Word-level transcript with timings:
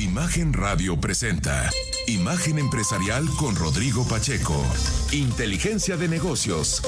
Imagen 0.00 0.54
Radio 0.54 0.98
presenta 0.98 1.68
Imagen 2.06 2.58
Empresarial 2.58 3.26
con 3.38 3.54
Rodrigo 3.54 4.02
Pacheco. 4.08 4.54
Inteligencia 5.12 5.98
de 5.98 6.08
negocios. 6.08 6.80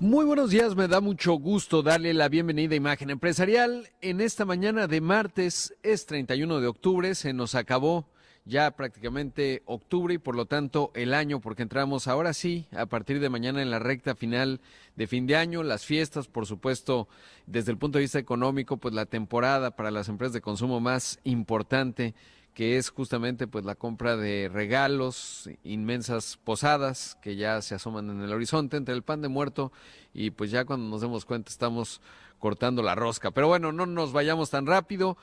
Muy 0.00 0.24
buenos 0.24 0.50
días, 0.50 0.74
me 0.74 0.88
da 0.88 1.00
mucho 1.00 1.34
gusto 1.34 1.84
darle 1.84 2.12
la 2.12 2.28
bienvenida 2.28 2.74
a 2.74 2.76
Imagen 2.76 3.10
Empresarial. 3.10 3.88
En 4.00 4.20
esta 4.20 4.44
mañana 4.44 4.88
de 4.88 5.00
martes 5.00 5.76
es 5.84 6.06
31 6.06 6.58
de 6.58 6.66
octubre, 6.66 7.14
se 7.14 7.32
nos 7.32 7.54
acabó 7.54 8.08
ya 8.44 8.70
prácticamente 8.72 9.62
octubre 9.66 10.14
y 10.14 10.18
por 10.18 10.34
lo 10.34 10.46
tanto 10.46 10.90
el 10.94 11.14
año, 11.14 11.40
porque 11.40 11.62
entramos 11.62 12.08
ahora 12.08 12.32
sí, 12.32 12.66
a 12.72 12.86
partir 12.86 13.20
de 13.20 13.28
mañana 13.28 13.62
en 13.62 13.70
la 13.70 13.78
recta 13.78 14.14
final 14.14 14.60
de 14.96 15.06
fin 15.06 15.26
de 15.26 15.36
año, 15.36 15.62
las 15.62 15.84
fiestas, 15.84 16.28
por 16.28 16.46
supuesto, 16.46 17.08
desde 17.46 17.72
el 17.72 17.78
punto 17.78 17.98
de 17.98 18.02
vista 18.02 18.18
económico, 18.18 18.76
pues 18.76 18.94
la 18.94 19.06
temporada 19.06 19.76
para 19.76 19.90
las 19.90 20.08
empresas 20.08 20.32
de 20.32 20.40
consumo 20.40 20.80
más 20.80 21.20
importante 21.24 22.14
que 22.54 22.76
es 22.76 22.90
justamente 22.90 23.46
pues 23.46 23.64
la 23.64 23.74
compra 23.74 24.16
de 24.16 24.50
regalos, 24.52 25.48
inmensas 25.62 26.36
posadas 26.42 27.16
que 27.22 27.36
ya 27.36 27.62
se 27.62 27.74
asoman 27.74 28.10
en 28.10 28.22
el 28.22 28.32
horizonte 28.32 28.76
entre 28.76 28.94
el 28.94 29.02
pan 29.02 29.22
de 29.22 29.28
muerto 29.28 29.72
y 30.12 30.30
pues 30.30 30.50
ya 30.50 30.64
cuando 30.64 30.88
nos 30.88 31.00
demos 31.00 31.24
cuenta 31.24 31.50
estamos 31.50 32.00
cortando 32.38 32.82
la 32.82 32.94
rosca. 32.94 33.30
Pero 33.30 33.46
bueno, 33.46 33.70
no 33.70 33.86
nos 33.86 34.12
vayamos 34.12 34.50
tan 34.50 34.66
rápido. 34.66 35.16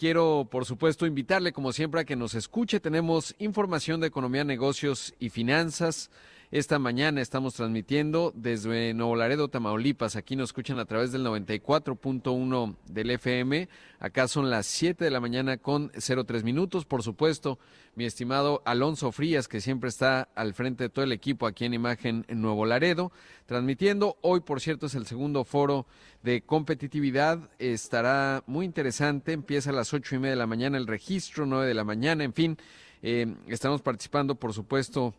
Quiero, 0.00 0.48
por 0.50 0.64
supuesto, 0.64 1.04
invitarle, 1.04 1.52
como 1.52 1.74
siempre, 1.74 2.00
a 2.00 2.04
que 2.06 2.16
nos 2.16 2.34
escuche. 2.34 2.80
Tenemos 2.80 3.34
información 3.38 4.00
de 4.00 4.06
economía, 4.06 4.44
negocios 4.44 5.12
y 5.20 5.28
finanzas. 5.28 6.08
Esta 6.52 6.80
mañana 6.80 7.20
estamos 7.20 7.54
transmitiendo 7.54 8.32
desde 8.34 8.92
Nuevo 8.92 9.14
Laredo, 9.14 9.46
Tamaulipas. 9.46 10.16
Aquí 10.16 10.34
nos 10.34 10.48
escuchan 10.48 10.80
a 10.80 10.84
través 10.84 11.12
del 11.12 11.24
94.1 11.24 12.74
del 12.88 13.10
FM. 13.10 13.68
Acá 14.00 14.26
son 14.26 14.50
las 14.50 14.66
7 14.66 15.04
de 15.04 15.12
la 15.12 15.20
mañana 15.20 15.58
con 15.58 15.92
03 15.92 16.42
minutos. 16.42 16.86
Por 16.86 17.04
supuesto, 17.04 17.60
mi 17.94 18.04
estimado 18.04 18.62
Alonso 18.64 19.12
Frías, 19.12 19.46
que 19.46 19.60
siempre 19.60 19.90
está 19.90 20.28
al 20.34 20.52
frente 20.52 20.82
de 20.82 20.88
todo 20.88 21.04
el 21.04 21.12
equipo 21.12 21.46
aquí 21.46 21.66
en 21.66 21.74
Imagen 21.74 22.24
en 22.26 22.42
Nuevo 22.42 22.66
Laredo, 22.66 23.12
transmitiendo. 23.46 24.18
Hoy, 24.20 24.40
por 24.40 24.60
cierto, 24.60 24.86
es 24.86 24.96
el 24.96 25.06
segundo 25.06 25.44
foro 25.44 25.86
de 26.24 26.42
competitividad. 26.42 27.48
Estará 27.60 28.42
muy 28.48 28.66
interesante. 28.66 29.34
Empieza 29.34 29.70
a 29.70 29.74
las 29.74 29.94
ocho 29.94 30.16
y 30.16 30.18
media 30.18 30.30
de 30.30 30.38
la 30.38 30.48
mañana 30.48 30.78
el 30.78 30.88
registro, 30.88 31.46
9 31.46 31.68
de 31.68 31.74
la 31.74 31.84
mañana. 31.84 32.24
En 32.24 32.34
fin, 32.34 32.58
eh, 33.02 33.36
estamos 33.46 33.82
participando, 33.82 34.34
por 34.34 34.52
supuesto 34.52 35.14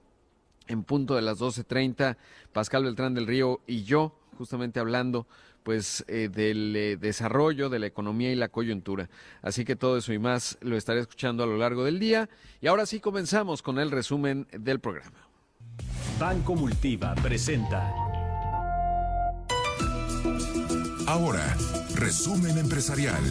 en 0.68 0.84
punto 0.84 1.16
de 1.16 1.22
las 1.22 1.40
12.30, 1.40 2.18
Pascal 2.54 2.84
Beltrán 2.84 3.14
del 3.14 3.28
Río 3.28 3.62
y 3.68 3.84
yo, 3.84 4.18
justamente 4.38 4.80
hablando 4.80 5.28
pues 5.64 6.04
eh, 6.08 6.30
del 6.34 6.76
eh, 6.76 6.98
desarrollo 6.98 7.70
de 7.70 7.80
la 7.80 7.88
economía 7.88 8.32
y 8.32 8.36
la 8.36 8.50
coyuntura. 8.50 9.10
Así 9.42 9.66
que 9.66 9.76
todo 9.76 9.98
eso 9.98 10.14
y 10.14 10.20
más 10.20 10.58
lo 10.62 10.76
estaré 10.76 11.00
escuchando 11.00 11.44
a 11.44 11.48
lo 11.48 11.58
largo 11.58 11.84
del 11.84 12.00
día. 12.00 12.30
Y 12.62 12.68
ahora 12.68 12.86
sí 12.86 13.00
comenzamos 13.00 13.62
con 13.62 13.80
el 13.80 13.92
resumen 13.92 14.48
del 14.52 14.80
programa. 14.80 15.18
Banco 16.20 16.56
Multiva 16.56 17.16
presenta. 17.16 17.94
Ahora, 21.08 21.56
resumen 21.96 22.58
empresarial. 22.58 23.24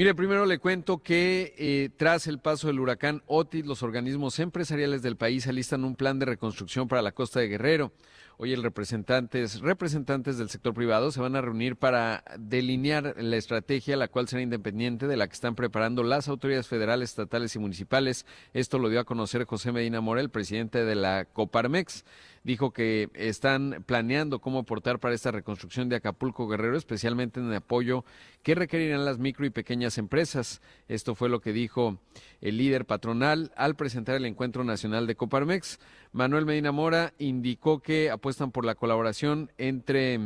Mire, 0.00 0.14
primero 0.14 0.46
le 0.46 0.58
cuento 0.58 1.02
que 1.02 1.54
eh, 1.58 1.90
tras 1.94 2.26
el 2.26 2.38
paso 2.38 2.68
del 2.68 2.80
huracán 2.80 3.22
Otis, 3.26 3.66
los 3.66 3.82
organismos 3.82 4.38
empresariales 4.38 5.02
del 5.02 5.18
país 5.18 5.46
alistan 5.46 5.84
un 5.84 5.94
plan 5.94 6.18
de 6.18 6.24
reconstrucción 6.24 6.88
para 6.88 7.02
la 7.02 7.12
costa 7.12 7.40
de 7.40 7.48
Guerrero. 7.48 7.92
Hoy 8.38 8.54
el 8.54 8.62
representantes, 8.62 9.60
representantes 9.60 10.38
del 10.38 10.48
sector 10.48 10.72
privado 10.72 11.12
se 11.12 11.20
van 11.20 11.36
a 11.36 11.42
reunir 11.42 11.76
para 11.76 12.24
delinear 12.38 13.14
la 13.18 13.36
estrategia, 13.36 13.98
la 13.98 14.08
cual 14.08 14.26
será 14.26 14.40
independiente 14.40 15.06
de 15.06 15.18
la 15.18 15.28
que 15.28 15.34
están 15.34 15.54
preparando 15.54 16.02
las 16.02 16.28
autoridades 16.28 16.66
federales, 16.66 17.10
estatales 17.10 17.54
y 17.54 17.58
municipales. 17.58 18.24
Esto 18.54 18.78
lo 18.78 18.88
dio 18.88 19.00
a 19.00 19.04
conocer 19.04 19.44
José 19.44 19.70
Medina 19.70 20.00
Morel, 20.00 20.30
presidente 20.30 20.82
de 20.82 20.94
la 20.94 21.26
Coparmex 21.26 22.06
dijo 22.42 22.72
que 22.72 23.10
están 23.14 23.84
planeando 23.86 24.40
cómo 24.40 24.60
aportar 24.60 24.98
para 24.98 25.14
esta 25.14 25.30
reconstrucción 25.30 25.88
de 25.88 25.96
Acapulco 25.96 26.48
Guerrero, 26.48 26.76
especialmente 26.76 27.40
en 27.40 27.48
el 27.48 27.56
apoyo 27.56 28.04
que 28.42 28.54
requerirán 28.54 29.04
las 29.04 29.18
micro 29.18 29.44
y 29.46 29.50
pequeñas 29.50 29.98
empresas. 29.98 30.62
Esto 30.88 31.14
fue 31.14 31.28
lo 31.28 31.40
que 31.40 31.52
dijo 31.52 31.98
el 32.40 32.56
líder 32.56 32.86
patronal 32.86 33.52
al 33.56 33.76
presentar 33.76 34.16
el 34.16 34.24
encuentro 34.24 34.64
nacional 34.64 35.06
de 35.06 35.16
Coparmex. 35.16 35.78
Manuel 36.12 36.46
Medina 36.46 36.72
Mora 36.72 37.12
indicó 37.18 37.80
que 37.80 38.10
apuestan 38.10 38.52
por 38.52 38.64
la 38.64 38.74
colaboración 38.74 39.52
entre 39.58 40.18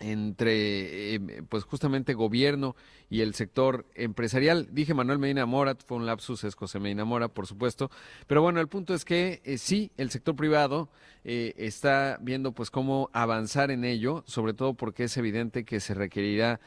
entre 0.00 1.14
eh, 1.14 1.42
pues 1.48 1.64
justamente 1.64 2.14
gobierno 2.14 2.76
y 3.08 3.20
el 3.20 3.34
sector 3.34 3.86
empresarial. 3.94 4.68
Dije 4.72 4.94
Manuel 4.94 5.18
Medina 5.18 5.46
Mora, 5.46 5.76
fue 5.86 5.96
un 5.96 6.06
lapsus, 6.06 6.44
es 6.44 6.54
José 6.54 6.80
Medina 6.80 7.04
Mora, 7.04 7.28
por 7.28 7.46
supuesto. 7.46 7.90
Pero 8.26 8.42
bueno, 8.42 8.60
el 8.60 8.68
punto 8.68 8.94
es 8.94 9.04
que 9.04 9.40
eh, 9.44 9.58
sí, 9.58 9.90
el 9.96 10.10
sector 10.10 10.36
privado 10.36 10.88
eh, 11.24 11.54
está 11.56 12.18
viendo 12.20 12.52
pues 12.52 12.70
cómo 12.70 13.10
avanzar 13.12 13.70
en 13.70 13.84
ello, 13.84 14.24
sobre 14.26 14.54
todo 14.54 14.74
porque 14.74 15.04
es 15.04 15.16
evidente 15.16 15.64
que 15.64 15.80
se 15.80 15.94
requerirá 15.94 16.60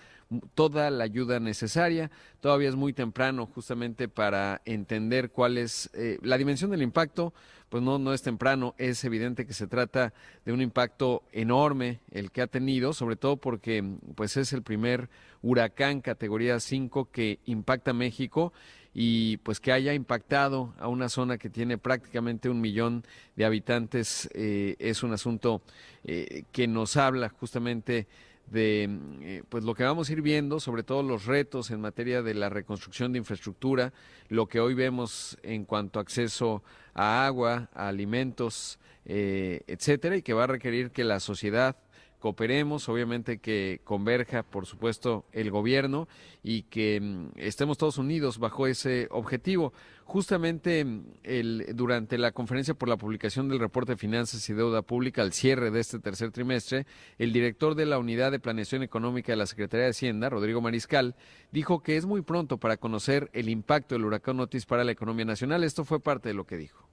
toda 0.53 0.89
la 0.89 1.03
ayuda 1.03 1.39
necesaria. 1.39 2.11
Todavía 2.39 2.69
es 2.69 2.75
muy 2.75 2.93
temprano 2.93 3.45
justamente 3.45 4.07
para 4.07 4.61
entender 4.65 5.31
cuál 5.31 5.57
es 5.57 5.89
la 6.21 6.37
dimensión 6.37 6.71
del 6.71 6.81
impacto 6.81 7.33
pues 7.69 7.83
no, 7.83 7.99
no 7.99 8.13
es 8.13 8.21
temprano. 8.21 8.75
Es 8.77 9.03
evidente 9.03 9.45
que 9.45 9.53
se 9.53 9.67
trata 9.67 10.13
de 10.45 10.51
un 10.51 10.61
impacto 10.61 11.23
enorme 11.31 11.99
el 12.11 12.31
que 12.31 12.41
ha 12.41 12.47
tenido, 12.47 12.93
sobre 12.93 13.15
todo 13.15 13.37
porque 13.37 13.83
pues 14.15 14.35
es 14.37 14.51
el 14.53 14.63
primer 14.63 15.09
huracán 15.41 16.01
categoría 16.01 16.59
5 16.59 17.09
que 17.11 17.39
impacta 17.45 17.93
México 17.93 18.51
y 18.93 19.37
pues 19.37 19.59
que 19.59 19.71
haya 19.71 19.93
impactado 19.93 20.73
a 20.79 20.87
una 20.87 21.09
zona 21.09 21.37
que 21.37 21.49
tiene 21.49 21.77
prácticamente 21.77 22.49
un 22.49 22.59
millón 22.59 23.05
de 23.35 23.45
habitantes 23.45 24.27
eh, 24.33 24.75
es 24.79 25.03
un 25.03 25.13
asunto 25.13 25.61
eh, 26.03 26.43
que 26.51 26.67
nos 26.67 26.97
habla 26.97 27.29
justamente 27.29 28.07
de 28.51 28.89
eh, 29.21 29.43
pues 29.49 29.63
lo 29.63 29.75
que 29.75 29.83
vamos 29.83 30.09
a 30.09 30.13
ir 30.13 30.21
viendo, 30.21 30.59
sobre 30.59 30.83
todo 30.83 31.03
los 31.03 31.25
retos 31.25 31.71
en 31.71 31.81
materia 31.81 32.21
de 32.21 32.33
la 32.33 32.49
reconstrucción 32.49 33.11
de 33.11 33.19
infraestructura, 33.19 33.93
lo 34.27 34.47
que 34.47 34.59
hoy 34.59 34.73
vemos 34.73 35.37
en 35.43 35.65
cuanto 35.65 35.99
a 35.99 36.01
acceso 36.01 36.63
a 36.93 37.25
agua, 37.25 37.69
a 37.73 37.87
alimentos, 37.87 38.79
eh, 39.05 39.61
etcétera, 39.67 40.17
y 40.17 40.21
que 40.21 40.33
va 40.33 40.45
a 40.45 40.47
requerir 40.47 40.91
que 40.91 41.03
la 41.03 41.19
sociedad 41.19 41.77
cooperemos, 42.19 42.89
obviamente 42.89 43.39
que 43.39 43.79
converja, 43.83 44.43
por 44.43 44.65
supuesto, 44.65 45.25
el 45.31 45.51
gobierno 45.51 46.07
y 46.43 46.63
que 46.63 46.99
mm, 46.99 47.31
estemos 47.37 47.77
todos 47.77 47.97
unidos 47.97 48.37
bajo 48.39 48.67
ese 48.67 49.07
objetivo. 49.09 49.73
Justamente 50.03 50.83
mm, 50.83 51.03
el, 51.23 51.65
durante 51.73 52.17
la 52.17 52.31
conferencia 52.31 52.73
por 52.73 52.89
la 52.89 52.97
publicación 52.97 53.47
del 53.47 53.59
reporte 53.59 53.93
de 53.93 53.97
finanzas 53.97 54.47
y 54.49 54.53
deuda 54.53 54.81
pública 54.81 55.21
al 55.21 55.31
cierre 55.31 55.71
de 55.71 55.79
este 55.79 55.99
tercer 55.99 56.31
trimestre, 56.31 56.85
el 57.17 57.31
director 57.31 57.75
de 57.75 57.85
la 57.85 57.97
Unidad 57.97 58.31
de 58.31 58.39
Planeación 58.39 58.83
Económica 58.83 59.31
de 59.31 59.37
la 59.37 59.45
Secretaría 59.45 59.85
de 59.85 59.91
Hacienda, 59.91 60.29
Rodrigo 60.29 60.61
Mariscal, 60.61 61.15
dijo 61.51 61.81
que 61.81 61.95
es 61.95 62.05
muy 62.05 62.21
pronto 62.21 62.57
para 62.57 62.77
conocer 62.77 63.29
el 63.33 63.47
impacto 63.49 63.95
del 63.95 64.05
huracán 64.05 64.39
Otis 64.41 64.65
para 64.65 64.83
la 64.83 64.91
economía 64.91 65.25
nacional. 65.25 65.63
Esto 65.63 65.85
fue 65.85 66.01
parte 66.01 66.29
de 66.29 66.35
lo 66.35 66.45
que 66.45 66.57
dijo. 66.57 66.87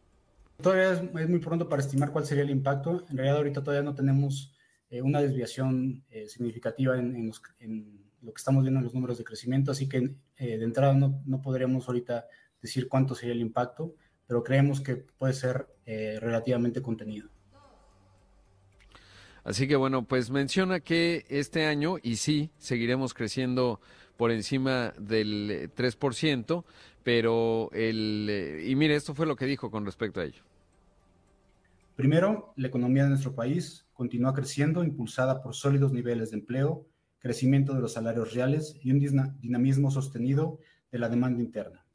Todavía 0.62 0.92
es, 0.92 1.02
es 1.20 1.28
muy 1.28 1.40
pronto 1.40 1.68
para 1.68 1.82
estimar 1.82 2.12
cuál 2.12 2.24
sería 2.24 2.44
el 2.44 2.50
impacto. 2.50 3.04
En 3.10 3.16
realidad 3.16 3.38
ahorita 3.38 3.62
todavía 3.62 3.82
no 3.82 3.94
tenemos 3.94 4.55
eh, 4.90 5.02
una 5.02 5.20
desviación 5.20 6.04
eh, 6.10 6.28
significativa 6.28 6.96
en, 6.98 7.32
lo 8.22 8.32
que 8.32 8.38
estamos 8.38 8.62
viendo 8.62 8.80
en 8.80 8.84
los 8.84 8.94
números 8.94 9.18
de 9.18 9.24
crecimiento, 9.24 9.70
así 9.70 9.88
que 9.88 9.98
eh, 10.36 10.58
de 10.58 10.64
entrada 10.64 10.94
no, 10.94 11.22
no, 11.26 11.40
podríamos 11.40 11.86
ahorita 11.86 12.26
decir 12.60 12.88
cuánto 12.88 13.14
sería 13.14 13.34
el 13.34 13.40
impacto, 13.40 13.94
pero 14.26 14.42
creemos 14.42 14.80
que 14.80 14.96
puede 14.96 15.34
ser 15.34 15.66
relativamente 15.84 16.82
contenido. 16.82 17.28
Así 19.44 19.68
que 19.68 19.76
bueno, 19.76 20.04
pues 20.04 20.30
menciona 20.30 20.80
que 20.80 21.24
este 21.28 21.66
año, 21.66 21.98
y 22.02 22.16
sí, 22.16 22.50
seguiremos 22.58 23.14
creciendo 23.14 23.80
por 24.16 24.32
encima 24.32 24.92
del 24.98 25.70
3%, 25.76 26.64
pero 27.04 27.70
el... 27.72 28.64
Y 28.66 28.74
mire, 28.74 28.96
esto 28.96 29.14
fue 29.14 29.26
lo 29.26 29.36
que 29.36 29.46
dijo 29.46 29.70
con 29.70 29.84
respecto 29.84 30.20
a 30.20 30.24
ello 30.24 30.42
Primero, 31.94 32.52
la 32.56 32.66
economía 32.66 33.04
de 33.04 33.10
nuestro 33.10 33.34
país 33.34 33.85
continúa 33.96 34.34
creciendo, 34.34 34.84
impulsada 34.84 35.42
por 35.42 35.54
sólidos 35.54 35.92
niveles 35.92 36.30
de 36.30 36.36
empleo, 36.36 36.86
crecimiento 37.18 37.74
de 37.74 37.80
los 37.80 37.94
salarios 37.94 38.34
reales 38.34 38.78
y 38.82 38.92
un 38.92 39.00
dinamismo 39.40 39.90
sostenido 39.90 40.60
de 40.92 40.98
la 40.98 41.08
demanda 41.08 41.42
interna. 41.42 41.86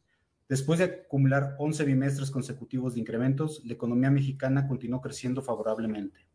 Después 0.50 0.80
de 0.80 0.86
acumular 0.86 1.56
11 1.60 1.86
bimestres 1.86 2.32
consecutivos 2.32 2.96
de 2.96 3.00
incrementos, 3.00 3.62
la 3.64 3.74
economía 3.74 4.10
mexicana 4.10 4.68
continuó 4.68 5.00
creciendo 5.00 5.42
favorablemente. 5.42 6.28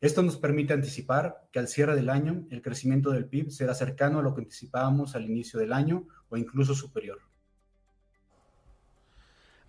Esto 0.00 0.22
nos 0.22 0.36
permite 0.36 0.74
anticipar 0.74 1.48
que 1.50 1.58
al 1.58 1.68
cierre 1.68 1.96
del 1.96 2.10
año 2.10 2.46
el 2.50 2.60
crecimiento 2.60 3.10
del 3.10 3.26
PIB 3.26 3.50
será 3.50 3.74
cercano 3.74 4.18
a 4.18 4.22
lo 4.22 4.34
que 4.34 4.42
anticipábamos 4.42 5.16
al 5.16 5.24
inicio 5.24 5.58
del 5.58 5.72
año 5.72 6.06
o 6.28 6.36
incluso 6.36 6.74
superior. 6.74 7.18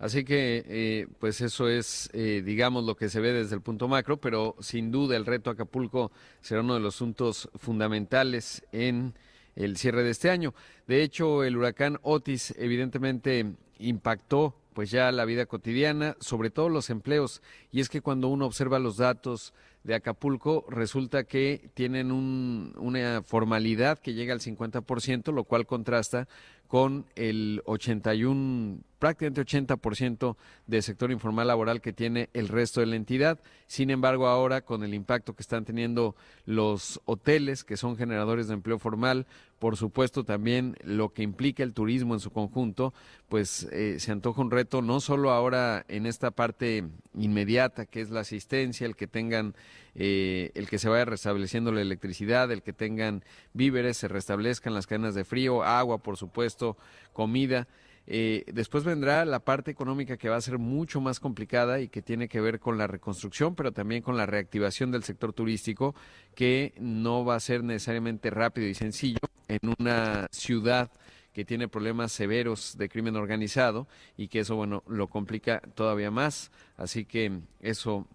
Así 0.04 0.22
que, 0.22 0.62
eh, 0.68 1.06
pues 1.18 1.40
eso 1.40 1.66
es, 1.66 2.10
eh, 2.12 2.42
digamos, 2.44 2.84
lo 2.84 2.94
que 2.94 3.08
se 3.08 3.20
ve 3.20 3.32
desde 3.32 3.54
el 3.54 3.62
punto 3.62 3.88
macro, 3.88 4.18
pero 4.18 4.54
sin 4.60 4.90
duda 4.90 5.16
el 5.16 5.24
reto 5.24 5.48
Acapulco 5.48 6.12
será 6.42 6.60
uno 6.60 6.74
de 6.74 6.80
los 6.80 6.96
asuntos 6.96 7.48
fundamentales 7.54 8.62
en 8.70 9.14
el 9.56 9.78
cierre 9.78 10.02
de 10.02 10.10
este 10.10 10.28
año. 10.28 10.52
De 10.86 11.02
hecho, 11.02 11.42
el 11.42 11.56
huracán 11.56 12.00
Otis 12.02 12.52
evidentemente 12.58 13.54
impactó 13.78 14.54
pues 14.74 14.90
ya 14.90 15.10
la 15.10 15.24
vida 15.24 15.46
cotidiana, 15.46 16.16
sobre 16.20 16.50
todo 16.50 16.68
los 16.68 16.90
empleos. 16.90 17.40
Y 17.72 17.80
es 17.80 17.88
que 17.88 18.02
cuando 18.02 18.28
uno 18.28 18.44
observa 18.44 18.78
los 18.78 18.98
datos 18.98 19.54
de 19.84 19.94
Acapulco, 19.94 20.66
resulta 20.68 21.24
que 21.24 21.70
tienen 21.72 22.10
una 22.12 23.22
formalidad 23.22 23.98
que 23.98 24.12
llega 24.12 24.34
al 24.34 24.40
50%, 24.40 25.32
lo 25.32 25.44
cual 25.44 25.66
contrasta 25.66 26.28
con 26.68 27.06
el 27.14 27.62
81, 27.66 28.78
prácticamente 28.98 29.42
80% 29.42 30.36
del 30.66 30.82
sector 30.82 31.10
informal 31.12 31.48
laboral 31.48 31.80
que 31.80 31.92
tiene 31.92 32.30
el 32.32 32.48
resto 32.48 32.80
de 32.80 32.86
la 32.86 32.96
entidad. 32.96 33.38
Sin 33.66 33.90
embargo, 33.90 34.26
ahora 34.26 34.62
con 34.62 34.82
el 34.82 34.94
impacto 34.94 35.34
que 35.34 35.42
están 35.42 35.64
teniendo 35.64 36.16
los 36.46 37.00
hoteles, 37.04 37.64
que 37.64 37.76
son 37.76 37.96
generadores 37.96 38.48
de 38.48 38.54
empleo 38.54 38.78
formal, 38.78 39.26
por 39.58 39.76
supuesto 39.76 40.24
también 40.24 40.76
lo 40.82 41.12
que 41.12 41.22
implica 41.22 41.62
el 41.62 41.74
turismo 41.74 42.14
en 42.14 42.20
su 42.20 42.30
conjunto, 42.30 42.92
pues 43.28 43.68
eh, 43.72 43.98
se 43.98 44.12
antoja 44.12 44.42
un 44.42 44.50
reto 44.50 44.82
no 44.82 45.00
solo 45.00 45.30
ahora 45.30 45.84
en 45.88 46.06
esta 46.06 46.30
parte 46.30 46.84
inmediata, 47.14 47.86
que 47.86 48.00
es 48.00 48.10
la 48.10 48.20
asistencia, 48.20 48.86
el 48.86 48.96
que 48.96 49.06
tengan, 49.06 49.54
eh, 49.94 50.50
el 50.54 50.68
que 50.68 50.78
se 50.78 50.88
vaya 50.88 51.04
restableciendo 51.04 51.72
la 51.72 51.80
electricidad, 51.80 52.50
el 52.50 52.62
que 52.62 52.72
tengan 52.72 53.24
víveres, 53.52 53.96
se 53.96 54.08
restablezcan 54.08 54.74
las 54.74 54.86
cadenas 54.86 55.14
de 55.14 55.24
frío, 55.24 55.62
agua, 55.62 55.98
por 55.98 56.16
supuesto, 56.16 56.76
comida. 57.12 57.68
Eh, 58.06 58.44
después 58.52 58.84
vendrá 58.84 59.24
la 59.24 59.40
parte 59.40 59.70
económica 59.70 60.18
que 60.18 60.28
va 60.28 60.36
a 60.36 60.40
ser 60.40 60.58
mucho 60.58 61.00
más 61.00 61.20
complicada 61.20 61.80
y 61.80 61.88
que 61.88 62.02
tiene 62.02 62.28
que 62.28 62.40
ver 62.40 62.60
con 62.60 62.76
la 62.76 62.86
reconstrucción, 62.86 63.54
pero 63.54 63.72
también 63.72 64.02
con 64.02 64.16
la 64.16 64.26
reactivación 64.26 64.90
del 64.90 65.04
sector 65.04 65.32
turístico, 65.32 65.94
que 66.34 66.74
no 66.78 67.24
va 67.24 67.36
a 67.36 67.40
ser 67.40 67.64
necesariamente 67.64 68.30
rápido 68.30 68.68
y 68.68 68.74
sencillo 68.74 69.20
en 69.48 69.74
una 69.78 70.26
ciudad 70.30 70.90
que 71.32 71.44
tiene 71.44 71.66
problemas 71.66 72.12
severos 72.12 72.76
de 72.78 72.88
crimen 72.88 73.16
organizado 73.16 73.88
y 74.16 74.28
que 74.28 74.40
eso, 74.40 74.54
bueno, 74.54 74.84
lo 74.86 75.08
complica 75.08 75.60
todavía 75.74 76.10
más. 76.10 76.52
Así 76.76 77.04
que 77.04 77.40
eso 77.60 78.06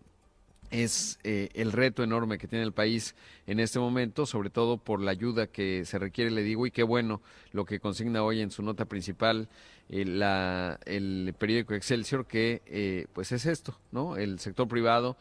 es 0.71 1.19
eh, 1.23 1.49
el 1.53 1.71
reto 1.71 2.03
enorme 2.03 2.37
que 2.37 2.47
tiene 2.47 2.63
el 2.63 2.73
país 2.73 3.15
en 3.47 3.59
este 3.59 3.79
momento, 3.79 4.25
sobre 4.25 4.49
todo 4.49 4.77
por 4.77 5.01
la 5.01 5.11
ayuda 5.11 5.47
que 5.47 5.85
se 5.85 5.99
requiere, 5.99 6.31
le 6.31 6.43
digo, 6.43 6.67
y 6.67 6.71
qué 6.71 6.83
bueno 6.83 7.21
lo 7.51 7.65
que 7.65 7.79
consigna 7.79 8.23
hoy 8.23 8.41
en 8.41 8.51
su 8.51 8.61
nota 8.61 8.85
principal 8.85 9.49
eh, 9.89 10.05
la, 10.05 10.79
el 10.85 11.33
periódico 11.37 11.73
Excelsior, 11.73 12.27
que 12.27 12.61
eh, 12.65 13.07
pues 13.13 13.31
es 13.31 13.45
esto, 13.45 13.77
¿no? 13.91 14.17
El 14.17 14.39
sector 14.39 14.67
privado 14.67 15.17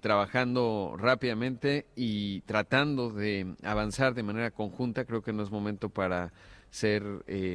trabajando 0.00 0.94
rápidamente 0.96 1.84
y 1.94 2.40
tratando 2.46 3.10
de 3.10 3.56
avanzar 3.62 4.14
de 4.14 4.22
manera 4.22 4.52
conjunta, 4.52 5.04
creo 5.04 5.20
que 5.20 5.34
no 5.34 5.42
es 5.42 5.50
momento 5.50 5.90
para 5.90 6.32
ser 6.70 7.02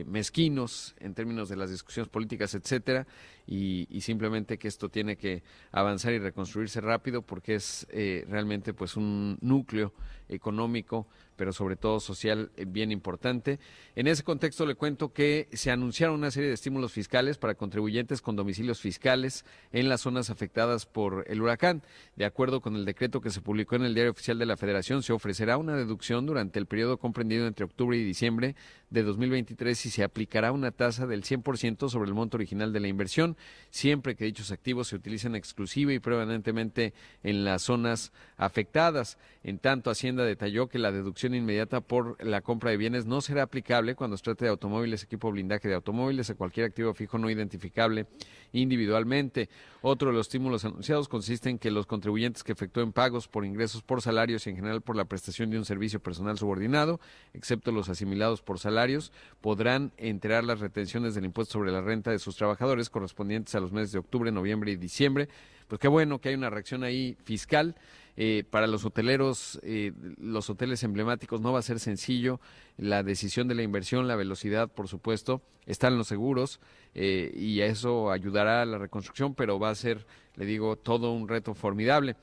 mezquinos 0.05 0.93
en 0.99 1.15
términos 1.15 1.49
de 1.49 1.55
las 1.55 1.71
discusiones 1.71 2.07
políticas, 2.07 2.53
etcétera, 2.53 3.07
y, 3.47 4.01
simplemente 4.01 4.57
que 4.57 4.67
esto 4.67 4.89
tiene 4.89 5.17
que 5.17 5.43
avanzar 5.71 6.13
y 6.13 6.19
reconstruirse 6.19 6.81
rápido 6.81 7.21
porque 7.21 7.55
es 7.55 7.87
eh, 7.91 8.25
realmente 8.27 8.73
pues 8.73 8.95
un 8.95 9.37
núcleo 9.41 9.93
económico 10.29 11.07
pero 11.35 11.53
sobre 11.53 11.75
todo 11.75 11.99
social 11.99 12.51
eh, 12.55 12.65
bien 12.67 12.91
importante. 12.91 13.59
En 13.95 14.07
ese 14.07 14.23
contexto 14.23 14.65
le 14.65 14.75
cuento 14.75 15.13
que 15.13 15.47
se 15.53 15.71
anunciaron 15.71 16.15
una 16.15 16.31
serie 16.31 16.49
de 16.49 16.55
estímulos 16.55 16.91
fiscales 16.91 17.37
para 17.37 17.55
contribuyentes 17.55 18.21
con 18.21 18.35
domicilios 18.35 18.79
fiscales 18.79 19.45
en 19.71 19.89
las 19.89 20.01
zonas 20.01 20.29
afectadas 20.29 20.85
por 20.85 21.25
el 21.27 21.41
huracán. 21.41 21.83
De 22.15 22.25
acuerdo 22.25 22.61
con 22.61 22.75
el 22.75 22.85
decreto 22.85 23.21
que 23.21 23.29
se 23.29 23.41
publicó 23.41 23.75
en 23.75 23.83
el 23.83 23.93
Diario 23.93 24.11
Oficial 24.11 24.39
de 24.39 24.45
la 24.45 24.57
Federación, 24.57 25.03
se 25.03 25.13
ofrecerá 25.13 25.57
una 25.57 25.75
deducción 25.75 26.25
durante 26.25 26.59
el 26.59 26.65
periodo 26.65 26.97
comprendido 26.97 27.47
entre 27.47 27.65
octubre 27.65 27.97
y 27.97 28.03
diciembre 28.03 28.55
de 28.89 29.03
2023 29.03 29.85
y 29.85 29.89
se 29.89 30.03
aplicará 30.03 30.51
una 30.51 30.71
tasa 30.71 31.05
del 31.05 31.23
100% 31.23 31.89
sobre 31.89 32.07
el 32.07 32.13
monto 32.13 32.37
original 32.37 32.71
de 32.71 32.79
la 32.79 32.87
inversión, 32.87 33.34
siempre 33.69 34.15
que 34.15 34.25
dichos 34.25 34.51
activos 34.51 34.87
se 34.87 34.95
utilicen 34.95 35.35
exclusiva 35.35 35.91
y 35.91 35.99
prevalentemente 35.99 36.93
en 37.23 37.43
las 37.43 37.63
zonas 37.63 38.13
afectadas. 38.37 39.17
En 39.43 39.59
tanto, 39.59 39.91
Hacienda 39.91 40.23
detalló 40.23 40.67
que 40.67 40.79
la 40.79 40.91
deducción 40.91 41.35
inmediata 41.35 41.81
por 41.81 42.23
la 42.23 42.41
compra 42.41 42.71
de 42.71 42.77
bienes 42.77 43.05
no 43.05 43.21
será 43.21 43.43
aplicable 43.43 43.95
cuando 43.95 44.17
se 44.17 44.23
trate 44.23 44.45
de 44.45 44.51
automóviles, 44.51 45.03
equipo 45.03 45.31
blindaje 45.31 45.67
de 45.67 45.75
automóviles 45.75 46.29
o 46.29 46.37
cualquier 46.37 46.67
activo 46.67 46.93
fijo 46.93 47.17
no 47.17 47.29
identificable 47.29 48.07
individualmente. 48.53 49.49
Otro 49.81 50.09
de 50.09 50.15
los 50.15 50.27
estímulos 50.27 50.65
anunciados 50.65 51.07
consiste 51.09 51.49
en 51.49 51.59
que 51.59 51.69
los 51.69 51.85
contribuyentes 51.85 52.43
que 52.43 52.53
efectúen 52.53 52.93
pagos 52.93 53.27
por 53.27 53.45
ingresos 53.45 53.83
por 53.83 54.01
salarios 54.01 54.47
y 54.47 54.51
en 54.51 54.55
general 54.55 54.81
por 54.81 54.95
la 54.95 55.05
prestación 55.05 55.49
de 55.49 55.57
un 55.57 55.65
servicio 55.65 55.99
personal 55.99 56.37
subordinado, 56.37 56.99
excepto 57.33 57.71
los 57.71 57.89
asimilados 57.89 58.41
por 58.41 58.57
salarios, 58.57 59.11
podrán 59.41 59.91
enterar 59.97 60.43
las 60.43 60.59
retenciones 60.59 61.13
del 61.13 61.25
impuesto 61.25 61.53
sobre 61.53 61.71
la 61.71 61.81
renta 61.81 62.11
de 62.11 62.19
sus 62.19 62.35
trabajadores 62.35 62.89
correspondientes 62.89 63.24
a 63.53 63.59
los 63.59 63.71
meses 63.71 63.91
de 63.91 63.99
octubre, 63.99 64.31
noviembre 64.31 64.71
y 64.71 64.75
diciembre. 64.75 65.29
Pues 65.67 65.79
qué 65.79 65.87
bueno 65.87 66.19
que 66.19 66.29
hay 66.29 66.35
una 66.35 66.49
reacción 66.49 66.83
ahí 66.83 67.17
fiscal. 67.23 67.75
Eh, 68.17 68.43
para 68.49 68.67
los 68.67 68.85
hoteleros, 68.85 69.59
eh, 69.63 69.91
los 70.17 70.49
hoteles 70.49 70.83
emblemáticos 70.83 71.41
no 71.41 71.51
va 71.51 71.59
a 71.59 71.63
ser 71.63 71.79
sencillo. 71.79 72.39
La 72.77 73.03
decisión 73.03 73.47
de 73.47 73.55
la 73.55 73.63
inversión, 73.63 74.07
la 74.07 74.15
velocidad, 74.15 74.69
por 74.69 74.87
supuesto, 74.87 75.41
están 75.65 75.97
los 75.97 76.07
seguros 76.07 76.59
eh, 76.93 77.31
y 77.35 77.59
eso 77.61 78.11
ayudará 78.11 78.61
a 78.61 78.65
la 78.65 78.77
reconstrucción, 78.77 79.33
pero 79.33 79.59
va 79.59 79.69
a 79.69 79.75
ser, 79.75 80.05
le 80.35 80.45
digo, 80.45 80.77
todo 80.77 81.11
un 81.11 81.27
reto 81.27 81.55
formidable. 81.55 82.15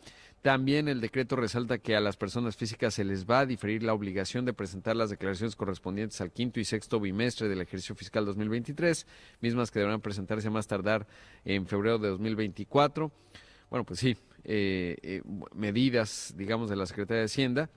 También 0.42 0.88
el 0.88 1.00
decreto 1.00 1.36
resalta 1.36 1.78
que 1.78 1.94
a 1.94 2.00
las 2.00 2.16
personas 2.16 2.56
físicas 2.56 2.94
se 2.94 3.04
les 3.04 3.26
va 3.26 3.40
a 3.40 3.46
diferir 3.46 3.84
la 3.84 3.94
obligación 3.94 4.44
de 4.44 4.52
presentar 4.52 4.96
las 4.96 5.08
declaraciones 5.08 5.54
correspondientes 5.54 6.20
al 6.20 6.32
quinto 6.32 6.58
y 6.58 6.64
sexto 6.64 6.98
bimestre 6.98 7.48
del 7.48 7.60
ejercicio 7.60 7.94
fiscal 7.94 8.26
2023, 8.26 9.06
mismas 9.40 9.70
que 9.70 9.78
deberán 9.78 10.00
presentarse 10.00 10.48
a 10.48 10.50
más 10.50 10.66
tardar 10.66 11.06
en 11.44 11.64
febrero 11.68 12.00
de 12.00 12.08
2024. 12.08 13.12
Bueno, 13.70 13.84
pues 13.84 14.00
sí, 14.00 14.16
eh, 14.42 14.96
eh, 15.02 15.22
medidas, 15.54 16.34
digamos, 16.36 16.68
de 16.68 16.74
la 16.74 16.86
Secretaría 16.86 17.20
de 17.20 17.26
Hacienda, 17.26 17.70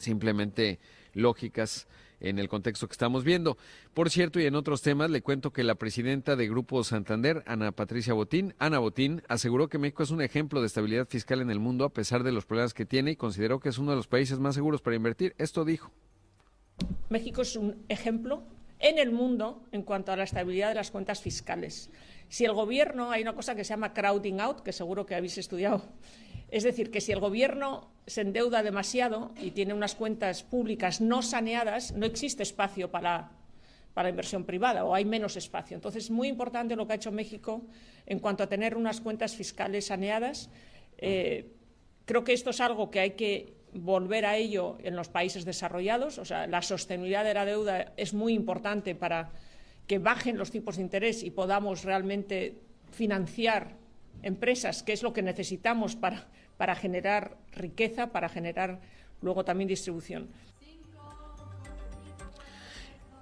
simplemente 0.00 0.80
lógicas 1.14 1.86
en 2.20 2.38
el 2.38 2.48
contexto 2.48 2.88
que 2.88 2.92
estamos 2.92 3.24
viendo. 3.24 3.56
Por 3.94 4.10
cierto, 4.10 4.40
y 4.40 4.46
en 4.46 4.54
otros 4.54 4.82
temas, 4.82 5.10
le 5.10 5.22
cuento 5.22 5.52
que 5.52 5.64
la 5.64 5.74
presidenta 5.74 6.36
de 6.36 6.48
Grupo 6.48 6.82
Santander, 6.84 7.42
Ana 7.46 7.72
Patricia 7.72 8.14
Botín, 8.14 8.54
Ana 8.58 8.78
Botín, 8.78 9.22
aseguró 9.28 9.68
que 9.68 9.78
México 9.78 10.02
es 10.02 10.10
un 10.10 10.22
ejemplo 10.22 10.60
de 10.60 10.66
estabilidad 10.66 11.08
fiscal 11.08 11.40
en 11.40 11.50
el 11.50 11.60
mundo 11.60 11.84
a 11.84 11.92
pesar 11.92 12.22
de 12.22 12.32
los 12.32 12.46
problemas 12.46 12.74
que 12.74 12.86
tiene 12.86 13.12
y 13.12 13.16
consideró 13.16 13.60
que 13.60 13.68
es 13.68 13.78
uno 13.78 13.90
de 13.90 13.96
los 13.96 14.06
países 14.06 14.38
más 14.38 14.54
seguros 14.54 14.82
para 14.82 14.96
invertir. 14.96 15.34
Esto 15.38 15.64
dijo. 15.64 15.90
México 17.08 17.42
es 17.42 17.56
un 17.56 17.84
ejemplo 17.88 18.44
en 18.78 18.98
el 18.98 19.10
mundo 19.10 19.64
en 19.72 19.82
cuanto 19.82 20.12
a 20.12 20.16
la 20.16 20.24
estabilidad 20.24 20.68
de 20.68 20.76
las 20.76 20.90
cuentas 20.90 21.20
fiscales. 21.20 21.90
Si 22.28 22.44
el 22.44 22.52
gobierno, 22.52 23.10
hay 23.10 23.22
una 23.22 23.34
cosa 23.34 23.54
que 23.54 23.64
se 23.64 23.70
llama 23.70 23.92
crowding 23.92 24.40
out, 24.40 24.60
que 24.60 24.72
seguro 24.72 25.06
que 25.06 25.14
habéis 25.14 25.38
estudiado, 25.38 25.82
es 26.50 26.62
decir, 26.62 26.90
que 26.90 27.00
si 27.00 27.12
el 27.12 27.20
gobierno 27.20 27.90
se 28.06 28.22
endeuda 28.22 28.62
demasiado 28.62 29.32
y 29.40 29.50
tiene 29.50 29.74
unas 29.74 29.94
cuentas 29.94 30.42
públicas 30.42 31.00
no 31.00 31.22
saneadas, 31.22 31.92
no 31.92 32.06
existe 32.06 32.42
espacio 32.42 32.90
para, 32.90 33.32
para 33.92 34.08
inversión 34.08 34.44
privada 34.44 34.84
o 34.84 34.94
hay 34.94 35.04
menos 35.04 35.36
espacio. 35.36 35.74
Entonces, 35.74 36.04
es 36.04 36.10
muy 36.10 36.28
importante 36.28 36.74
lo 36.74 36.86
que 36.86 36.94
ha 36.94 36.96
hecho 36.96 37.12
México 37.12 37.62
en 38.06 38.18
cuanto 38.18 38.42
a 38.42 38.46
tener 38.46 38.76
unas 38.76 39.00
cuentas 39.00 39.34
fiscales 39.36 39.86
saneadas. 39.86 40.48
Eh, 40.96 41.52
creo 42.06 42.24
que 42.24 42.32
esto 42.32 42.50
es 42.50 42.60
algo 42.60 42.90
que 42.90 43.00
hay 43.00 43.10
que 43.10 43.58
volver 43.74 44.24
a 44.24 44.36
ello 44.36 44.78
en 44.82 44.96
los 44.96 45.08
países 45.08 45.44
desarrollados. 45.44 46.18
O 46.18 46.24
sea, 46.24 46.46
la 46.46 46.62
sostenibilidad 46.62 47.24
de 47.24 47.34
la 47.34 47.44
deuda 47.44 47.92
es 47.96 48.14
muy 48.14 48.32
importante 48.32 48.94
para 48.94 49.30
que 49.86 49.98
bajen 49.98 50.38
los 50.38 50.50
tipos 50.50 50.76
de 50.76 50.82
interés 50.82 51.22
y 51.22 51.30
podamos 51.30 51.84
realmente 51.84 52.54
financiar 52.90 53.76
empresas, 54.22 54.82
que 54.82 54.92
es 54.92 55.02
lo 55.02 55.12
que 55.12 55.22
necesitamos 55.22 55.96
para, 55.96 56.26
para 56.56 56.74
generar 56.74 57.36
riqueza, 57.52 58.12
para 58.12 58.28
generar 58.28 58.80
luego 59.20 59.44
también 59.44 59.68
distribución. 59.68 60.28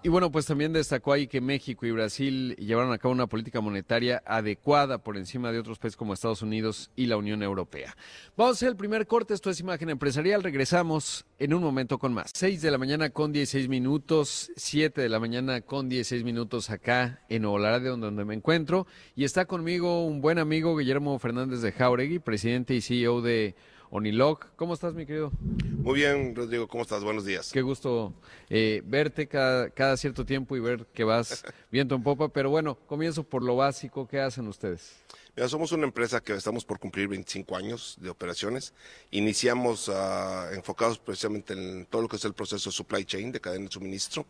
Y 0.03 0.09
bueno, 0.09 0.31
pues 0.31 0.47
también 0.47 0.73
destacó 0.73 1.13
ahí 1.13 1.27
que 1.27 1.41
México 1.41 1.85
y 1.85 1.91
Brasil 1.91 2.55
llevaron 2.57 2.93
a 2.93 2.99
cabo 2.99 3.13
una 3.13 3.27
política 3.27 3.61
monetaria 3.61 4.23
adecuada 4.25 4.99
por 4.99 5.17
encima 5.17 5.51
de 5.51 5.59
otros 5.59 5.81
países 5.81 5.97
como 5.97 6.15
Estados 6.15 6.43
Unidos 6.43 6.93
y 6.95 7.07
la 7.07 7.17
Unión 7.17 7.43
Europea. 7.43 7.97
Vamos 8.37 8.53
a 8.53 8.57
hacer 8.57 8.69
el 8.69 8.77
primer 8.77 9.09
corte, 9.09 9.35
esto 9.35 9.51
es 9.51 9.59
Imagen 9.59 9.91
Empresarial, 9.91 10.45
regresamos 10.45 11.27
en 11.41 11.55
un 11.55 11.63
momento 11.63 11.99
con 11.99 12.15
más. 12.15 12.31
6 12.35 12.63
de 12.63 12.71
la 12.71 12.79
mañana 12.79 13.11
con 13.11 13.33
16 13.33 13.69
minutos, 13.69 14.53
7 14.55 15.01
de 15.01 15.09
la 15.09 15.19
mañana 15.19 15.61
con 15.63 15.89
16 15.89 16.23
minutos 16.23 16.71
acá 16.71 17.25
en 17.29 17.43
Nuevo 17.43 17.59
donde 17.97 18.25
me 18.25 18.35
encuentro, 18.35 18.87
y 19.17 19.25
está 19.25 19.47
conmigo 19.47 20.05
un 20.05 20.21
buen 20.21 20.39
amigo, 20.39 20.77
Guillermo 20.77 21.19
Fernández 21.19 21.63
de 21.63 21.73
Jauregui, 21.73 22.21
presidente 22.21 22.75
y 22.75 22.81
CEO 22.81 23.23
de 23.23 23.57
Oniloc. 23.91 24.47
¿Cómo 24.57 24.75
estás, 24.75 24.95
mi 24.95 25.07
querido? 25.07 25.31
Muy 25.87 25.95
bien, 25.95 26.35
Rodrigo, 26.35 26.67
¿cómo 26.67 26.83
estás? 26.83 27.05
Buenos 27.05 27.25
días. 27.25 27.51
Qué 27.53 27.63
gusto 27.63 28.13
eh, 28.51 28.83
verte 28.85 29.29
cada, 29.29 29.97
cierto 29.97 30.27
tiempo 30.27 30.57
y 30.57 30.61
ver 30.61 30.87
que 30.87 31.05
vas 31.05 31.45
viento 31.71 31.95
en 31.95 32.03
popa. 32.03 32.29
Pero 32.29 32.51
bueno, 32.51 32.77
comienzo 32.87 33.23
por 33.23 33.43
lo 33.43 33.57
básico. 33.57 34.07
¿Qué 34.09 34.21
hacen 34.21 34.49
ustedes? 34.49 34.97
Mira, 35.37 35.49
somos 35.49 35.71
una 35.73 35.85
empresa 35.85 36.21
que 36.21 36.35
estamos 36.35 36.65
por 36.65 36.79
cumplir 36.79 37.09
25 37.09 37.57
años 37.57 37.97
de 38.01 38.09
operaciones. 38.11 38.73
Iniciamos 39.11 39.89
uh, 39.89 40.55
enfocados 40.55 40.99
precisamente 40.99 41.53
en 41.53 41.87
todo 41.87 42.03
lo 42.03 42.09
que 42.09 42.17
es 42.17 42.25
el 42.25 42.33
proceso 42.33 42.73
supply 42.73 43.05
chain, 43.05 43.31
de 43.33 43.41
cadena 43.41 43.67
de 43.67 43.71
suministro. 43.71 44.27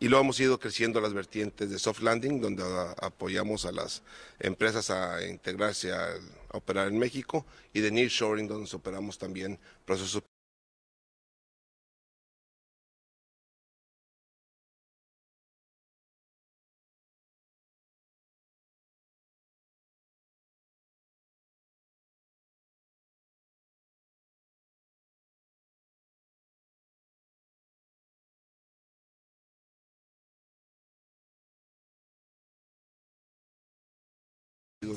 Y 0.00 0.08
luego 0.08 0.24
hemos 0.24 0.40
ido 0.40 0.58
creciendo 0.58 1.00
las 1.00 1.12
vertientes 1.12 1.70
de 1.70 1.78
soft 1.78 2.02
landing, 2.02 2.40
donde 2.40 2.62
uh, 2.62 2.94
apoyamos 3.00 3.64
a 3.64 3.72
las 3.72 4.02
empresas 4.38 4.90
a 4.90 5.26
integrarse 5.26 5.92
a, 5.92 6.14
a 6.52 6.58
operar 6.58 6.88
en 6.88 6.98
México, 6.98 7.46
y 7.72 7.80
de 7.80 7.90
nearshoring, 7.90 8.48
donde 8.48 8.68
operamos 8.76 9.18
también 9.18 9.58
procesos 9.84 10.22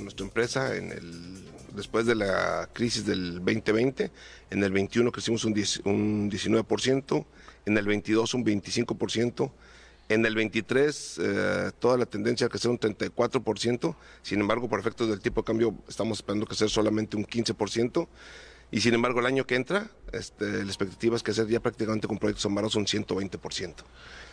nuestra 0.01 0.25
empresa 0.25 0.75
en 0.75 0.91
el, 0.91 1.32
después 1.75 2.06
de 2.06 2.15
la 2.15 2.70
crisis 2.74 3.06
del 3.06 3.36
2020. 3.36 4.12
En 4.50 4.63
el 4.63 4.72
21 4.72 5.12
crecimos 5.12 5.46
un, 5.46 5.53
19%, 5.53 7.25
en 7.65 7.77
el 7.77 7.86
22 7.86 8.34
un 8.34 8.46
25%. 8.46 9.51
En 10.10 10.25
el 10.25 10.36
23 10.36 11.20
eh, 11.22 11.72
toda 11.80 11.98
la 11.98 12.06
tendencia 12.06 12.48
a 12.48 12.50
crecer 12.50 12.70
un 12.70 12.77
34%, 12.77 13.96
sin 14.22 14.42
embargo 14.42 14.68
por 14.68 14.80
efectos 14.80 15.08
del 15.08 15.22
tipo 15.22 15.42
de 15.42 15.46
cambio 15.46 15.75
estamos 15.88 16.18
esperando 16.18 16.46
crecer 16.46 16.70
solamente 16.70 17.15
un 17.15 17.25
15%. 17.25 18.08
Y 18.74 18.82
sin 18.82 18.96
embargo, 18.96 19.20
el 19.20 19.27
año 19.27 19.46
que 19.46 19.53
entra, 19.53 19.92
este, 20.13 20.46
la 20.46 20.63
expectativa 20.63 21.15
es 21.15 21.22
que 21.22 21.32
sea 21.32 21.46
ya 21.46 21.60
prácticamente 21.60 22.08
con 22.08 22.18
proyectos 22.18 22.44
amarrados 22.48 22.74
un 22.74 22.88
120%. 22.88 23.75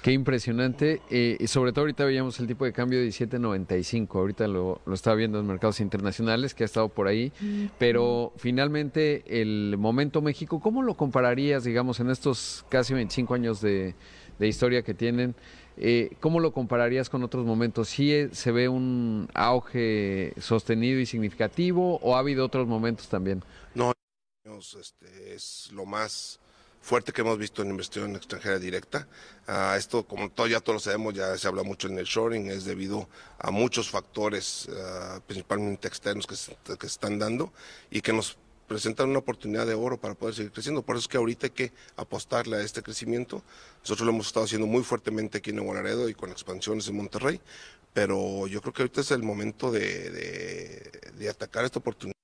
Qué 0.00 0.12
impresionante. 0.12 1.02
Eh, 1.10 1.36
y 1.38 1.46
sobre 1.46 1.72
todo 1.72 1.82
ahorita 1.82 2.06
veíamos 2.06 2.40
el 2.40 2.46
tipo 2.46 2.64
de 2.64 2.72
cambio 2.72 3.00
de 3.00 3.08
17.95. 3.08 4.14
Ahorita 4.14 4.48
lo, 4.48 4.80
lo 4.86 4.94
estaba 4.94 5.14
viendo 5.16 5.38
en 5.40 5.46
mercados 5.46 5.80
internacionales, 5.80 6.54
que 6.54 6.64
ha 6.64 6.66
estado 6.66 6.88
por 6.88 7.06
ahí. 7.06 7.30
Pero 7.78 8.32
finalmente, 8.38 9.24
el 9.26 9.76
momento 9.78 10.22
México, 10.22 10.58
¿cómo 10.58 10.82
lo 10.82 10.94
compararías, 10.94 11.62
digamos, 11.64 12.00
en 12.00 12.08
estos 12.08 12.64
casi 12.70 12.94
25 12.94 13.34
años 13.34 13.60
de, 13.60 13.94
historia 14.38 14.80
que 14.80 14.94
tienen? 14.94 15.34
Eh, 15.76 16.16
¿Cómo 16.18 16.40
lo 16.40 16.54
compararías 16.54 17.10
con 17.10 17.22
otros 17.24 17.44
momentos? 17.44 17.90
¿Sí 17.90 18.10
eh, 18.10 18.30
se 18.32 18.52
ve 18.52 18.70
un 18.70 19.28
auge 19.34 20.32
sostenido 20.38 20.98
y 20.98 21.04
significativo 21.04 21.98
o 22.00 22.16
ha 22.16 22.20
habido 22.20 22.46
otros 22.46 22.66
momentos 22.66 23.06
también? 23.08 23.44
No, 23.74 23.92
este, 24.58 25.34
es 25.34 25.70
lo 25.72 25.86
más 25.86 26.40
fuerte 26.80 27.12
que 27.12 27.20
hemos 27.20 27.38
visto 27.38 27.62
en 27.62 27.70
inversión 27.70 28.16
extranjera 28.16 28.58
directa. 28.58 29.06
Uh, 29.46 29.76
esto, 29.76 30.06
como 30.06 30.30
todo, 30.30 30.46
ya 30.46 30.60
todos 30.60 30.76
lo 30.76 30.80
sabemos, 30.80 31.14
ya 31.14 31.36
se 31.36 31.46
habla 31.46 31.62
mucho 31.62 31.88
en 31.88 31.98
el 31.98 32.06
shoring, 32.06 32.50
es 32.50 32.64
debido 32.64 33.08
a 33.38 33.50
muchos 33.50 33.90
factores, 33.90 34.68
uh, 34.68 35.20
principalmente 35.26 35.88
externos, 35.88 36.26
que 36.26 36.36
se, 36.36 36.56
que 36.64 36.76
se 36.80 36.86
están 36.86 37.18
dando 37.18 37.52
y 37.90 38.00
que 38.00 38.12
nos 38.12 38.38
presentan 38.66 39.10
una 39.10 39.18
oportunidad 39.18 39.66
de 39.66 39.74
oro 39.74 40.00
para 40.00 40.14
poder 40.14 40.34
seguir 40.34 40.52
creciendo. 40.52 40.82
Por 40.82 40.96
eso 40.96 41.02
es 41.02 41.08
que 41.08 41.16
ahorita 41.16 41.46
hay 41.46 41.50
que 41.50 41.72
apostarle 41.96 42.56
a 42.56 42.62
este 42.62 42.82
crecimiento. 42.82 43.42
Nosotros 43.80 44.06
lo 44.06 44.12
hemos 44.12 44.28
estado 44.28 44.46
haciendo 44.46 44.66
muy 44.66 44.84
fuertemente 44.84 45.38
aquí 45.38 45.50
en 45.50 45.56
Nuevo 45.56 46.08
y 46.08 46.14
con 46.14 46.30
expansiones 46.30 46.86
en 46.88 46.96
Monterrey, 46.96 47.40
pero 47.92 48.46
yo 48.46 48.60
creo 48.60 48.72
que 48.72 48.82
ahorita 48.82 49.00
es 49.00 49.10
el 49.10 49.22
momento 49.22 49.72
de, 49.72 50.90
de 51.18 51.28
atacar 51.28 51.64
esta 51.64 51.80
oportunidad. 51.80 52.19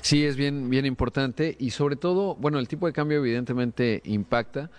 Sí, 0.00 0.24
es 0.24 0.36
bien, 0.36 0.70
bien 0.70 0.86
importante 0.86 1.56
y 1.58 1.70
sobre 1.70 1.96
todo, 1.96 2.34
bueno, 2.36 2.58
el 2.58 2.68
tipo 2.68 2.86
de 2.86 2.92
cambio 2.92 3.18
evidentemente 3.18 4.00
impacta, 4.04 4.70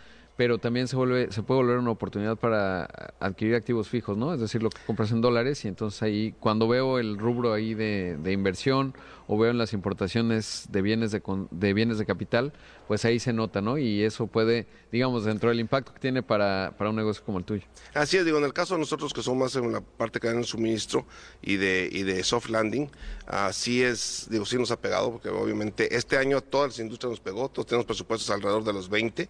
pero 0.41 0.57
también 0.57 0.87
se 0.87 0.95
vuelve, 0.95 1.31
se 1.31 1.43
puede 1.43 1.59
volver 1.59 1.77
una 1.77 1.91
oportunidad 1.91 2.35
para 2.35 2.89
adquirir 3.19 3.53
activos 3.53 3.87
fijos, 3.87 4.17
¿no? 4.17 4.33
Es 4.33 4.39
decir, 4.39 4.63
lo 4.63 4.71
que 4.71 4.81
compras 4.87 5.11
en 5.11 5.21
dólares 5.21 5.63
y 5.65 5.67
entonces 5.67 6.01
ahí, 6.01 6.33
cuando 6.39 6.67
veo 6.67 6.97
el 6.97 7.19
rubro 7.19 7.53
ahí 7.53 7.75
de, 7.75 8.17
de 8.17 8.31
inversión 8.31 8.95
o 9.27 9.37
veo 9.37 9.51
en 9.51 9.59
las 9.59 9.71
importaciones 9.73 10.65
de 10.71 10.81
bienes 10.81 11.11
de, 11.11 11.21
de 11.51 11.73
bienes 11.73 11.99
de 11.99 12.07
capital, 12.07 12.53
pues 12.87 13.05
ahí 13.05 13.19
se 13.19 13.33
nota, 13.33 13.61
¿no? 13.61 13.77
Y 13.77 14.01
eso 14.01 14.25
puede, 14.25 14.65
digamos, 14.91 15.25
dentro 15.25 15.49
del 15.49 15.59
impacto 15.59 15.93
que 15.93 15.99
tiene 15.99 16.23
para, 16.23 16.73
para 16.75 16.89
un 16.89 16.95
negocio 16.95 17.23
como 17.23 17.37
el 17.37 17.45
tuyo. 17.45 17.63
Así 17.93 18.17
es, 18.17 18.25
digo, 18.25 18.39
en 18.39 18.43
el 18.43 18.51
caso 18.51 18.73
de 18.73 18.79
nosotros 18.79 19.13
que 19.13 19.21
somos 19.21 19.53
más 19.53 19.63
en 19.63 19.71
la 19.71 19.81
parte 19.81 20.19
que 20.19 20.27
dan 20.27 20.39
el 20.39 20.45
suministro 20.45 21.05
y 21.43 21.57
de, 21.57 21.87
y 21.89 22.01
de 22.01 22.23
soft 22.23 22.49
landing, 22.49 22.89
así 23.27 23.83
es, 23.83 24.27
digo, 24.31 24.45
sí 24.45 24.57
nos 24.57 24.71
ha 24.71 24.81
pegado, 24.81 25.11
porque 25.11 25.29
obviamente 25.29 25.95
este 25.95 26.17
año 26.17 26.41
todas 26.41 26.71
las 26.71 26.79
industrias 26.79 27.11
nos 27.11 27.19
pegó, 27.19 27.47
todos 27.47 27.67
tenemos 27.67 27.85
presupuestos 27.85 28.29
alrededor 28.31 28.63
de 28.63 28.73
los 28.73 28.89
20 28.89 29.29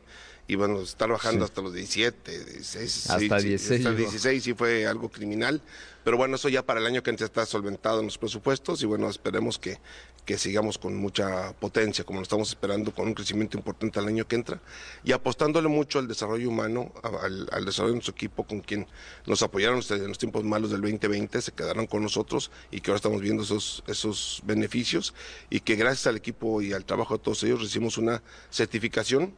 y 0.51 0.55
bueno, 0.55 0.81
estar 0.81 1.08
bajando 1.10 1.46
hasta 1.46 1.62
los 1.62 1.74
17, 1.74 2.29
16. 2.29 3.10
Hasta 3.10 3.39
sí, 3.39 3.48
16. 3.48 3.86
hasta 3.86 3.98
16 3.98 4.43
sí 4.43 4.53
fue 4.53 4.86
algo 4.86 5.08
criminal. 5.10 5.62
Pero 6.03 6.17
bueno, 6.17 6.36
eso 6.36 6.50
ya 6.50 6.62
para 6.65 6.81
el 6.81 6.86
año 6.86 7.01
que 7.01 7.10
entra 7.10 7.25
está 7.25 7.46
solventado 7.46 8.01
en 8.01 8.08
los 8.08 8.17
presupuestos 8.17 8.84
y 8.84 8.86
bueno, 8.86 9.10
esperemos 9.10 9.58
que, 9.58 9.77
que 10.25 10.38
sigamos 10.38 10.77
con 10.77 10.98
mucha 10.98 11.53
potencia, 11.53 12.03
como 12.03 12.20
lo 12.20 12.24
estamos 12.24 12.50
esperando, 12.50 12.93
con 12.93 13.08
un 13.08 13.13
crecimiento 13.13 13.58
importante 13.58 13.98
al 14.00 14.10
año 14.10 14.27
que 14.27 14.36
entra 14.36 14.60
y 15.05 15.13
apostándole 15.13 15.70
mucho 15.70 16.00
al 16.00 16.10
desarrollo 16.10 16.50
humano, 16.50 16.91
al, 17.01 17.48
al 17.50 17.63
desarrollo 17.63 17.93
de 17.93 18.00
nuestro 18.00 18.13
equipo, 18.13 18.43
con 18.43 18.60
quien 18.60 18.88
nos 19.25 19.43
apoyaron 19.43 19.81
en 19.89 20.08
los 20.10 20.17
tiempos 20.17 20.43
malos 20.43 20.72
del 20.72 20.81
2020, 20.81 21.41
se 21.41 21.53
quedaron 21.53 21.88
con 21.88 22.03
nosotros 22.03 22.51
y 22.72 22.81
que 22.81 22.91
ahora 22.91 22.98
estamos 22.98 23.22
viendo 23.22 23.43
esos, 23.43 23.86
esos 23.88 24.41
beneficios 24.43 25.13
y 25.50 25.62
que 25.62 25.77
gracias 25.77 26.08
al 26.08 26.17
equipo 26.17 26.62
y 26.62 26.74
al 26.74 26.84
trabajo 26.84 27.15
de 27.15 27.24
todos 27.24 27.41
ellos 27.43 27.62
recibimos 27.62 27.98
una 27.98 28.22
certificación 28.50 29.34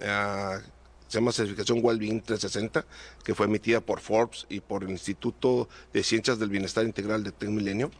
Uh, 0.00 0.60
se 1.08 1.18
llama 1.18 1.32
certificación 1.32 1.80
Wellbeing 1.82 2.20
360, 2.20 2.84
que 3.24 3.34
fue 3.34 3.46
emitida 3.46 3.80
por 3.80 4.00
Forbes 4.00 4.46
y 4.48 4.60
por 4.60 4.82
el 4.82 4.90
Instituto 4.90 5.68
de 5.92 6.02
Ciencias 6.02 6.38
del 6.38 6.48
Bienestar 6.48 6.84
Integral 6.84 7.22
de 7.22 7.32
Tec 7.32 7.48
Milenio. 7.48 7.90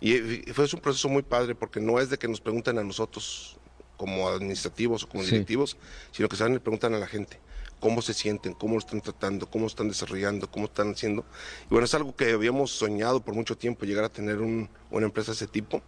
Y 0.00 0.16
fue 0.52 0.66
un 0.72 0.80
proceso 0.80 1.08
muy 1.08 1.22
padre 1.22 1.54
porque 1.54 1.80
no 1.80 1.98
es 2.00 2.08
de 2.08 2.18
que 2.18 2.28
nos 2.28 2.40
pregunten 2.40 2.78
a 2.78 2.84
nosotros 2.84 3.58
como 3.96 4.28
administrativos 4.28 5.04
o 5.04 5.08
como 5.08 5.24
sí. 5.24 5.32
directivos, 5.32 5.76
sino 6.12 6.28
que 6.28 6.36
se 6.36 6.48
le 6.48 6.60
preguntan 6.60 6.94
a 6.94 6.98
la 6.98 7.06
gente 7.06 7.38
cómo 7.80 8.00
se 8.00 8.14
sienten, 8.14 8.54
cómo 8.54 8.74
lo 8.74 8.78
están 8.78 9.00
tratando, 9.00 9.48
cómo 9.50 9.64
lo 9.64 9.68
están 9.68 9.88
desarrollando, 9.88 10.50
cómo 10.50 10.66
están 10.66 10.92
haciendo. 10.92 11.24
Y 11.66 11.68
bueno, 11.70 11.84
es 11.84 11.94
algo 11.94 12.14
que 12.14 12.32
habíamos 12.32 12.70
soñado 12.70 13.20
por 13.20 13.34
mucho 13.34 13.56
tiempo, 13.56 13.86
llegar 13.86 14.04
a 14.04 14.08
tener 14.08 14.38
un, 14.38 14.68
una 14.90 15.06
empresa 15.06 15.32
de 15.32 15.36
ese 15.36 15.46
tipo. 15.46 15.82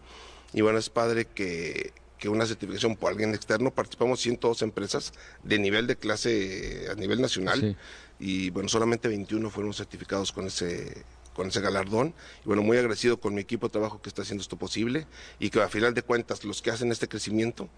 Y 0.52 0.60
bueno, 0.60 0.78
es 0.78 0.90
padre 0.90 1.26
que, 1.26 1.92
que 2.20 2.28
una 2.28 2.46
certificación 2.46 2.94
por 2.94 3.10
alguien 3.10 3.34
externo. 3.34 3.72
Participamos 3.72 4.20
102 4.20 4.62
empresas 4.62 5.12
de 5.42 5.58
nivel 5.58 5.86
de 5.86 5.96
clase 5.96 6.86
a 6.92 6.94
nivel 6.94 7.20
nacional 7.20 7.60
sí. 7.60 7.76
y 8.20 8.50
bueno, 8.50 8.68
solamente 8.68 9.08
21 9.08 9.50
fueron 9.50 9.72
certificados 9.72 10.30
con 10.30 10.46
ese 10.46 11.04
con 11.34 11.48
ese 11.48 11.60
galardón 11.60 12.12
y 12.44 12.46
bueno, 12.46 12.62
muy 12.62 12.76
agradecido 12.76 13.18
con 13.18 13.34
mi 13.34 13.40
equipo 13.40 13.68
de 13.68 13.72
trabajo 13.72 14.02
que 14.02 14.08
está 14.08 14.22
haciendo 14.22 14.42
esto 14.42 14.56
posible 14.56 15.06
y 15.38 15.48
que 15.48 15.62
a 15.62 15.68
final 15.68 15.94
de 15.94 16.02
cuentas 16.02 16.44
los 16.44 16.60
que 16.60 16.70
hacen 16.70 16.92
este 16.92 17.08
crecimiento, 17.08 17.70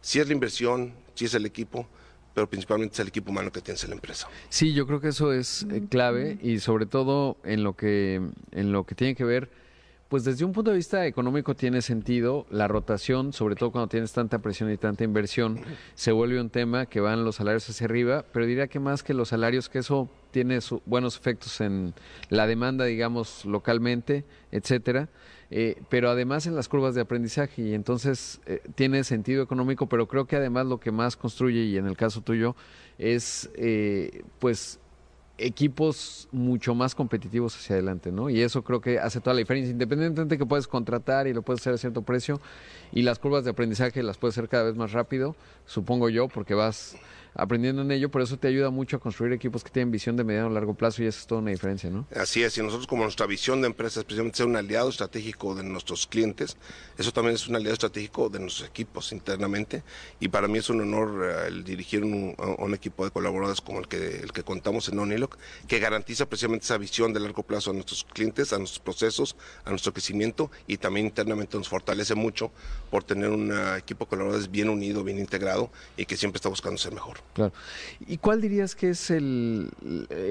si 0.00 0.18
es 0.18 0.26
la 0.26 0.32
inversión, 0.32 0.94
si 1.14 1.26
es 1.26 1.34
el 1.34 1.46
equipo, 1.46 1.86
pero 2.34 2.48
principalmente 2.48 2.94
es 2.94 3.00
el 3.00 3.08
equipo 3.08 3.30
humano 3.30 3.52
que 3.52 3.60
tiene 3.60 3.78
la 3.86 3.94
empresa. 3.94 4.28
Sí, 4.48 4.72
yo 4.72 4.86
creo 4.86 5.00
que 5.00 5.08
eso 5.08 5.32
es 5.32 5.66
eh, 5.70 5.82
clave 5.88 6.38
y 6.42 6.58
sobre 6.58 6.86
todo 6.86 7.36
en 7.44 7.62
lo 7.62 7.74
que 7.74 8.20
en 8.50 8.72
lo 8.72 8.84
que 8.84 8.94
tiene 8.94 9.14
que 9.14 9.24
ver 9.24 9.50
pues 10.08 10.24
desde 10.24 10.44
un 10.44 10.52
punto 10.52 10.70
de 10.70 10.76
vista 10.76 11.06
económico 11.06 11.54
tiene 11.54 11.82
sentido. 11.82 12.46
La 12.50 12.68
rotación, 12.68 13.32
sobre 13.32 13.56
todo 13.56 13.72
cuando 13.72 13.88
tienes 13.88 14.12
tanta 14.12 14.38
presión 14.38 14.70
y 14.70 14.76
tanta 14.76 15.04
inversión, 15.04 15.60
se 15.94 16.12
vuelve 16.12 16.40
un 16.40 16.50
tema 16.50 16.86
que 16.86 17.00
van 17.00 17.24
los 17.24 17.36
salarios 17.36 17.68
hacia 17.68 17.86
arriba, 17.86 18.24
pero 18.32 18.46
diría 18.46 18.68
que 18.68 18.78
más 18.78 19.02
que 19.02 19.14
los 19.14 19.28
salarios, 19.28 19.68
que 19.68 19.80
eso 19.80 20.08
tiene 20.30 20.58
buenos 20.84 21.16
efectos 21.16 21.60
en 21.60 21.94
la 22.28 22.46
demanda, 22.46 22.84
digamos, 22.84 23.44
localmente, 23.44 24.24
etcétera. 24.52 25.08
Eh, 25.50 25.80
pero 25.88 26.10
además 26.10 26.46
en 26.46 26.56
las 26.56 26.68
curvas 26.68 26.94
de 26.96 27.00
aprendizaje 27.00 27.62
y 27.62 27.74
entonces 27.74 28.40
eh, 28.46 28.60
tiene 28.74 29.04
sentido 29.04 29.42
económico, 29.42 29.88
pero 29.88 30.08
creo 30.08 30.26
que 30.26 30.36
además 30.36 30.66
lo 30.66 30.80
que 30.80 30.90
más 30.90 31.16
construye 31.16 31.64
y 31.64 31.76
en 31.76 31.86
el 31.86 31.96
caso 31.96 32.20
tuyo 32.20 32.56
es 32.98 33.48
eh, 33.54 34.24
pues 34.40 34.80
equipos 35.38 36.28
mucho 36.32 36.74
más 36.74 36.94
competitivos 36.94 37.56
hacia 37.56 37.74
adelante, 37.74 38.10
¿no? 38.10 38.30
Y 38.30 38.40
eso 38.40 38.62
creo 38.62 38.80
que 38.80 38.98
hace 38.98 39.20
toda 39.20 39.34
la 39.34 39.40
diferencia, 39.40 39.70
independientemente 39.70 40.38
que 40.38 40.46
puedes 40.46 40.66
contratar 40.66 41.26
y 41.26 41.34
lo 41.34 41.42
puedes 41.42 41.60
hacer 41.60 41.74
a 41.74 41.78
cierto 41.78 42.02
precio 42.02 42.40
y 42.92 43.02
las 43.02 43.18
curvas 43.18 43.44
de 43.44 43.50
aprendizaje 43.50 44.02
las 44.02 44.16
puedes 44.16 44.36
hacer 44.36 44.48
cada 44.48 44.64
vez 44.64 44.76
más 44.76 44.92
rápido, 44.92 45.36
supongo 45.66 46.08
yo, 46.08 46.28
porque 46.28 46.54
vas 46.54 46.96
aprendiendo 47.36 47.82
en 47.82 47.90
ello, 47.90 48.10
por 48.10 48.22
eso 48.22 48.38
te 48.38 48.48
ayuda 48.48 48.70
mucho 48.70 48.96
a 48.96 49.00
construir 49.00 49.32
equipos 49.32 49.62
que 49.62 49.70
tienen 49.70 49.90
visión 49.90 50.16
de 50.16 50.24
mediano 50.24 50.48
a 50.48 50.50
largo 50.50 50.74
plazo 50.74 51.02
y 51.02 51.06
eso 51.06 51.20
es 51.20 51.26
toda 51.26 51.40
una 51.40 51.50
diferencia, 51.50 51.90
¿no? 51.90 52.06
Así 52.14 52.42
es, 52.42 52.56
y 52.58 52.62
nosotros 52.62 52.86
como 52.86 53.02
nuestra 53.02 53.26
visión 53.26 53.60
de 53.60 53.68
empresa 53.68 54.00
es 54.00 54.04
precisamente 54.04 54.38
ser 54.38 54.46
un 54.46 54.56
aliado 54.56 54.88
estratégico 54.88 55.54
de 55.54 55.62
nuestros 55.64 56.06
clientes, 56.06 56.56
eso 56.98 57.12
también 57.12 57.34
es 57.34 57.46
un 57.48 57.56
aliado 57.56 57.74
estratégico 57.74 58.28
de 58.28 58.40
nuestros 58.40 58.68
equipos 58.68 59.12
internamente 59.12 59.82
y 60.20 60.28
para 60.28 60.48
mí 60.48 60.58
es 60.58 60.70
un 60.70 60.80
honor 60.80 61.24
eh, 61.24 61.48
el 61.48 61.64
dirigir 61.64 62.04
un, 62.04 62.34
equipo 62.74 63.04
de 63.04 63.10
colaboradores 63.10 63.60
como 63.60 63.78
el 63.78 63.88
que, 63.88 64.18
el 64.18 64.32
que 64.32 64.42
contamos 64.42 64.88
en 64.88 64.98
Oniloc, 64.98 65.38
que 65.68 65.78
garantiza 65.78 66.26
precisamente 66.26 66.64
esa 66.64 66.76
visión 66.78 67.12
de 67.12 67.20
largo 67.20 67.42
plazo 67.42 67.70
a 67.70 67.74
nuestros 67.74 68.04
clientes, 68.04 68.52
a 68.52 68.58
nuestros 68.58 68.80
procesos, 68.80 69.36
a 69.64 69.70
nuestro 69.70 69.92
crecimiento 69.92 70.50
y 70.66 70.76
también 70.78 71.06
internamente 71.06 71.56
nos 71.56 71.68
fortalece 71.68 72.14
mucho 72.14 72.50
por 72.90 73.04
tener 73.04 73.30
un 73.30 73.50
uh, 73.50 73.76
equipo 73.76 74.04
de 74.04 74.10
colaboradores 74.10 74.50
bien 74.50 74.68
unido, 74.68 75.04
bien 75.04 75.18
integrado 75.18 75.70
y 75.96 76.06
que 76.06 76.16
siempre 76.16 76.38
está 76.38 76.48
buscando 76.48 76.78
ser 76.78 76.92
mejor. 76.92 77.25
Claro. 77.34 77.52
¿Y 78.06 78.16
cuál 78.18 78.40
dirías 78.40 78.74
que 78.74 78.90
es 78.90 79.10
el, 79.10 79.70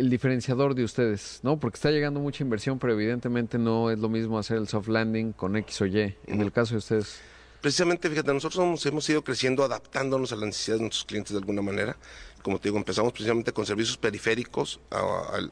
diferenciador 0.10 0.76
de 0.76 0.84
ustedes? 0.84 1.40
¿No? 1.44 1.60
Porque 1.60 1.76
está 1.76 1.92
llegando 1.92 2.20
mucha 2.20 2.44
inversión, 2.44 2.80
pero 2.80 2.94
evidentemente 2.94 3.58
no 3.58 3.92
es 3.92 4.00
lo 4.00 4.10
mismo 4.10 4.40
hacer 4.40 4.58
el 4.58 4.68
soft 4.68 4.88
landing 4.88 5.34
con 5.34 5.56
X 5.58 5.82
o 5.82 5.86
Y. 5.86 6.16
En 6.28 6.42
el 6.42 6.52
caso 6.52 6.74
de 6.74 6.80
ustedes. 6.80 7.20
Precisamente, 7.62 8.10
fíjate, 8.10 8.34
nosotros 8.34 8.64
hemos, 8.64 8.86
hemos 8.86 9.10
ido 9.10 9.24
creciendo 9.24 9.64
adaptándonos 9.64 10.32
a 10.32 10.36
las 10.36 10.46
necesidades 10.46 10.80
de 10.80 10.84
nuestros 10.84 11.06
clientes 11.06 11.32
de 11.32 11.40
alguna 11.40 11.62
manera. 11.62 11.98
Como 12.44 12.60
te 12.60 12.70
digo, 12.70 12.78
empezamos 12.78 13.12
precisamente 13.12 13.52
con 13.54 13.66
servicios 13.66 13.98
periféricos 13.98 14.80
a, 14.92 15.00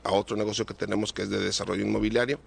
a 0.03 0.11
otro 0.11 0.37
negocio 0.37 0.65
que 0.65 0.75
tenemos 0.75 1.11
que 1.11 1.23
es 1.23 1.29
de 1.29 1.39
desarrollo 1.39 1.83
inmobiliario. 1.83 2.39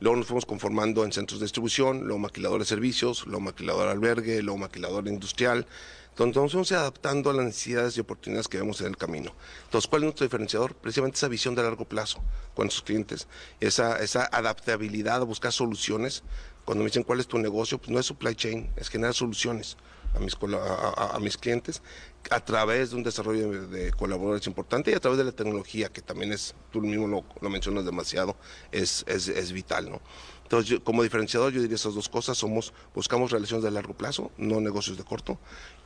Luego 0.00 0.16
nos 0.16 0.26
fuimos 0.26 0.44
conformando 0.44 1.04
en 1.04 1.12
centros 1.12 1.40
de 1.40 1.44
distribución, 1.44 2.02
luego 2.04 2.18
maquilador 2.18 2.60
de 2.60 2.66
servicios, 2.66 3.24
luego 3.26 3.40
maquilador 3.40 3.88
albergue, 3.88 4.42
luego 4.42 4.58
maquilador 4.58 5.06
industrial. 5.08 5.66
Entonces 6.10 6.36
nos 6.36 6.52
vamos 6.52 6.72
adaptando 6.72 7.30
a 7.30 7.32
las 7.32 7.46
necesidades 7.46 7.96
y 7.96 8.00
oportunidades 8.00 8.46
que 8.46 8.58
vemos 8.58 8.80
en 8.80 8.88
el 8.88 8.96
camino. 8.96 9.32
Entonces, 9.64 9.88
¿cuál 9.88 10.02
es 10.02 10.04
nuestro 10.04 10.24
diferenciador? 10.24 10.74
Precisamente 10.74 11.16
esa 11.16 11.28
visión 11.28 11.54
de 11.54 11.62
largo 11.62 11.84
plazo 11.84 12.22
con 12.54 12.66
nuestros 12.66 12.84
clientes, 12.84 13.26
esa, 13.60 13.98
esa 14.00 14.28
adaptabilidad 14.30 15.22
a 15.22 15.24
buscar 15.24 15.52
soluciones. 15.52 16.22
Cuando 16.64 16.84
me 16.84 16.90
dicen 16.90 17.02
cuál 17.02 17.20
es 17.20 17.26
tu 17.26 17.38
negocio, 17.38 17.78
pues 17.78 17.90
no 17.90 17.98
es 17.98 18.06
supply 18.06 18.34
chain, 18.34 18.70
es 18.76 18.90
generar 18.90 19.14
soluciones 19.14 19.76
a 20.14 20.18
mis, 20.20 20.36
a, 20.36 21.16
a, 21.16 21.20
mis 21.20 21.36
clientes 21.36 21.82
a 22.30 22.40
través 22.40 22.90
de 22.90 22.96
un 22.96 23.02
desarrollo 23.02 23.50
de, 23.50 23.66
de, 23.66 23.92
colaboradores 23.92 24.46
importante 24.46 24.90
y 24.90 24.94
a 24.94 25.00
través 25.00 25.18
de 25.18 25.24
la 25.24 25.32
tecnología, 25.32 25.88
que 25.88 26.00
también 26.00 26.32
es, 26.32 26.54
tú 26.70 26.80
mismo 26.80 27.06
lo, 27.06 27.24
lo 27.40 27.50
mencionas 27.50 27.84
demasiado, 27.84 28.36
es, 28.72 29.04
es, 29.06 29.28
es 29.28 29.52
vital, 29.52 29.90
¿no? 29.90 30.00
Entonces, 30.44 30.70
yo, 30.70 30.84
como 30.84 31.02
diferenciador, 31.02 31.52
yo 31.52 31.60
diría 31.60 31.76
esas 31.76 31.94
dos 31.94 32.08
cosas, 32.08 32.38
somos, 32.38 32.72
buscamos 32.94 33.30
relaciones 33.30 33.64
de 33.64 33.70
largo 33.70 33.94
plazo, 33.94 34.30
no 34.36 34.60
negocios 34.60 34.96
de 34.96 35.04
corto, 35.04 35.38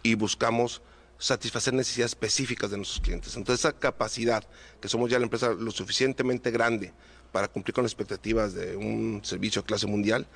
y 0.02 0.14
buscamos 0.14 0.82
satisfacer 1.18 1.74
necesidades 1.74 2.12
específicas 2.12 2.70
de 2.70 2.76
nuestros 2.76 3.00
clientes. 3.00 3.36
Entonces, 3.36 3.64
esa 3.64 3.72
capacidad, 3.72 4.44
que 4.80 4.88
somos 4.88 5.10
ya 5.10 5.18
la 5.18 5.24
empresa 5.24 5.52
lo 5.52 5.70
suficientemente 5.70 6.50
grande 6.50 6.92
para 7.32 7.48
cumplir 7.48 7.74
con 7.74 7.84
las 7.84 7.92
expectativas 7.92 8.54
de 8.54 8.76
un 8.76 9.20
servicio 9.24 9.62
de 9.62 9.66
clase 9.66 9.86
mundial, 9.86 10.26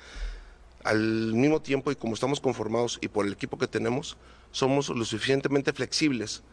al 0.83 1.33
mismo 1.33 1.61
tiempo 1.61 1.91
y 1.91 1.95
como 1.95 2.13
estamos 2.13 2.39
conformados 2.39 2.99
y 3.01 3.07
por 3.07 3.25
el 3.25 3.33
equipo 3.33 3.57
que 3.57 3.67
tenemos, 3.67 4.17
somos 4.51 4.89
lo 4.89 5.05
suficientemente 5.05 5.73
flexibles 5.73 6.43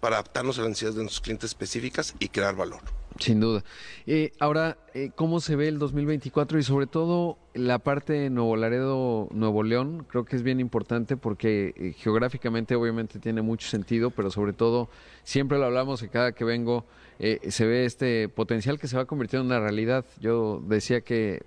para 0.00 0.16
adaptarnos 0.16 0.58
a 0.58 0.62
las 0.62 0.70
necesidades 0.70 0.96
de 0.96 1.02
nuestros 1.02 1.20
clientes 1.20 1.50
específicas 1.50 2.14
y 2.18 2.28
crear 2.28 2.54
valor. 2.54 2.80
Sin 3.18 3.40
duda. 3.40 3.64
Eh, 4.06 4.32
ahora, 4.38 4.78
eh, 4.94 5.10
¿cómo 5.14 5.40
se 5.40 5.56
ve 5.56 5.68
el 5.68 5.78
2024 5.78 6.58
y 6.58 6.62
sobre 6.62 6.86
todo 6.86 7.38
la 7.58 7.80
parte 7.80 8.12
de 8.12 8.30
Nuevo 8.30 8.56
Laredo, 8.56 9.28
Nuevo 9.32 9.62
León? 9.62 10.06
Creo 10.08 10.24
que 10.24 10.36
es 10.36 10.42
bien 10.42 10.60
importante 10.60 11.16
porque 11.16 11.74
eh, 11.76 11.92
geográficamente 11.92 12.76
obviamente 12.76 13.18
tiene 13.18 13.42
mucho 13.42 13.68
sentido, 13.68 14.10
pero 14.10 14.30
sobre 14.30 14.52
todo 14.52 14.88
siempre 15.24 15.58
lo 15.58 15.64
hablamos 15.64 16.02
y 16.02 16.08
cada 16.08 16.32
que 16.32 16.44
vengo 16.44 16.86
eh, 17.18 17.40
se 17.50 17.66
ve 17.66 17.84
este 17.84 18.28
potencial 18.28 18.78
que 18.78 18.86
se 18.86 18.96
va 18.96 19.06
convirtiendo 19.06 19.42
en 19.42 19.58
una 19.58 19.60
realidad. 19.60 20.04
Yo 20.20 20.62
decía 20.66 21.00
que 21.00 21.42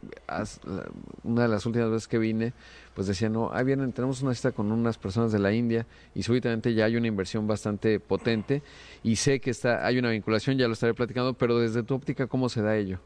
una 1.23 1.43
de 1.43 1.47
las 1.47 1.65
últimas 1.65 1.89
veces 1.89 2.07
que 2.07 2.17
vine, 2.17 2.53
pues 2.93 3.07
decía, 3.07 3.29
no, 3.29 3.49
ahí 3.53 3.63
vienen, 3.63 3.93
tenemos 3.93 4.21
una 4.21 4.35
cita 4.35 4.51
con 4.51 4.71
unas 4.71 4.97
personas 4.97 5.31
de 5.31 5.39
la 5.39 5.53
India 5.53 5.87
y 6.13 6.23
súbitamente 6.23 6.73
ya 6.73 6.85
hay 6.85 6.97
una 6.97 7.07
inversión 7.07 7.47
bastante 7.47 7.99
potente 7.99 8.61
y 9.01 9.15
sé 9.15 9.39
que 9.39 9.49
está, 9.49 9.85
hay 9.85 9.97
una 9.97 10.09
vinculación, 10.09 10.57
ya 10.57 10.67
lo 10.67 10.73
estaré 10.73 10.93
platicando, 10.93 11.33
pero 11.33 11.57
desde 11.57 11.83
tu 11.83 11.95
óptica, 11.95 12.27
¿cómo 12.27 12.49
se 12.49 12.61
da 12.61 12.75
ello? 12.75 12.99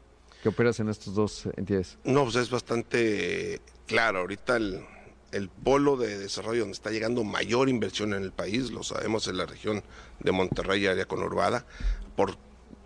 ¿Qué 0.46 0.50
operas 0.50 0.78
en 0.78 0.88
estas 0.88 1.12
dos 1.12 1.48
entidades? 1.56 1.98
No, 2.04 2.22
pues 2.22 2.36
es 2.36 2.50
bastante 2.50 3.60
claro. 3.84 4.20
Ahorita 4.20 4.56
el, 4.56 4.80
el 5.32 5.48
polo 5.48 5.96
de 5.96 6.18
desarrollo 6.18 6.60
donde 6.60 6.74
está 6.74 6.92
llegando 6.92 7.24
mayor 7.24 7.68
inversión 7.68 8.14
en 8.14 8.22
el 8.22 8.30
país, 8.30 8.70
lo 8.70 8.84
sabemos 8.84 9.26
en 9.26 9.38
la 9.38 9.46
región 9.46 9.82
de 10.20 10.30
Monterrey, 10.30 10.86
área 10.86 11.04
conurbada, 11.06 11.66
por 12.14 12.36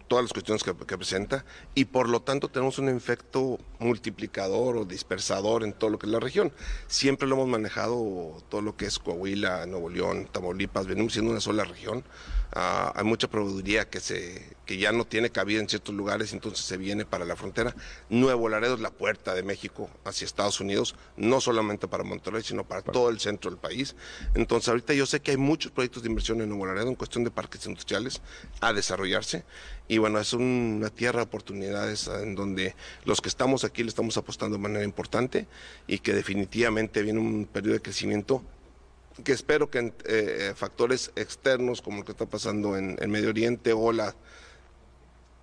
todas 0.09 0.25
las 0.25 0.33
cuestiones 0.33 0.65
que, 0.65 0.75
que, 0.75 0.97
presenta 0.97 1.45
y 1.75 1.85
por 1.85 2.09
lo 2.09 2.23
tanto 2.23 2.49
tenemos 2.49 2.79
un 2.79 2.89
efecto 2.89 3.59
multiplicador 3.79 4.79
o 4.79 4.87
dispersador 4.87 5.63
en 5.63 5.75
todo 5.75 5.91
lo 5.91 5.99
que 5.99 6.07
es 6.07 6.13
la 6.13 6.19
región. 6.19 6.53
Siempre 6.87 7.29
lo 7.29 7.35
hemos 7.35 7.49
manejado 7.49 8.43
todo 8.49 8.63
lo 8.63 8.75
que 8.75 8.87
es 8.87 8.99
Coahuila, 8.99 9.67
Nuevo 9.67 9.91
León, 9.91 10.31
Tamaulipas, 10.33 10.87
venimos 10.87 11.13
siendo 11.13 11.31
una 11.31 11.41
sola 11.41 11.65
región. 11.65 12.05
Uh, 12.55 12.91
hay 12.97 13.05
mucha 13.05 13.29
proveeduría 13.29 13.89
que, 13.89 14.01
se, 14.01 14.57
que 14.67 14.77
ya 14.77 14.91
no 14.91 15.05
tiene 15.05 15.31
cabida 15.31 15.61
en 15.61 15.69
ciertos 15.69 15.95
lugares, 15.95 16.33
entonces 16.33 16.65
se 16.65 16.77
viene 16.77 17.05
para 17.05 17.25
la 17.25 17.37
frontera. 17.37 17.77
Nuevo 18.09 18.49
Laredo 18.49 18.75
es 18.75 18.81
la 18.81 18.91
puerta 18.91 19.35
de 19.35 19.45
México 19.45 19.89
hacia 20.05 20.25
Estados 20.25 20.61
Unidos, 20.61 20.97
no 21.17 21.41
solamente 21.41 21.87
para 21.87 22.03
Monterrey, 22.03 22.43
sino 22.43 22.65
para 22.65 22.83
todo 22.83 23.09
el 23.11 23.21
centro 23.21 23.53
del 23.53 23.61
país. 23.61 23.95
Entonces 24.35 24.69
ahorita 24.69 24.95
yo 24.95 25.07
sé 25.07 25.21
que 25.21 25.31
hay 25.31 25.37
muchos 25.37 25.71
proyectos 25.71 26.03
de 26.03 26.09
inversión 26.09 26.41
en 26.41 26.49
Nuevo 26.49 26.67
Laredo 26.67 26.89
en 26.89 26.97
cuestión 26.97 27.23
de 27.23 27.31
parques 27.31 27.67
industriales 27.67 28.21
a 28.61 28.73
desarrollarse 28.73 29.45
y 29.87 29.99
bueno, 29.99 30.19
es 30.19 30.33
una 30.33 30.89
tierra 30.91 31.19
de 31.19 31.25
oportunidades 31.25 32.09
en 32.09 32.35
donde 32.35 32.75
los 33.05 33.21
que 33.21 33.29
estamos 33.29 33.65
aquí 33.65 33.83
le 33.83 33.89
estamos 33.89 34.17
apostando 34.17 34.57
de 34.57 34.63
manera 34.63 34.85
importante 34.85 35.47
y 35.87 35.99
que 35.99 36.15
definitivamente 36.15 37.03
viene 37.03 37.21
un 37.21 37.45
periodo 37.45 37.75
de 37.75 37.83
crecimiento 37.83 38.45
que 39.25 39.33
espero 39.33 39.71
que 39.71 39.93
eh, 40.05 40.53
factores 40.55 41.11
externos 41.17 41.83
como 41.83 41.99
lo 41.99 42.05
que 42.05 42.13
está 42.13 42.27
pasando 42.27 42.77
en 42.77 42.97
el 43.01 43.09
Medio 43.09 43.31
Oriente 43.31 43.73
o 43.73 43.93
la 43.93 44.15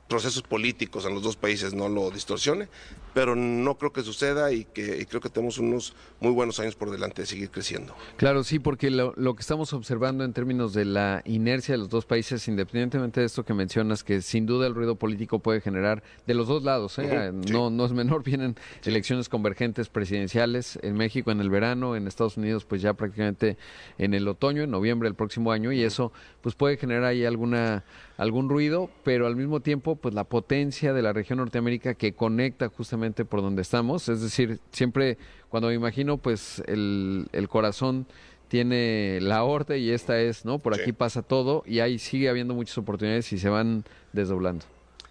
procesos 0.07 0.41
políticos 0.41 1.05
en 1.05 1.13
los 1.13 1.23
dos 1.23 1.35
países 1.35 1.73
no 1.73 1.89
lo 1.89 2.09
distorsione, 2.11 2.67
pero 3.13 3.35
no 3.35 3.77
creo 3.77 3.91
que 3.91 4.03
suceda 4.03 4.51
y, 4.51 4.65
que, 4.65 4.99
y 5.01 5.05
creo 5.05 5.21
que 5.21 5.29
tenemos 5.29 5.57
unos 5.57 5.95
muy 6.19 6.31
buenos 6.31 6.59
años 6.59 6.75
por 6.75 6.91
delante 6.91 7.23
de 7.23 7.25
seguir 7.25 7.49
creciendo. 7.49 7.95
Claro, 8.17 8.43
sí, 8.43 8.59
porque 8.59 8.91
lo, 8.91 9.13
lo, 9.17 9.35
que 9.35 9.41
estamos 9.41 9.73
observando 9.73 10.23
en 10.23 10.33
términos 10.33 10.73
de 10.73 10.85
la 10.85 11.21
inercia 11.25 11.73
de 11.73 11.79
los 11.79 11.89
dos 11.89 12.05
países, 12.05 12.47
independientemente 12.47 13.19
de 13.19 13.25
esto 13.25 13.43
que 13.43 13.53
mencionas, 13.53 14.03
que 14.03 14.21
sin 14.21 14.45
duda 14.45 14.67
el 14.67 14.75
ruido 14.75 14.95
político 14.95 15.39
puede 15.39 15.61
generar 15.61 16.03
de 16.27 16.33
los 16.35 16.47
dos 16.47 16.63
lados, 16.63 16.99
¿eh? 16.99 17.01
uh 17.01 17.05
-huh, 17.05 17.45
sí. 17.45 17.51
no, 17.51 17.69
no 17.69 17.85
es 17.85 17.91
menor, 17.91 18.23
vienen 18.25 18.55
sí. 18.81 18.89
elecciones 18.89 19.29
convergentes 19.29 19.89
presidenciales 19.89 20.77
en 20.83 20.95
México 20.95 21.31
en 21.31 21.41
el 21.41 21.49
verano, 21.49 21.95
en 21.95 22.07
Estados 22.07 22.37
Unidos 22.37 22.65
pues 22.65 22.81
ya 22.81 22.93
prácticamente 22.93 23.57
en 23.97 24.13
el 24.13 24.27
otoño, 24.27 24.61
en 24.61 24.71
noviembre 24.71 25.07
del 25.07 25.15
próximo 25.15 25.51
año, 25.51 25.71
y 25.71 25.83
eso 25.83 26.11
pues 26.41 26.55
puede 26.55 26.77
generar 26.77 27.03
ahí 27.03 27.25
alguna 27.25 27.83
algún 28.17 28.49
ruido, 28.49 28.89
pero 29.03 29.27
al 29.27 29.35
mismo 29.35 29.61
tiempo, 29.61 29.95
pues 29.95 30.13
la 30.13 30.23
potencia 30.23 30.91
de 30.91 31.01
la 31.01 31.13
región 31.13 31.37
Norteamérica 31.37 31.93
que 31.93 32.13
conecta 32.13 32.67
justamente 32.69 33.25
por 33.25 33.41
donde 33.41 33.61
estamos. 33.61 34.09
Es 34.09 34.21
decir, 34.21 34.59
siempre 34.71 35.17
cuando 35.49 35.69
me 35.69 35.75
imagino, 35.75 36.17
pues 36.17 36.61
el, 36.65 37.27
el 37.31 37.47
corazón 37.47 38.07
tiene 38.47 39.19
la 39.21 39.37
aorta 39.37 39.77
y 39.77 39.91
esta 39.91 40.19
es, 40.19 40.45
¿no? 40.45 40.59
Por 40.59 40.75
sí. 40.75 40.81
aquí 40.81 40.93
pasa 40.93 41.21
todo 41.21 41.63
y 41.65 41.79
ahí 41.79 41.99
sigue 41.99 42.29
habiendo 42.29 42.53
muchas 42.53 42.77
oportunidades 42.77 43.31
y 43.33 43.37
se 43.37 43.49
van 43.49 43.83
desdoblando. 44.13 44.65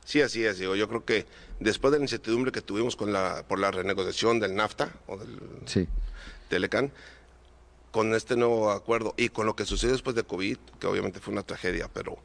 Sí, 0.05 0.21
así 0.21 0.45
es, 0.45 0.59
digo, 0.59 0.77
yo 0.77 0.89
creo 0.89 1.05
que 1.05 1.27
después 1.59 1.93
de 1.93 1.99
la 1.99 2.05
incertidumbre 2.05 2.53
que 2.53 2.61
tuvimos 2.61 2.97
con 2.97 3.13
la, 3.13 3.45
por 3.49 3.59
la 3.59 3.71
renegociación 3.71 4.41
del 4.41 4.55
NAFTA 4.55 4.93
o 5.07 5.17
del 5.17 5.39
sí. 5.65 5.89
Telecan, 6.49 6.93
con 7.91 8.15
este 8.15 8.37
nuevo 8.37 8.71
acuerdo 8.71 9.15
y 9.17 9.31
con 9.31 9.47
lo 9.47 9.57
que 9.57 9.65
sucedió 9.65 9.93
después 9.93 10.15
de 10.15 10.23
COVID, 10.23 10.59
que 10.79 10.87
obviamente 10.87 11.19
fue 11.19 11.33
una 11.33 11.43
tragedia, 11.43 11.89
pero 11.93 12.19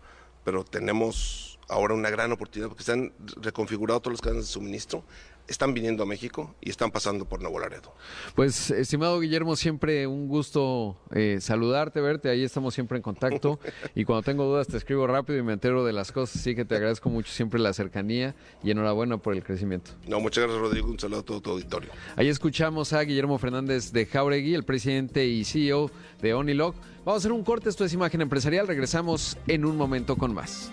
pero 0.44 0.64
tenemos 0.64 1.60
ahora 1.70 1.94
una 1.94 2.10
gran 2.10 2.32
oportunidad 2.32 2.70
porque 2.70 2.84
se 2.84 2.92
han 2.92 3.14
reconfigurado 3.38 4.02
todas 4.02 4.16
las 4.16 4.22
cadenas 4.22 4.46
de 4.46 4.52
suministro. 4.52 5.04
Están 5.52 5.74
viniendo 5.74 6.04
a 6.04 6.06
México 6.06 6.56
y 6.62 6.70
están 6.70 6.92
pasando 6.92 7.26
por 7.26 7.42
Nuevo 7.42 7.60
Laredo. 7.60 7.94
Pues, 8.36 8.72
estimado 8.72 9.20
Guillermo, 9.20 9.56
siempre 9.56 10.08
un 10.08 10.28
gusto 10.28 10.98
eh, 11.12 11.38
saludarte, 11.42 12.02
verte. 12.02 12.30
Ahí 12.30 12.44
estamos 12.44 12.74
siempre 12.74 12.98
en 12.98 13.04
contacto. 13.04 13.60
y 13.96 14.06
cuando 14.06 14.24
tengo 14.24 14.46
dudas 14.46 14.68
te 14.68 14.78
escribo 14.78 15.08
rápido 15.08 15.40
y 15.40 15.44
me 15.44 15.54
entero 15.54 15.84
de 15.84 15.94
las 15.94 16.12
cosas. 16.12 16.38
Así 16.38 16.56
que 16.56 16.66
te 16.66 16.76
agradezco 16.76 17.10
mucho 17.10 17.32
siempre 17.32 17.60
la 17.60 17.74
cercanía 17.74 18.36
y 18.64 18.72
enhorabuena 18.72 19.18
por 19.18 19.34
el 19.34 19.44
crecimiento. 19.44 19.92
No, 20.08 20.20
muchas 20.20 20.44
gracias, 20.44 20.62
Rodrigo. 20.62 20.90
Un 20.90 21.00
saludo 21.00 21.20
a 21.20 21.24
todo 21.24 21.42
tu 21.42 21.52
auditorio. 21.52 21.92
Ahí 22.16 22.30
escuchamos 22.30 22.94
a 22.94 23.02
Guillermo 23.02 23.38
Fernández 23.38 23.92
de 23.92 24.06
Jauregui, 24.06 24.56
el 24.56 24.64
presidente 24.64 25.26
y 25.28 25.44
CEO 25.44 25.92
de 26.22 26.34
Onilog. 26.34 26.76
Vamos 27.04 27.16
a 27.16 27.18
hacer 27.18 27.32
un 27.32 27.44
corte. 27.44 27.70
Esto 27.70 27.84
es 27.84 27.94
Imagen 27.94 28.22
Empresarial. 28.22 28.68
Regresamos 28.68 29.38
en 29.48 29.66
un 29.66 29.76
momento 29.76 30.16
con 30.16 30.34
más. 30.34 30.72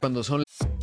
Cuando 0.00 0.22
son 0.22 0.45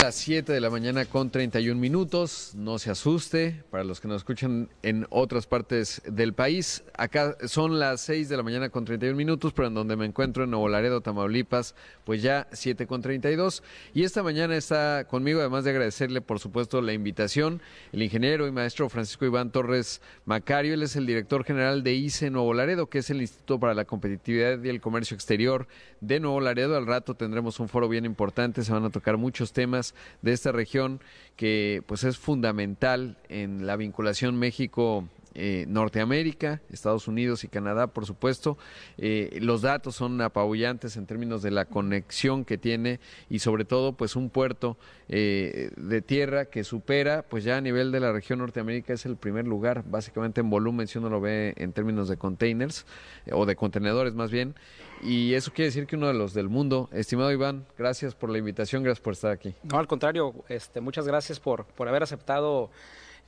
Las 0.00 0.14
7 0.14 0.50
de 0.50 0.62
la 0.62 0.70
mañana 0.70 1.04
con 1.04 1.28
31 1.28 1.78
minutos, 1.78 2.54
no 2.56 2.78
se 2.78 2.90
asuste, 2.90 3.62
para 3.70 3.84
los 3.84 4.00
que 4.00 4.08
nos 4.08 4.22
escuchan 4.22 4.70
en 4.82 5.06
otras 5.10 5.46
partes 5.46 6.00
del 6.06 6.32
país, 6.32 6.82
acá 6.96 7.36
son 7.46 7.78
las 7.78 8.00
6 8.00 8.30
de 8.30 8.36
la 8.38 8.42
mañana 8.42 8.70
con 8.70 8.86
31 8.86 9.14
minutos, 9.14 9.52
pero 9.52 9.68
en 9.68 9.74
donde 9.74 9.96
me 9.96 10.06
encuentro 10.06 10.44
en 10.44 10.52
Nuevo 10.52 10.70
Laredo, 10.70 11.02
Tamaulipas, 11.02 11.74
pues 12.06 12.22
ya 12.22 12.48
7 12.50 12.86
con 12.86 13.02
32. 13.02 13.62
Y 13.92 14.04
esta 14.04 14.22
mañana 14.22 14.56
está 14.56 15.04
conmigo, 15.04 15.40
además 15.40 15.64
de 15.64 15.70
agradecerle 15.72 16.22
por 16.22 16.38
supuesto 16.38 16.80
la 16.80 16.94
invitación, 16.94 17.60
el 17.92 18.02
ingeniero 18.02 18.48
y 18.48 18.52
maestro 18.52 18.88
Francisco 18.88 19.26
Iván 19.26 19.50
Torres 19.50 20.00
Macario, 20.24 20.72
él 20.72 20.82
es 20.82 20.96
el 20.96 21.04
director 21.04 21.44
general 21.44 21.82
de 21.82 21.92
ICE 21.92 22.30
Nuevo 22.30 22.54
Laredo, 22.54 22.88
que 22.88 23.00
es 23.00 23.10
el 23.10 23.20
Instituto 23.20 23.60
para 23.60 23.74
la 23.74 23.84
Competitividad 23.84 24.64
y 24.64 24.70
el 24.70 24.80
Comercio 24.80 25.14
Exterior 25.14 25.68
de 26.00 26.20
Nuevo 26.20 26.40
Laredo. 26.40 26.78
Al 26.78 26.86
rato 26.86 27.14
tendremos 27.14 27.60
un 27.60 27.68
foro 27.68 27.86
bien 27.86 28.06
importante, 28.06 28.64
se 28.64 28.72
van 28.72 28.86
a 28.86 28.90
tocar 28.90 29.18
muchos 29.18 29.52
temas 29.52 29.89
de 30.22 30.32
esta 30.32 30.52
región 30.52 31.00
que 31.36 31.82
pues 31.86 32.04
es 32.04 32.18
fundamental 32.18 33.18
en 33.28 33.66
la 33.66 33.76
vinculación 33.76 34.36
México 34.38 35.08
eh, 35.42 35.64
Norteamérica, 35.66 36.60
Estados 36.70 37.08
Unidos 37.08 37.44
y 37.44 37.48
Canadá, 37.48 37.86
por 37.86 38.04
supuesto. 38.04 38.58
Eh, 38.98 39.38
los 39.40 39.62
datos 39.62 39.96
son 39.96 40.20
apabullantes 40.20 40.98
en 40.98 41.06
términos 41.06 41.40
de 41.40 41.50
la 41.50 41.64
conexión 41.64 42.44
que 42.44 42.58
tiene 42.58 43.00
y 43.30 43.38
sobre 43.38 43.64
todo 43.64 43.94
pues 43.94 44.16
un 44.16 44.28
puerto 44.28 44.76
eh, 45.08 45.70
de 45.78 46.02
tierra 46.02 46.44
que 46.44 46.62
supera 46.62 47.22
pues 47.22 47.42
ya 47.42 47.56
a 47.56 47.60
nivel 47.62 47.90
de 47.90 48.00
la 48.00 48.12
región 48.12 48.40
Norteamérica 48.40 48.92
es 48.92 49.06
el 49.06 49.16
primer 49.16 49.46
lugar, 49.46 49.82
básicamente 49.86 50.42
en 50.42 50.50
volumen 50.50 50.86
si 50.86 50.98
uno 50.98 51.08
lo 51.08 51.22
ve 51.22 51.54
en 51.56 51.72
términos 51.72 52.10
de 52.10 52.18
containers 52.18 52.84
o 53.32 53.46
de 53.46 53.56
contenedores 53.56 54.12
más 54.12 54.30
bien. 54.30 54.54
Y 55.02 55.32
eso 55.32 55.54
quiere 55.54 55.68
decir 55.68 55.86
que 55.86 55.96
uno 55.96 56.08
de 56.08 56.14
los 56.14 56.34
del 56.34 56.50
mundo. 56.50 56.90
Estimado 56.92 57.32
Iván, 57.32 57.64
gracias 57.78 58.14
por 58.14 58.28
la 58.28 58.36
invitación, 58.36 58.82
gracias 58.82 59.02
por 59.02 59.14
estar 59.14 59.30
aquí. 59.30 59.54
No, 59.62 59.78
al 59.78 59.86
contrario, 59.86 60.34
este, 60.50 60.82
muchas 60.82 61.06
gracias 61.06 61.40
por, 61.40 61.64
por 61.64 61.88
haber 61.88 62.02
aceptado 62.02 62.70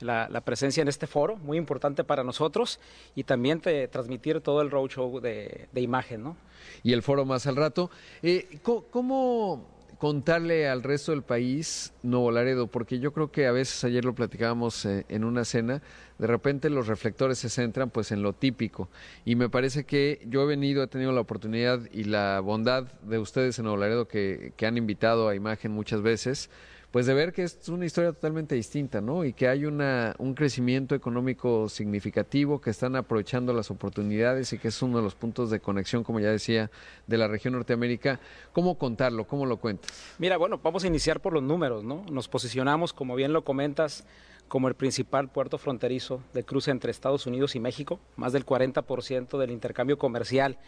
la, 0.03 0.41
presencia 0.41 0.81
en 0.81 0.87
este 0.87 1.07
foro, 1.07 1.37
muy 1.37 1.57
importante 1.57 2.03
para 2.03 2.23
nosotros, 2.23 2.79
y 3.15 3.23
también 3.23 3.59
te, 3.59 3.87
transmitir 3.87 4.41
todo 4.41 4.61
el 4.61 4.71
roadshow 4.71 5.19
de, 5.19 5.67
de 5.71 5.81
imagen, 5.81 6.23
¿no? 6.23 6.37
Y 6.83 6.93
el 6.93 7.01
foro 7.01 7.25
más 7.25 7.47
al 7.47 7.55
rato. 7.55 7.89
Eh, 8.21 8.59
¿Cómo 8.63 9.67
contarle 9.97 10.67
al 10.67 10.83
resto 10.83 11.11
del 11.11 11.21
país 11.21 11.93
Nuevo 12.03 12.31
Laredo? 12.31 12.67
Porque 12.67 12.99
yo 12.99 13.13
creo 13.13 13.31
que 13.31 13.47
a 13.47 13.51
veces, 13.51 13.83
ayer 13.83 14.03
lo 14.03 14.13
platicábamos 14.13 14.85
eh, 14.85 15.05
en 15.07 15.23
una 15.23 15.45
cena, 15.45 15.81
de 16.17 16.27
repente 16.27 16.69
los 16.69 16.87
reflectores 16.87 17.37
se 17.39 17.49
centran 17.49 17.89
pues 17.89 18.11
en 18.11 18.21
lo 18.21 18.33
típico 18.33 18.89
y 19.25 19.35
me 19.35 19.49
parece 19.49 19.85
que 19.85 20.21
yo 20.27 20.43
he 20.43 20.45
venido, 20.45 20.83
he 20.83 20.87
tenido 20.87 21.11
la 21.11 21.21
oportunidad 21.21 21.79
y 21.91 22.03
la 22.03 22.39
bondad 22.39 22.83
de 23.03 23.17
ustedes 23.17 23.57
en 23.59 23.63
Nuevo 23.63 23.79
Laredo 23.79 24.07
que, 24.07 24.53
que 24.57 24.65
han 24.65 24.77
invitado 24.77 25.27
a 25.27 25.35
imagen 25.35 25.71
muchas 25.71 26.01
veces, 26.01 26.49
pues 26.93 27.07
de 27.07 27.15
ver 27.15 27.33
que 27.33 27.41
es 27.41 27.69
una 27.69 27.87
historia 27.87 28.11
totalmente 28.11 28.53
distinta, 28.53 29.01
¿no? 29.01 29.25
Y 29.25 29.33
que 29.33 29.47
hay 29.47 29.65
una, 29.65 30.13
un 30.19 30.35
crecimiento 30.35 30.93
económico 30.93 31.67
significativo, 31.67 32.61
que 32.61 32.69
están 32.69 32.95
aprovechando 32.95 33.51
las 33.51 33.71
oportunidades 33.71 34.53
y 34.53 34.59
que 34.59 34.67
es 34.67 34.79
uno 34.83 34.97
de 34.97 35.03
los 35.03 35.15
puntos 35.15 35.49
de 35.49 35.59
conexión, 35.59 36.03
como 36.03 36.19
ya 36.19 36.29
decía, 36.29 36.69
de 37.07 37.17
la 37.17 37.27
región 37.27 37.55
Norteamérica. 37.55 38.19
¿Cómo 38.51 38.77
contarlo? 38.77 39.25
¿Cómo 39.25 39.47
lo 39.47 39.57
cuentas? 39.57 39.91
Mira, 40.19 40.37
bueno, 40.37 40.59
vamos 40.61 40.83
a 40.83 40.87
iniciar 40.87 41.19
por 41.19 41.33
los 41.33 41.41
números, 41.41 41.83
¿no? 41.83 42.05
Nos 42.11 42.27
posicionamos, 42.27 42.93
como 42.93 43.15
bien 43.15 43.33
lo 43.33 43.43
comentas, 43.43 44.05
como 44.47 44.67
el 44.67 44.75
principal 44.75 45.31
puerto 45.31 45.57
fronterizo 45.57 46.21
de 46.35 46.43
cruce 46.43 46.69
entre 46.69 46.91
Estados 46.91 47.25
Unidos 47.25 47.55
y 47.55 47.59
México. 47.59 47.99
Más 48.17 48.33
del 48.33 48.45
40% 48.45 49.39
del 49.39 49.49
intercambio 49.49 49.97
comercial 49.97 50.59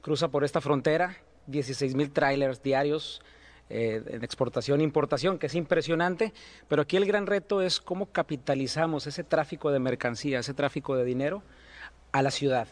cruza 0.00 0.28
por 0.28 0.44
esta 0.44 0.60
frontera, 0.60 1.16
16 1.48 1.96
mil 1.96 2.12
trailers 2.12 2.62
diarios 2.62 3.20
eh, 3.68 4.02
en 4.06 4.24
exportación 4.24 4.80
e 4.80 4.84
importación, 4.84 5.38
que 5.38 5.46
es 5.46 5.54
impresionante, 5.54 6.32
pero 6.68 6.82
aquí 6.82 6.96
el 6.96 7.06
gran 7.06 7.26
reto 7.26 7.62
es 7.62 7.80
cómo 7.80 8.06
capitalizamos 8.06 9.06
ese 9.06 9.24
tráfico 9.24 9.70
de 9.70 9.78
mercancía, 9.78 10.40
ese 10.40 10.54
tráfico 10.54 10.96
de 10.96 11.04
dinero 11.04 11.42
a 12.12 12.22
la 12.22 12.30
ciudad, 12.30 12.68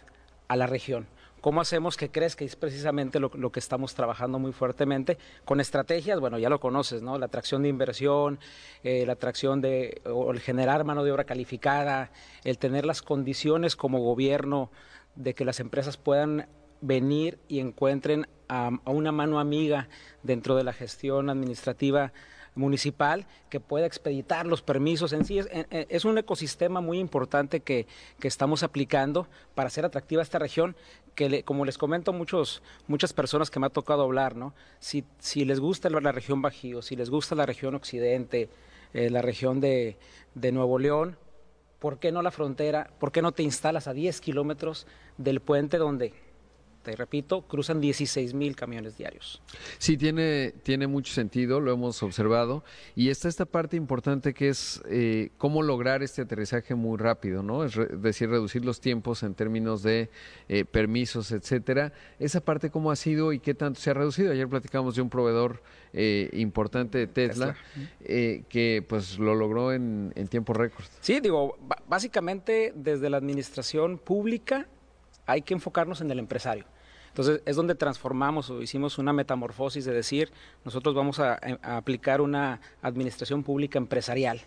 a 0.49 0.57
la 0.57 0.67
región. 0.67 1.07
¿Cómo 1.41 1.63
hacemos 1.63 1.97
que 1.97 2.11
crezca? 2.11 2.45
Es 2.45 2.55
precisamente 2.55 3.19
lo, 3.19 3.31
lo, 3.35 3.51
que 3.51 3.61
estamos 3.61 3.95
trabajando 3.95 4.39
muy 4.39 4.53
fuertemente 4.53 5.17
con 5.47 5.59
estrategias, 5.59 6.21
bueno, 6.21 6.39
ya 6.39 6.51
lo 6.51 6.61
conoces, 6.61 7.01
¿no? 7.01 7.19
La 7.19 7.27
atracción 7.27 7.63
de 7.63 7.71
inversión, 7.71 8.39
eh, 8.85 9.07
la 9.07 9.15
atracción 9.15 9.63
de, 9.63 10.03
o 10.05 10.33
el 10.33 10.41
generar 10.41 10.85
mano 10.85 11.03
de 11.03 11.13
obra 11.13 11.25
calificada, 11.25 12.11
el 12.45 12.59
tener 12.59 12.85
las 12.85 13.01
condiciones 13.01 13.75
como 13.75 14.01
gobierno 14.01 14.71
de 15.15 15.35
que 15.35 15.47
las 15.47 15.61
empresas 15.61 15.97
puedan 15.97 16.47
venir 16.83 17.39
y 17.49 17.61
encuentren 17.61 18.27
a, 18.51 18.71
una 18.91 19.13
mano 19.13 19.39
amiga 19.39 19.89
dentro 20.23 20.57
de 20.57 20.65
la 20.65 20.73
gestión 20.73 21.31
administrativa 21.31 22.13
municipal 22.57 23.27
que 23.49 23.61
pueda 23.61 23.87
expeditar 23.87 24.45
los 24.45 24.61
permisos 24.61 25.13
en 25.13 25.25
sí. 25.25 25.39
Es, 25.39 25.49
es 25.71 26.05
un 26.05 26.19
ecosistema 26.19 26.81
muy 26.81 26.99
importante 26.99 27.61
que, 27.61 27.87
que, 28.19 28.27
estamos 28.27 28.65
aplicando 28.65 29.29
para 29.55 29.69
hacer 29.69 29.85
atractiva 29.85 30.23
esta 30.23 30.41
región, 30.41 30.75
que 31.15 31.45
como 31.45 31.65
les 31.65 31.79
comento 31.79 32.13
muchos, 32.13 32.63
muchas 32.89 33.13
personas 33.13 33.51
que 33.51 33.61
me 33.61 33.67
ha 33.67 33.71
tocado 33.71 34.03
hablar, 34.03 34.35
¿no? 34.35 34.53
si, 34.81 35.05
si 35.21 35.45
les 35.45 35.61
gusta 35.61 35.89
la 35.89 36.13
región 36.13 36.43
Bajío, 36.43 36.83
si 36.83 36.97
les 36.97 37.09
gusta 37.09 37.37
la 37.37 37.47
región 37.47 37.77
Occidente, 37.77 38.49
eh, 38.93 39.11
la 39.11 39.23
región 39.23 39.61
de, 39.61 39.97
de 40.35 40.51
Nuevo 40.51 40.81
León, 40.81 41.17
¿por 41.79 42.01
qué 42.01 42.11
no 42.11 42.21
la 42.23 42.33
frontera? 42.33 42.91
¿Por 42.99 43.13
qué 43.13 43.23
no 43.23 43.31
te 43.31 43.45
instalas 43.45 43.87
a 43.87 43.93
10 43.93 44.21
kilómetros 44.21 44.89
del 45.19 45.41
puente 45.41 45.79
donde 45.79 46.13
te 46.83 46.97
repito, 46.97 47.43
cruzan 47.43 47.81
16 47.81 48.35
mil 48.35 48.57
camiones 48.57 48.97
diarios. 48.97 49.43
Sí, 49.79 49.97
tiene, 49.97 50.53
tiene 50.63 50.87
mucho 50.87 51.13
sentido, 51.13 51.61
lo 51.61 51.73
hemos 51.73 52.03
observado. 52.03 52.65
Y 52.97 53.11
está 53.11 53.29
esta 53.29 53.45
parte 53.45 53.77
importante 53.77 54.33
que 54.33 54.49
es 54.49 54.83
eh, 54.89 55.31
cómo 55.37 55.63
lograr 55.63 56.03
este 56.03 56.23
aterrizaje 56.23 56.75
muy 56.75 56.97
rápido, 56.99 57.43
¿no? 57.43 57.65
Es 57.65 57.75
re, 57.75 57.87
decir, 57.97 58.31
reducir 58.31 58.65
los 58.65 58.81
tiempos 58.81 59.23
en 59.23 59.35
términos 59.35 59.83
de 59.83 60.09
eh, 60.49 60.65
permisos, 60.65 61.33
etcétera. 61.33 61.93
Esa 62.19 62.41
parte, 62.41 62.71
¿cómo 62.71 62.91
ha 62.91 62.97
sido 62.97 63.33
y 63.33 63.41
qué 63.41 63.55
tanto 63.55 63.81
se 63.81 63.91
ha 63.91 63.95
reducido? 63.95 64.33
Ayer 64.33 64.49
platicamos 64.49 64.95
de 64.97 65.03
un 65.03 65.11
proveedor 65.11 65.63
eh, 65.93 66.31
importante 66.33 66.99
de 66.99 67.07
Tesla, 67.07 67.57
Tesla. 67.75 68.47
que 68.49 68.85
pues 68.89 69.19
lo 69.19 69.35
logró 69.35 69.73
en, 69.73 70.13
en 70.17 70.29
tiempo 70.29 70.55
récord. 70.55 70.87
Sí, 71.01 71.21
digo, 71.21 71.59
básicamente 71.89 72.73
desde 72.75 73.11
la 73.11 73.19
administración 73.19 73.99
pública 73.99 74.67
hay 75.31 75.43
que 75.43 75.55
enfocarnos 75.55 76.01
en 76.01 76.11
el 76.11 76.19
empresario. 76.19 76.65
Entonces 77.09 77.43
es 77.45 77.57
donde 77.57 77.75
transformamos 77.75 78.51
o 78.51 78.63
hicimos 78.63 78.99
una 78.99 79.13
metamorfosis 79.13 79.85
de 79.85 79.93
decir, 79.93 80.33
nosotros 80.65 80.95
vamos 80.95 81.19
a, 81.19 81.39
a, 81.63 81.77
aplicar 81.77 82.21
una 82.21 82.61
administración 82.83 83.43
pública 83.43 83.79
empresarial 83.79 84.43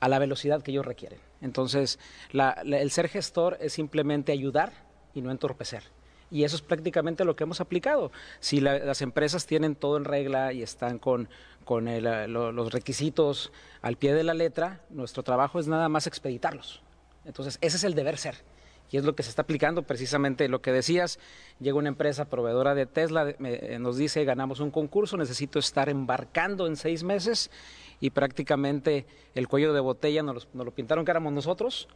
a 0.00 0.08
la 0.08 0.18
velocidad 0.18 0.62
que 0.62 0.70
ellos 0.70 0.86
requieren. 0.86 1.18
Entonces 1.42 1.98
la, 2.32 2.60
la, 2.64 2.78
el 2.80 2.90
ser 2.90 3.08
gestor 3.08 3.58
es 3.60 3.74
simplemente 3.74 4.32
ayudar 4.32 4.72
y 5.14 5.20
no 5.20 5.30
entorpecer. 5.30 5.82
Y 6.30 6.44
eso 6.44 6.56
es 6.56 6.62
prácticamente 6.62 7.24
lo 7.24 7.36
que 7.36 7.44
hemos 7.44 7.60
aplicado. 7.60 8.10
Si 8.40 8.60
la, 8.60 8.78
las 8.78 9.02
empresas 9.02 9.46
tienen 9.46 9.76
todo 9.76 9.96
en 9.96 10.04
regla 10.04 10.52
y 10.52 10.62
están 10.62 10.98
con, 10.98 11.28
con 11.64 11.86
el, 11.86 12.32
lo, 12.32 12.50
los 12.50 12.72
requisitos 12.72 13.52
al 13.82 13.96
pie 13.96 14.14
de 14.14 14.24
la 14.24 14.34
letra, 14.34 14.80
nuestro 14.88 15.22
trabajo 15.22 15.60
es 15.60 15.68
nada 15.68 15.88
más 15.90 16.06
expeditarlos. 16.06 16.82
Entonces 17.26 17.58
ese 17.60 17.76
es 17.76 17.84
el 17.84 17.94
deber 17.94 18.16
ser 18.16 18.42
y 18.90 18.96
es 18.96 19.04
lo 19.04 19.14
que 19.14 19.22
se 19.22 19.30
está 19.30 19.42
aplicando 19.42 19.82
precisamente 19.82 20.48
lo 20.48 20.60
que 20.60 20.72
decías. 20.72 21.18
Llega 21.60 21.76
una 21.76 21.88
empresa 21.88 22.26
proveedora 22.26 22.74
de 22.74 22.86
Tesla, 22.86 23.28
eh, 23.28 23.78
nos 23.80 23.96
dice, 23.96 24.24
ganamos 24.24 24.60
un 24.60 24.70
concurso, 24.70 25.16
necesito 25.16 25.58
estar 25.58 25.88
embarcando 25.88 26.66
en 26.66 26.76
seis 26.76 27.02
meses 27.02 27.50
y 28.00 28.10
prácticamente 28.10 29.06
el 29.34 29.48
cuello 29.48 29.72
de 29.72 29.80
botella 29.80 30.22
nos, 30.22 30.48
lo 30.52 30.70
pintaron 30.70 31.04
que 31.04 31.10
éramos 31.10 31.32
nosotros 31.32 31.88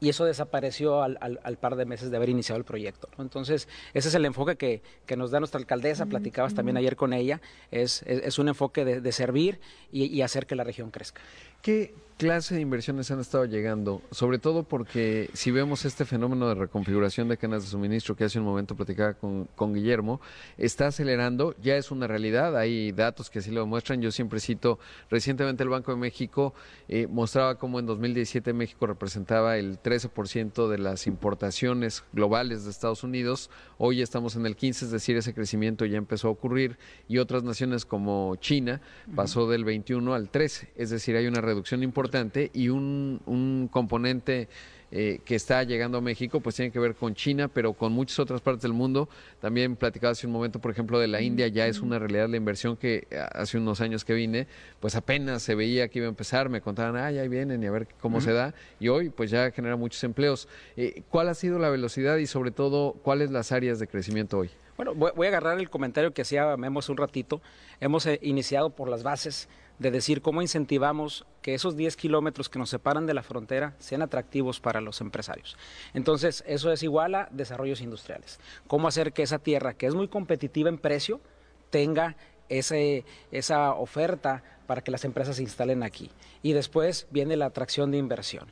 y 0.00 0.08
eso 0.08 0.24
desapareció 0.24 1.02
al, 1.02 1.58
par 1.60 1.76
de 1.76 1.84
meses 1.84 2.10
de 2.10 2.16
haber 2.16 2.30
iniciado 2.30 2.58
el 2.58 2.64
proyecto. 2.64 3.10
Entonces, 3.18 3.68
ese 3.92 4.08
es 4.08 4.14
el 4.14 4.24
enfoque 4.24 4.56
que, 4.56 5.16
nos 5.16 5.30
da 5.30 5.40
nuestra 5.40 5.60
alcaldesa, 5.60 6.06
platicabas 6.06 6.54
también 6.54 6.78
ayer 6.78 6.96
con 6.96 7.12
ella, 7.12 7.42
es, 7.70 8.02
es, 8.04 8.38
un 8.38 8.48
enfoque 8.48 8.86
de, 8.86 9.12
servir 9.12 9.60
y, 9.92 10.06
y, 10.06 10.22
hacer 10.22 10.46
que 10.46 10.54
la 10.54 10.64
región 10.64 10.90
crezca. 10.90 11.20
¿Qué 11.60 11.92
clase 12.20 12.54
de 12.54 12.60
inversiones 12.60 13.10
han 13.10 13.18
estado 13.18 13.46
llegando? 13.46 14.02
Sobre 14.10 14.38
todo 14.38 14.62
porque 14.62 15.30
si 15.32 15.50
vemos 15.50 15.86
este 15.86 16.04
fenómeno 16.04 16.50
de 16.50 16.54
reconfiguración 16.54 17.28
de 17.28 17.38
cadenas 17.38 17.62
de 17.62 17.70
suministro 17.70 18.14
que 18.14 18.24
hace 18.24 18.38
un 18.38 18.44
momento 18.44 18.76
platicaba 18.76 19.14
con, 19.14 19.46
con, 19.56 19.72
Guillermo, 19.72 20.20
está 20.58 20.88
acelerando, 20.88 21.54
ya 21.62 21.76
es 21.76 21.90
una 21.90 22.06
realidad, 22.06 22.58
hay 22.58 22.92
datos 22.92 23.30
que 23.30 23.38
así 23.38 23.50
lo 23.50 23.60
demuestran. 23.62 24.02
Yo 24.02 24.10
siempre 24.12 24.38
cito, 24.38 24.78
recientemente 25.08 25.62
el 25.62 25.70
Banco 25.70 25.92
de 25.92 25.96
México 25.96 26.52
eh, 26.88 27.06
mostraba 27.06 27.54
cómo 27.54 27.80
en 27.80 27.86
2017 27.86 28.52
México 28.52 28.86
representaba 28.86 29.56
el 29.56 29.80
13% 29.80 30.68
de 30.68 30.76
las 30.76 31.06
importaciones 31.06 32.04
globales 32.12 32.64
de 32.64 32.70
Estados 32.70 33.02
Unidos, 33.02 33.48
hoy 33.82 34.02
estamos 34.02 34.36
en 34.36 34.44
el 34.44 34.56
15, 34.56 34.84
es 34.84 34.90
decir, 34.90 35.16
ese 35.16 35.32
crecimiento 35.32 35.86
ya 35.86 35.96
empezó 35.96 36.28
a 36.28 36.32
ocurrir 36.32 36.76
y 37.08 37.16
otras 37.16 37.44
naciones 37.44 37.86
como 37.86 38.36
China 38.36 38.82
pasó 39.16 39.48
del 39.48 39.64
21 39.64 40.12
al 40.12 40.28
13, 40.28 40.68
es 40.76 40.90
decir, 40.90 41.16
hay 41.16 41.26
una 41.26 41.40
reducción 41.40 41.82
importante 41.82 42.50
y 42.52 42.68
un, 42.68 43.22
un 43.24 43.68
componente 43.72 44.48
eh, 44.92 45.20
que 45.24 45.34
está 45.34 45.62
llegando 45.62 45.98
a 45.98 46.00
México, 46.00 46.40
pues 46.40 46.56
tiene 46.56 46.72
que 46.72 46.78
ver 46.78 46.94
con 46.94 47.14
China, 47.14 47.48
pero 47.48 47.72
con 47.72 47.92
muchas 47.92 48.18
otras 48.18 48.40
partes 48.40 48.62
del 48.62 48.72
mundo. 48.72 49.08
También 49.40 49.76
platicaba 49.76 50.12
hace 50.12 50.26
un 50.26 50.32
momento, 50.32 50.60
por 50.60 50.70
ejemplo, 50.70 50.98
de 50.98 51.06
la 51.06 51.20
India, 51.20 51.46
ya 51.48 51.66
es 51.66 51.80
una 51.80 51.98
realidad 51.98 52.28
la 52.28 52.36
inversión 52.36 52.76
que 52.76 53.06
eh, 53.10 53.20
hace 53.32 53.58
unos 53.58 53.80
años 53.80 54.04
que 54.04 54.14
vine, 54.14 54.46
pues 54.80 54.96
apenas 54.96 55.42
se 55.42 55.54
veía 55.54 55.88
que 55.88 56.00
iba 56.00 56.06
a 56.06 56.10
empezar, 56.10 56.48
me 56.48 56.60
contaban, 56.60 56.96
ah, 56.96 57.10
ya 57.10 57.22
vienen 57.22 57.62
y 57.62 57.66
a 57.66 57.70
ver 57.70 57.86
cómo 58.00 58.20
se 58.20 58.32
da, 58.32 58.54
y 58.78 58.88
hoy 58.88 59.10
pues 59.10 59.30
ya 59.30 59.50
genera 59.50 59.76
muchos 59.76 60.02
empleos. 60.04 60.48
Eh, 60.76 61.02
¿Cuál 61.08 61.28
ha 61.28 61.34
sido 61.34 61.58
la 61.58 61.70
velocidad 61.70 62.16
y 62.16 62.26
sobre 62.26 62.50
todo 62.50 62.92
cuáles 63.02 63.30
las 63.30 63.52
áreas 63.52 63.78
de 63.78 63.86
crecimiento 63.86 64.38
hoy? 64.38 64.50
Bueno, 64.82 64.94
voy 64.94 65.26
a 65.26 65.28
agarrar 65.28 65.58
el 65.58 65.68
comentario 65.68 66.14
que 66.14 66.22
hacía 66.22 66.56
Memo 66.56 66.78
hace 66.78 66.90
un 66.90 66.96
ratito. 66.96 67.42
Hemos 67.80 68.08
iniciado 68.22 68.70
por 68.70 68.88
las 68.88 69.02
bases 69.02 69.46
de 69.78 69.90
decir 69.90 70.22
cómo 70.22 70.40
incentivamos 70.40 71.26
que 71.42 71.52
esos 71.52 71.76
10 71.76 71.96
kilómetros 71.96 72.48
que 72.48 72.58
nos 72.58 72.70
separan 72.70 73.06
de 73.06 73.12
la 73.12 73.22
frontera 73.22 73.74
sean 73.78 74.00
atractivos 74.00 74.58
para 74.58 74.80
los 74.80 75.02
empresarios. 75.02 75.58
Entonces, 75.92 76.42
eso 76.46 76.72
es 76.72 76.82
igual 76.82 77.14
a 77.14 77.28
desarrollos 77.30 77.82
industriales. 77.82 78.40
Cómo 78.68 78.88
hacer 78.88 79.12
que 79.12 79.22
esa 79.22 79.38
tierra, 79.38 79.74
que 79.74 79.84
es 79.84 79.94
muy 79.94 80.08
competitiva 80.08 80.70
en 80.70 80.78
precio, 80.78 81.20
tenga 81.68 82.16
ese, 82.48 83.04
esa 83.32 83.74
oferta 83.74 84.42
para 84.66 84.80
que 84.80 84.90
las 84.90 85.04
empresas 85.04 85.36
se 85.36 85.42
instalen 85.42 85.82
aquí. 85.82 86.10
Y 86.42 86.54
después 86.54 87.06
viene 87.10 87.36
la 87.36 87.44
atracción 87.44 87.90
de 87.90 87.98
inversión. 87.98 88.50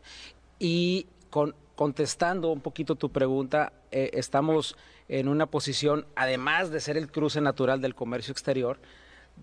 Y 0.58 1.06
con, 1.30 1.54
contestando 1.74 2.50
un 2.50 2.60
poquito 2.60 2.96
tu 2.96 3.08
pregunta, 3.10 3.72
eh, 3.90 4.10
estamos 4.12 4.76
en 5.08 5.28
una 5.28 5.46
posición, 5.46 6.06
además 6.14 6.70
de 6.70 6.80
ser 6.80 6.96
el 6.96 7.10
cruce 7.10 7.40
natural 7.40 7.80
del 7.80 7.94
comercio 7.94 8.32
exterior, 8.32 8.78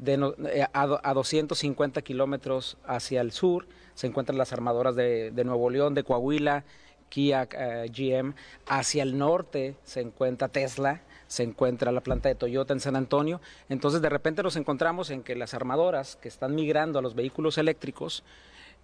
eh, 0.06 0.66
a, 0.74 1.14
250 1.14 2.02
kilómetros 2.02 2.78
hacia 2.86 3.22
el 3.22 3.32
sur 3.32 3.68
se 3.94 4.08
encuentran 4.08 4.38
las 4.38 4.52
armadoras 4.52 4.96
de, 4.96 5.32
Nuevo 5.46 5.70
León, 5.70 5.94
de 5.94 6.04
Coahuila, 6.04 6.66
Kia, 7.10 7.48
eh, 7.52 7.90
GM. 7.90 8.34
Hacia 8.68 9.04
el 9.04 9.18
norte 9.18 9.76
se 9.84 10.02
encuentra 10.02 10.50
Tesla, 10.50 11.02
se 11.28 11.44
encuentra 11.44 11.92
la 11.94 12.02
planta 12.02 12.28
de 12.28 12.36
Toyota 12.36 12.74
en 12.74 12.82
San 12.82 12.96
Antonio. 12.98 13.40
Entonces 13.70 14.02
de 14.02 14.10
repente 14.10 14.44
nos 14.44 14.58
encontramos 14.58 15.10
en 15.12 15.24
que 15.24 15.36
las 15.36 15.54
armadoras 15.54 16.18
que 16.18 16.28
están 16.28 16.56
migrando 16.56 17.00
a 17.00 17.02
los 17.02 17.16
vehículos 17.16 17.58
eléctricos, 17.58 18.24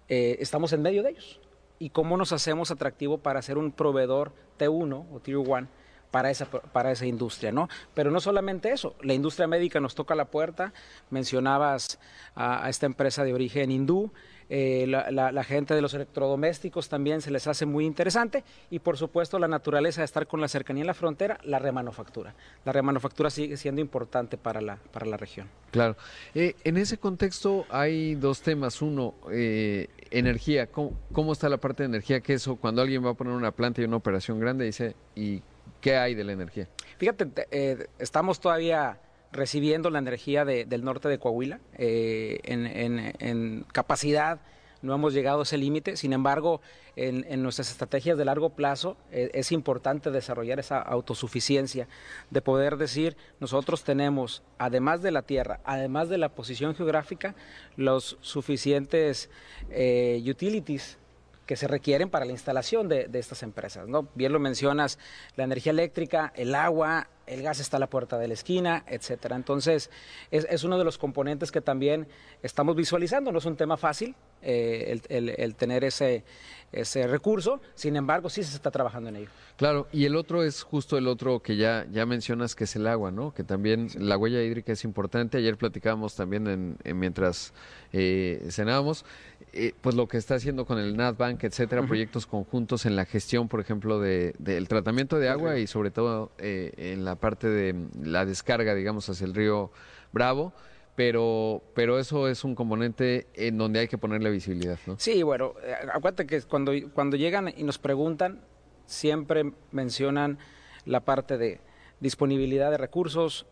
eh, 0.08 0.38
estamos 0.40 0.72
en 0.72 0.82
medio 0.82 1.02
de 1.02 1.10
ellos. 1.10 1.40
¿Y 1.78 1.90
cómo 1.90 2.16
nos 2.16 2.32
hacemos 2.32 2.70
atractivo 2.70 3.18
para 3.18 3.42
ser 3.42 3.58
un 3.58 3.70
proveedor 3.70 4.32
T1 4.58 5.06
o 5.12 5.20
Tier 5.20 5.36
1? 5.36 5.68
Para 6.12 6.30
esa, 6.30 6.46
para 6.46 6.92
esa 6.92 7.06
industria, 7.06 7.50
¿no? 7.50 7.68
Pero 7.94 8.12
no 8.12 8.20
solamente 8.20 8.70
eso, 8.70 8.94
la 9.02 9.14
industria 9.14 9.48
médica 9.48 9.80
nos 9.80 9.96
toca 9.96 10.14
la 10.14 10.26
puerta, 10.26 10.72
mencionabas 11.10 11.98
a, 12.36 12.68
esta 12.68 12.86
empresa 12.86 13.24
de 13.24 13.34
origen 13.34 13.72
hindú, 13.72 14.12
eh, 14.54 14.86
la, 14.86 15.44
gente 15.44 15.74
de 15.74 15.80
los 15.80 15.94
electrodomésticos 15.94 16.90
también 16.90 17.22
se 17.22 17.30
les 17.30 17.46
hace 17.46 17.64
muy 17.64 17.86
interesante 17.86 18.44
y 18.70 18.80
por 18.80 18.98
supuesto 18.98 19.38
la 19.38 19.48
naturaleza 19.48 20.02
de 20.02 20.04
estar 20.04 20.26
con 20.26 20.42
la 20.42 20.48
cercanía 20.48 20.82
en 20.82 20.88
la 20.88 20.94
frontera, 20.94 21.38
la 21.44 21.58
remanufactura. 21.58 22.34
La 22.66 22.72
remanufactura 22.72 23.30
sigue 23.30 23.56
siendo 23.56 23.80
importante 23.80 24.36
para 24.36 24.60
la, 24.60 24.76
para 24.92 25.06
la 25.06 25.16
región. 25.16 25.48
Claro. 25.70 25.96
Eh, 26.34 26.54
en 26.64 26.76
ese 26.76 26.98
contexto 26.98 27.64
hay 27.70 28.14
dos 28.14 28.42
temas. 28.42 28.82
Uno, 28.82 29.14
eh, 29.30 29.88
energía. 30.10 30.66
¿Cómo, 30.66 30.92
¿Cómo, 31.12 31.32
está 31.32 31.48
la 31.48 31.56
parte 31.56 31.84
de 31.84 31.86
energía? 31.86 32.20
Que 32.20 32.34
eso, 32.34 32.56
cuando 32.56 32.82
alguien 32.82 33.02
va 33.02 33.10
a 33.10 33.14
poner 33.14 33.32
una 33.32 33.52
planta 33.52 33.80
y 33.80 33.84
una 33.84 33.96
operación 33.96 34.38
grande, 34.38 34.66
dice, 34.66 34.94
¿y 35.14 35.42
¿Qué 35.82 35.96
hay 35.96 36.14
de 36.14 36.22
la 36.22 36.32
energía? 36.32 36.68
Fíjate, 36.96 37.28
eh, 37.50 37.88
estamos 37.98 38.40
todavía 38.40 39.00
recibiendo 39.32 39.90
la 39.90 39.98
energía 39.98 40.44
del 40.44 40.84
norte 40.84 41.08
de 41.08 41.18
Coahuila 41.18 41.58
eh, 41.76 42.38
en, 42.44 43.66
capacidad. 43.72 44.40
No 44.80 44.94
hemos 44.94 45.12
llegado 45.12 45.40
a 45.40 45.42
ese 45.42 45.58
límite, 45.58 45.96
sin 45.96 46.12
embargo, 46.12 46.60
en, 46.94 47.42
nuestras 47.42 47.70
estrategias 47.70 48.16
de 48.16 48.24
largo 48.24 48.50
plazo 48.50 48.96
eh, 49.10 49.30
es 49.34 49.50
importante 49.50 50.12
desarrollar 50.12 50.60
esa 50.60 50.80
autosuficiencia, 50.80 51.88
de 52.30 52.42
poder 52.42 52.76
decir, 52.76 53.16
nosotros 53.40 53.82
tenemos, 53.82 54.44
además 54.58 55.02
de 55.02 55.10
la 55.10 55.22
tierra, 55.22 55.60
además 55.64 56.08
de 56.08 56.18
la 56.18 56.28
posición 56.28 56.76
geográfica, 56.76 57.34
los 57.76 58.18
suficientes 58.20 59.30
utilities 59.68 60.98
que 61.46 61.56
se 61.56 61.68
requieren 61.68 62.10
para 62.10 62.24
la 62.24 62.32
instalación 62.32 62.88
de, 62.88 63.08
estas 63.12 63.42
empresas. 63.42 63.88
¿no? 63.88 64.08
Bien 64.14 64.32
lo 64.32 64.38
mencionas, 64.38 64.98
la 65.36 65.44
energía 65.44 65.70
eléctrica, 65.70 66.32
el 66.36 66.54
agua, 66.54 67.08
el 67.26 67.42
gas 67.42 67.60
está 67.60 67.76
a 67.76 67.80
la 67.80 67.88
puerta 67.88 68.18
de 68.18 68.28
la 68.28 68.34
esquina, 68.34 68.84
etcétera. 68.86 69.36
Entonces, 69.36 69.90
es, 70.30 70.64
uno 70.64 70.78
de 70.78 70.84
los 70.84 70.98
componentes 70.98 71.50
que 71.52 71.60
también 71.60 72.06
estamos 72.42 72.76
visualizando. 72.76 73.32
No 73.32 73.38
es 73.38 73.44
un 73.44 73.56
tema 73.56 73.76
fácil 73.76 74.14
eh, 74.42 75.00
el, 75.08 75.54
tener 75.54 75.84
ese, 75.84 76.24
ese 76.72 77.06
recurso, 77.06 77.60
sin 77.74 77.96
embargo, 77.96 78.28
sí 78.28 78.42
se 78.42 78.56
está 78.56 78.70
trabajando 78.70 79.10
en 79.10 79.16
ello. 79.16 79.30
Claro, 79.56 79.86
y 79.92 80.06
el 80.06 80.16
otro 80.16 80.42
es 80.42 80.62
justo 80.62 80.98
el 80.98 81.06
otro 81.06 81.40
que 81.40 81.56
ya, 81.56 81.86
ya 81.92 82.06
mencionas, 82.06 82.54
que 82.54 82.64
es 82.64 82.74
el 82.74 82.86
agua, 82.86 83.10
¿no? 83.10 83.32
Que 83.32 83.44
también 83.44 83.88
la 83.96 84.16
huella 84.16 84.42
hídrica 84.42 84.72
es 84.72 84.84
importante. 84.84 85.38
Ayer 85.38 85.56
platicábamos 85.56 86.16
también 86.16 86.78
en, 86.82 86.98
mientras 86.98 87.52
eh, 87.92 88.44
cenábamos, 88.50 89.04
eh, 89.52 89.74
pues 89.82 89.94
lo 89.94 90.08
que 90.08 90.16
está 90.16 90.36
haciendo 90.36 90.64
con 90.64 90.78
el 90.78 90.96
NatBank, 90.96 91.44
etcétera, 91.44 91.82
proyectos 91.86 92.26
conjuntos 92.26 92.86
en 92.86 92.96
la 92.96 93.04
gestión, 93.04 93.48
por 93.48 93.60
ejemplo, 93.60 94.00
del 94.00 94.34
de, 94.38 94.64
tratamiento 94.64 95.18
de 95.18 95.28
agua 95.28 95.58
y 95.58 95.66
sobre 95.66 95.90
todo 95.90 96.32
eh, 96.38 96.72
en 96.76 97.04
la 97.04 97.11
parte 97.16 97.48
de 97.48 97.74
la 98.02 98.24
descarga, 98.24 98.74
digamos, 98.74 99.08
hacia 99.08 99.26
el 99.26 99.34
río 99.34 99.70
Bravo 100.12 100.52
pero, 100.94 101.62
pero 101.74 101.98
eso 101.98 102.28
es 102.28 102.44
un 102.44 102.54
componente 102.54 103.26
en 103.34 103.56
donde 103.56 103.80
hay 103.80 103.88
que 103.88 103.98
ponerle 103.98 104.30
visibilidad, 104.30 104.78
¿no? 104.86 104.96
Sí, 104.98 105.22
bueno, 105.22 105.54
eh, 105.62 105.74
acuérdate 105.92 106.26
que 106.26 106.42
cuando, 106.42 106.72
cuando 106.92 107.16
llegan 107.16 107.52
y 107.56 107.64
nos 107.64 107.78
preguntan, 107.78 108.42
siempre 108.86 109.52
mencionan 109.70 110.38
la 110.84 111.00
parte 111.00 111.38
de 111.38 111.60
disponibilidad 112.00 112.70
de 112.70 112.76
recursos, 112.76 113.46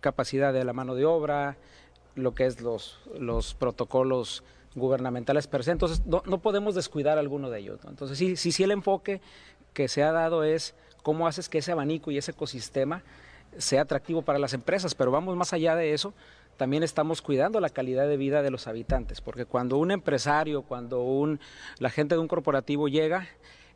capacidad 0.00 0.52
de 0.52 0.64
la 0.64 0.72
mano 0.72 0.94
de 0.94 1.06
obra, 1.06 1.56
lo 2.16 2.34
que 2.34 2.44
es 2.44 2.60
los, 2.60 3.00
los 3.18 3.54
protocolos 3.54 4.44
gubernamentales 4.74 5.46
per 5.46 5.64
se. 5.64 5.70
Entonces, 5.70 6.04
no, 6.04 6.22
no 6.26 6.38
podemos 6.38 6.74
descuidar 6.74 7.16
alguno 7.16 7.48
de 7.48 7.60
ellos. 7.60 7.80
Entonces, 7.88 8.18
sí, 8.18 8.36
sí, 8.36 8.52
sí, 8.52 8.62
el 8.62 8.72
enfoque 8.72 9.22
que 9.72 9.88
se 9.88 10.02
ha 10.02 10.12
dado 10.12 10.44
es 10.44 10.74
cómo 11.04 11.28
haces 11.28 11.48
que 11.48 11.58
ese 11.58 11.70
abanico 11.70 12.10
y 12.10 12.18
ese 12.18 12.32
ecosistema 12.32 13.04
sea 13.58 13.82
atractivo 13.82 14.22
para 14.22 14.40
las 14.40 14.54
empresas, 14.54 14.96
pero 14.96 15.12
vamos 15.12 15.36
más 15.36 15.52
allá 15.52 15.76
de 15.76 15.92
eso, 15.92 16.14
también 16.56 16.82
estamos 16.82 17.22
cuidando 17.22 17.60
la 17.60 17.68
calidad 17.68 18.08
de 18.08 18.16
vida 18.16 18.42
de 18.42 18.50
los 18.50 18.66
habitantes, 18.66 19.20
porque 19.20 19.44
cuando 19.44 19.76
un 19.76 19.92
empresario, 19.92 20.62
cuando 20.62 21.02
un, 21.02 21.38
la 21.78 21.90
gente 21.90 22.16
de 22.16 22.20
un 22.20 22.26
corporativo 22.26 22.88
llega, 22.88 23.28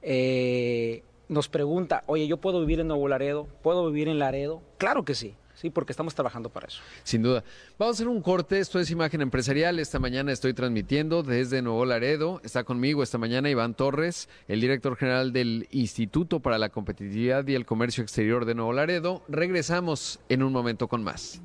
eh, 0.03 1.05
nos 1.29 1.49
pregunta, 1.49 2.03
oye, 2.07 2.27
¿yo 2.27 2.39
puedo 2.39 2.61
vivir 2.61 2.81
en 2.81 2.89
Nuevo 2.89 3.07
Laredo? 3.07 3.47
¿Puedo 3.63 3.87
vivir 3.87 4.09
en 4.09 4.19
Laredo? 4.19 4.63
Claro 4.79 5.05
que 5.05 5.15
sí. 5.15 5.37
Sí, 5.61 5.71
porque 5.71 5.93
estamos 5.93 6.15
trabajando 6.15 6.51
para 6.51 6.69
eso. 6.69 6.81
Sin 7.03 7.23
duda. 7.23 7.43
Vamos 7.79 7.95
a 7.95 7.97
hacer 7.97 8.07
un 8.07 8.23
corte. 8.23 8.61
Esto 8.61 8.79
es 8.79 8.93
Imagen 8.93 9.23
Empresarial. 9.23 9.81
Esta 9.81 9.99
mañana 9.99 10.31
estoy 10.31 10.55
transmitiendo 10.55 11.25
desde 11.25 11.63
Nuevo 11.63 11.85
Laredo. 11.85 12.41
Está 12.45 12.63
conmigo 12.63 13.03
esta 13.03 13.19
mañana 13.19 13.51
Iván 13.51 13.75
Torres, 13.75 14.29
el 14.47 14.61
director 14.61 14.95
general 14.95 15.33
del 15.33 15.67
Instituto 15.73 16.39
para 16.39 16.59
la 16.59 16.69
Competitividad 16.69 17.45
y 17.49 17.57
el 17.57 17.67
Comercio 17.67 18.05
Exterior 18.05 18.45
de 18.45 18.55
Nuevo 18.55 18.73
Laredo. 18.73 19.23
Regresamos 19.27 20.21
en 20.29 20.45
un 20.45 20.53
momento 20.53 20.87
con 20.87 21.03
más. 21.03 21.41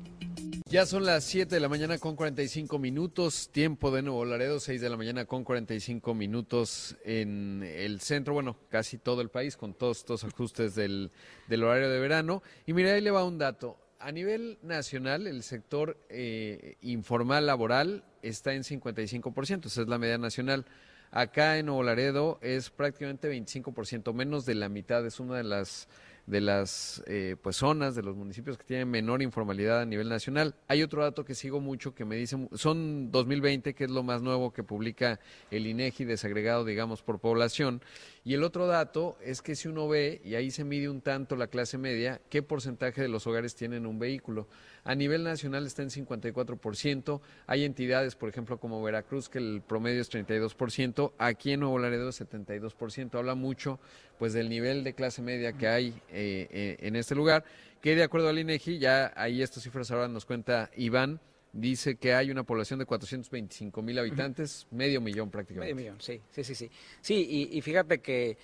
Ya 0.66 0.86
son 0.86 1.04
las 1.04 1.24
7 1.24 1.52
de 1.52 1.60
la 1.60 1.68
mañana 1.68 1.98
con 1.98 2.14
45 2.14 2.78
minutos, 2.78 3.50
tiempo 3.52 3.90
de 3.90 4.02
Nuevo 4.02 4.24
Laredo, 4.24 4.60
6 4.60 4.80
de 4.80 4.88
la 4.88 4.96
mañana 4.96 5.24
con 5.24 5.44
45 5.44 6.14
minutos 6.14 6.96
en 7.04 7.62
el 7.62 8.00
centro, 8.00 8.32
bueno, 8.32 8.56
casi 8.70 8.96
todo 8.96 9.20
el 9.20 9.28
país, 9.28 9.56
con 9.56 9.74
todos 9.74 9.98
estos 9.98 10.24
ajustes 10.24 10.74
del, 10.74 11.10
del 11.48 11.64
horario 11.64 11.90
de 11.90 11.98
verano. 11.98 12.42
Y 12.64 12.72
mira, 12.72 12.92
ahí 12.92 13.00
le 13.00 13.10
va 13.10 13.24
un 13.24 13.38
dato. 13.38 13.76
A 14.04 14.12
nivel 14.12 14.58
nacional, 14.60 15.26
el 15.26 15.42
sector 15.42 15.96
eh, 16.10 16.76
informal 16.82 17.46
laboral 17.46 18.04
está 18.20 18.52
en 18.52 18.62
55%, 18.62 19.64
esa 19.64 19.80
es 19.80 19.88
la 19.88 19.96
media 19.96 20.18
nacional. 20.18 20.66
Acá 21.10 21.56
en 21.56 21.64
Nuevo 21.64 21.82
Laredo 21.82 22.38
es 22.42 22.68
prácticamente 22.68 23.32
25%, 23.34 24.12
menos 24.12 24.44
de 24.44 24.56
la 24.56 24.68
mitad, 24.68 25.06
es 25.06 25.20
una 25.20 25.38
de 25.38 25.44
las 25.44 25.88
de 26.26 26.40
las 26.40 27.02
eh, 27.06 27.36
pues 27.42 27.56
zonas 27.56 27.94
de 27.94 28.02
los 28.02 28.16
municipios 28.16 28.56
que 28.56 28.64
tienen 28.64 28.90
menor 28.90 29.22
informalidad 29.22 29.80
a 29.80 29.86
nivel 29.86 30.08
nacional. 30.08 30.54
Hay 30.68 30.82
otro 30.82 31.02
dato 31.02 31.24
que 31.24 31.34
sigo 31.34 31.60
mucho 31.60 31.94
que 31.94 32.04
me 32.04 32.16
dice, 32.16 32.48
son 32.54 33.10
2020, 33.10 33.74
que 33.74 33.84
es 33.84 33.90
lo 33.90 34.02
más 34.02 34.22
nuevo 34.22 34.52
que 34.52 34.62
publica 34.62 35.20
el 35.50 35.66
INEGI 35.66 36.04
desagregado, 36.04 36.64
digamos, 36.64 37.02
por 37.02 37.18
población. 37.18 37.82
Y 38.24 38.32
el 38.32 38.42
otro 38.42 38.66
dato 38.66 39.18
es 39.22 39.42
que 39.42 39.54
si 39.54 39.68
uno 39.68 39.86
ve, 39.86 40.22
y 40.24 40.34
ahí 40.34 40.50
se 40.50 40.64
mide 40.64 40.88
un 40.88 41.02
tanto 41.02 41.36
la 41.36 41.48
clase 41.48 41.76
media, 41.76 42.22
qué 42.30 42.42
porcentaje 42.42 43.02
de 43.02 43.08
los 43.08 43.26
hogares 43.26 43.54
tienen 43.54 43.84
un 43.84 43.98
vehículo. 43.98 44.48
A 44.84 44.94
nivel 44.94 45.24
nacional 45.24 45.66
está 45.66 45.82
en 45.82 45.90
54%. 45.90 47.20
Hay 47.46 47.64
entidades, 47.64 48.16
por 48.16 48.30
ejemplo, 48.30 48.58
como 48.58 48.82
Veracruz, 48.82 49.28
que 49.28 49.38
el 49.38 49.62
promedio 49.66 50.00
es 50.00 50.10
32%. 50.10 51.12
Aquí 51.18 51.52
en 51.52 51.60
Nuevo 51.60 51.78
Laredo 51.78 52.08
es 52.08 52.20
72%. 52.20 53.14
Habla 53.14 53.34
mucho 53.34 53.78
pues 54.18 54.32
del 54.32 54.48
nivel 54.48 54.84
de 54.84 54.94
clase 54.94 55.22
media 55.22 55.52
que 55.54 55.68
hay 55.68 55.94
eh, 56.14 56.48
eh, 56.50 56.76
en 56.80 56.96
este 56.96 57.14
lugar, 57.14 57.44
que 57.80 57.94
de 57.94 58.02
acuerdo 58.02 58.28
al 58.28 58.38
INEGI, 58.38 58.78
ya 58.78 59.12
ahí 59.16 59.42
estas 59.42 59.62
cifras 59.62 59.90
ahora 59.90 60.08
nos 60.08 60.24
cuenta 60.24 60.70
Iván, 60.76 61.20
dice 61.52 61.96
que 61.96 62.14
hay 62.14 62.30
una 62.30 62.44
población 62.44 62.78
de 62.78 62.86
425 62.86 63.82
mil 63.82 63.98
habitantes, 63.98 64.66
medio 64.70 65.00
millón 65.00 65.30
prácticamente. 65.30 65.74
Medio 65.74 65.92
millón, 65.92 66.00
sí, 66.00 66.20
sí, 66.30 66.42
sí. 66.42 66.54
Sí, 66.54 66.70
sí 67.02 67.48
y, 67.52 67.60
fíjate 67.60 67.98
que, 67.98 68.36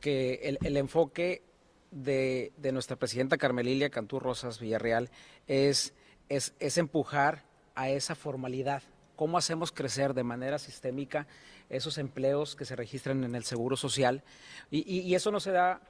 que 0.00 0.56
el, 0.62 0.76
enfoque 0.76 1.42
de, 1.90 2.52
de, 2.56 2.72
nuestra 2.72 2.96
presidenta 2.96 3.38
Carmelilia 3.38 3.90
Cantú 3.90 4.20
Rosas 4.20 4.60
Villarreal 4.60 5.10
es, 5.46 5.94
es, 6.28 6.54
es 6.58 6.78
empujar 6.78 7.44
a 7.74 7.90
esa 7.90 8.14
formalidad. 8.14 8.82
¿Cómo 9.16 9.38
hacemos 9.38 9.72
crecer 9.72 10.14
de 10.14 10.22
manera 10.22 10.58
sistémica 10.58 11.26
esos 11.70 11.98
empleos 11.98 12.56
que 12.56 12.64
se 12.64 12.76
registran 12.76 13.24
en 13.24 13.34
el 13.34 13.44
Seguro 13.44 13.76
Social. 13.76 14.22
Y, 14.70 15.14
eso 15.14 15.30
no 15.30 15.40
se 15.40 15.52
da 15.52 15.80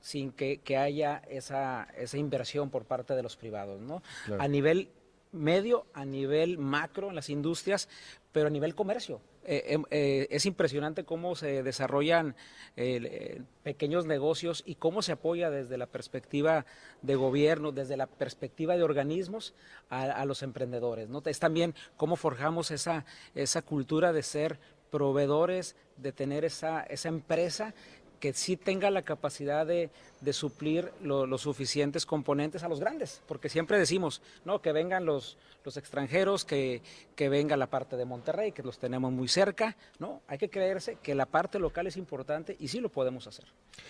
sin 0.00 0.32
que, 0.32 0.60
haya 0.76 1.22
esa, 1.28 1.88
esa, 1.96 2.18
inversión 2.18 2.70
por 2.70 2.84
parte 2.84 3.14
de 3.14 3.22
los 3.22 3.36
privados, 3.36 3.80
¿no? 3.80 4.02
A 4.38 4.48
nivel 4.48 4.90
medio, 5.32 5.86
a 5.92 6.04
nivel 6.04 6.58
macro 6.58 7.08
en 7.08 7.14
las 7.14 7.28
industrias, 7.30 7.88
pero 8.32 8.46
a 8.46 8.50
nivel 8.50 8.74
comercio. 8.74 9.20
Eh, 9.44 9.72
em, 9.72 9.84
eh, 9.90 10.26
es 10.30 10.44
impresionante 10.44 11.04
cómo 11.04 11.34
se 11.34 11.62
desarrollan 11.62 12.36
eh, 12.76 13.40
pequeños 13.62 14.04
negocios 14.04 14.62
y 14.66 14.74
cómo 14.74 15.00
se 15.00 15.12
apoya 15.12 15.48
desde 15.48 15.78
la 15.78 15.86
perspectiva 15.86 16.66
de 17.00 17.16
gobierno, 17.16 17.72
desde 17.72 17.96
la 17.96 18.06
perspectiva 18.06 18.76
de 18.76 18.82
organismos 18.82 19.54
a, 19.88 20.24
los 20.26 20.42
emprendedores. 20.42 21.08
¿no? 21.08 21.22
Es 21.24 21.38
también 21.38 21.74
cómo 21.96 22.16
forjamos 22.16 22.70
esa, 22.70 23.06
esa 23.34 23.62
cultura 23.62 24.12
de 24.12 24.22
ser 24.22 24.58
proveedores, 24.90 25.76
de 25.96 26.12
tener 26.12 26.44
esa, 26.44 26.82
esa 26.82 27.08
empresa 27.08 27.74
que 28.20 28.32
sí 28.32 28.56
tenga 28.56 28.90
la 28.90 29.02
capacidad 29.02 29.66
de, 29.66 29.90
suplir 30.32 30.92
los 31.00 31.40
suficientes 31.40 32.04
componentes 32.04 32.62
a 32.62 32.68
los 32.68 32.80
grandes, 32.80 33.22
porque 33.26 33.48
siempre 33.48 33.78
decimos, 33.78 34.20
no, 34.44 34.60
que 34.60 34.72
vengan 34.72 35.04
los, 35.04 35.38
los 35.64 35.76
extranjeros, 35.76 36.44
que, 36.44 36.82
que, 37.14 37.28
venga 37.28 37.56
la 37.56 37.68
parte 37.68 37.96
de 37.96 38.04
Monterrey, 38.04 38.52
que 38.52 38.62
los 38.62 38.78
tenemos 38.78 39.12
muy 39.12 39.28
cerca, 39.28 39.76
no, 39.98 40.22
hay 40.26 40.38
que 40.38 40.50
creerse 40.50 40.98
que 41.02 41.14
la 41.14 41.26
parte 41.26 41.58
local 41.58 41.86
es 41.86 41.96
importante 41.96 42.56
y 42.58 42.68
sí 42.68 42.80
lo 42.80 42.88
podemos 42.88 43.26
hacer. 43.26 43.46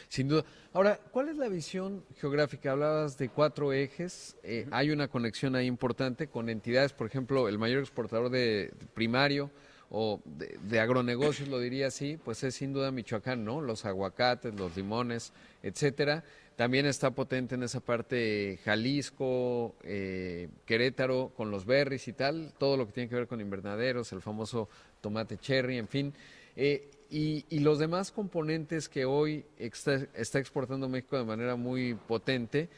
Sin 0.08 0.28
duda. 0.28 0.44
Ahora, 0.72 0.98
¿cuál 1.10 1.28
es 1.28 1.36
la 1.36 1.48
visión 1.48 2.04
geográfica? 2.18 2.72
Hablabas 2.72 3.16
de 3.18 3.30
cuatro 3.30 3.72
ejes, 3.72 4.36
eh, 4.42 4.66
hay 4.70 4.90
una 4.90 5.08
conexión 5.08 5.56
ahí 5.56 5.66
importante 5.66 6.28
con 6.28 6.48
entidades, 6.48 6.92
por 6.92 7.06
ejemplo, 7.06 7.48
el 7.48 7.58
mayor 7.58 7.80
exportador 7.80 8.30
de 8.30 8.72
primario, 8.94 9.50
o 9.90 10.20
de, 10.24 10.80
agronegocios, 10.80 11.48
lo 11.48 11.58
diría 11.58 11.86
así, 11.86 12.18
pues 12.22 12.44
es 12.44 12.56
sin 12.56 12.72
duda 12.72 12.90
Michoacán, 12.90 13.44
¿no? 13.44 13.60
Los 13.60 13.84
aguacates, 13.84 14.54
los 14.54 14.76
limones, 14.76 15.32
etcétera. 15.62 16.24
También 16.56 16.86
está 16.86 17.12
potente 17.12 17.54
en 17.54 17.62
esa 17.62 17.80
parte 17.80 18.58
Jalisco, 18.64 19.76
eh, 19.84 20.48
Querétaro, 20.66 21.32
con 21.36 21.50
los 21.50 21.64
berries 21.64 22.08
y 22.08 22.12
tal, 22.12 22.52
todo 22.58 22.76
lo 22.76 22.86
que 22.86 22.92
tiene 22.92 23.08
que 23.08 23.14
ver 23.14 23.28
con 23.28 23.40
invernaderos, 23.40 24.12
el 24.12 24.20
famoso 24.20 24.68
tomate 25.00 25.38
cherry, 25.38 25.78
en 25.78 25.88
fin. 25.88 26.12
Eh, 26.56 26.90
y, 27.10 27.46
y, 27.48 27.60
los 27.60 27.78
demás 27.78 28.10
componentes 28.10 28.88
que 28.88 29.06
hoy 29.06 29.44
está, 29.56 30.06
está 30.14 30.40
exportando 30.40 30.88
México 30.90 31.16
de 31.16 31.24
manera 31.24 31.56
muy 31.56 31.94
potente, 31.94 32.68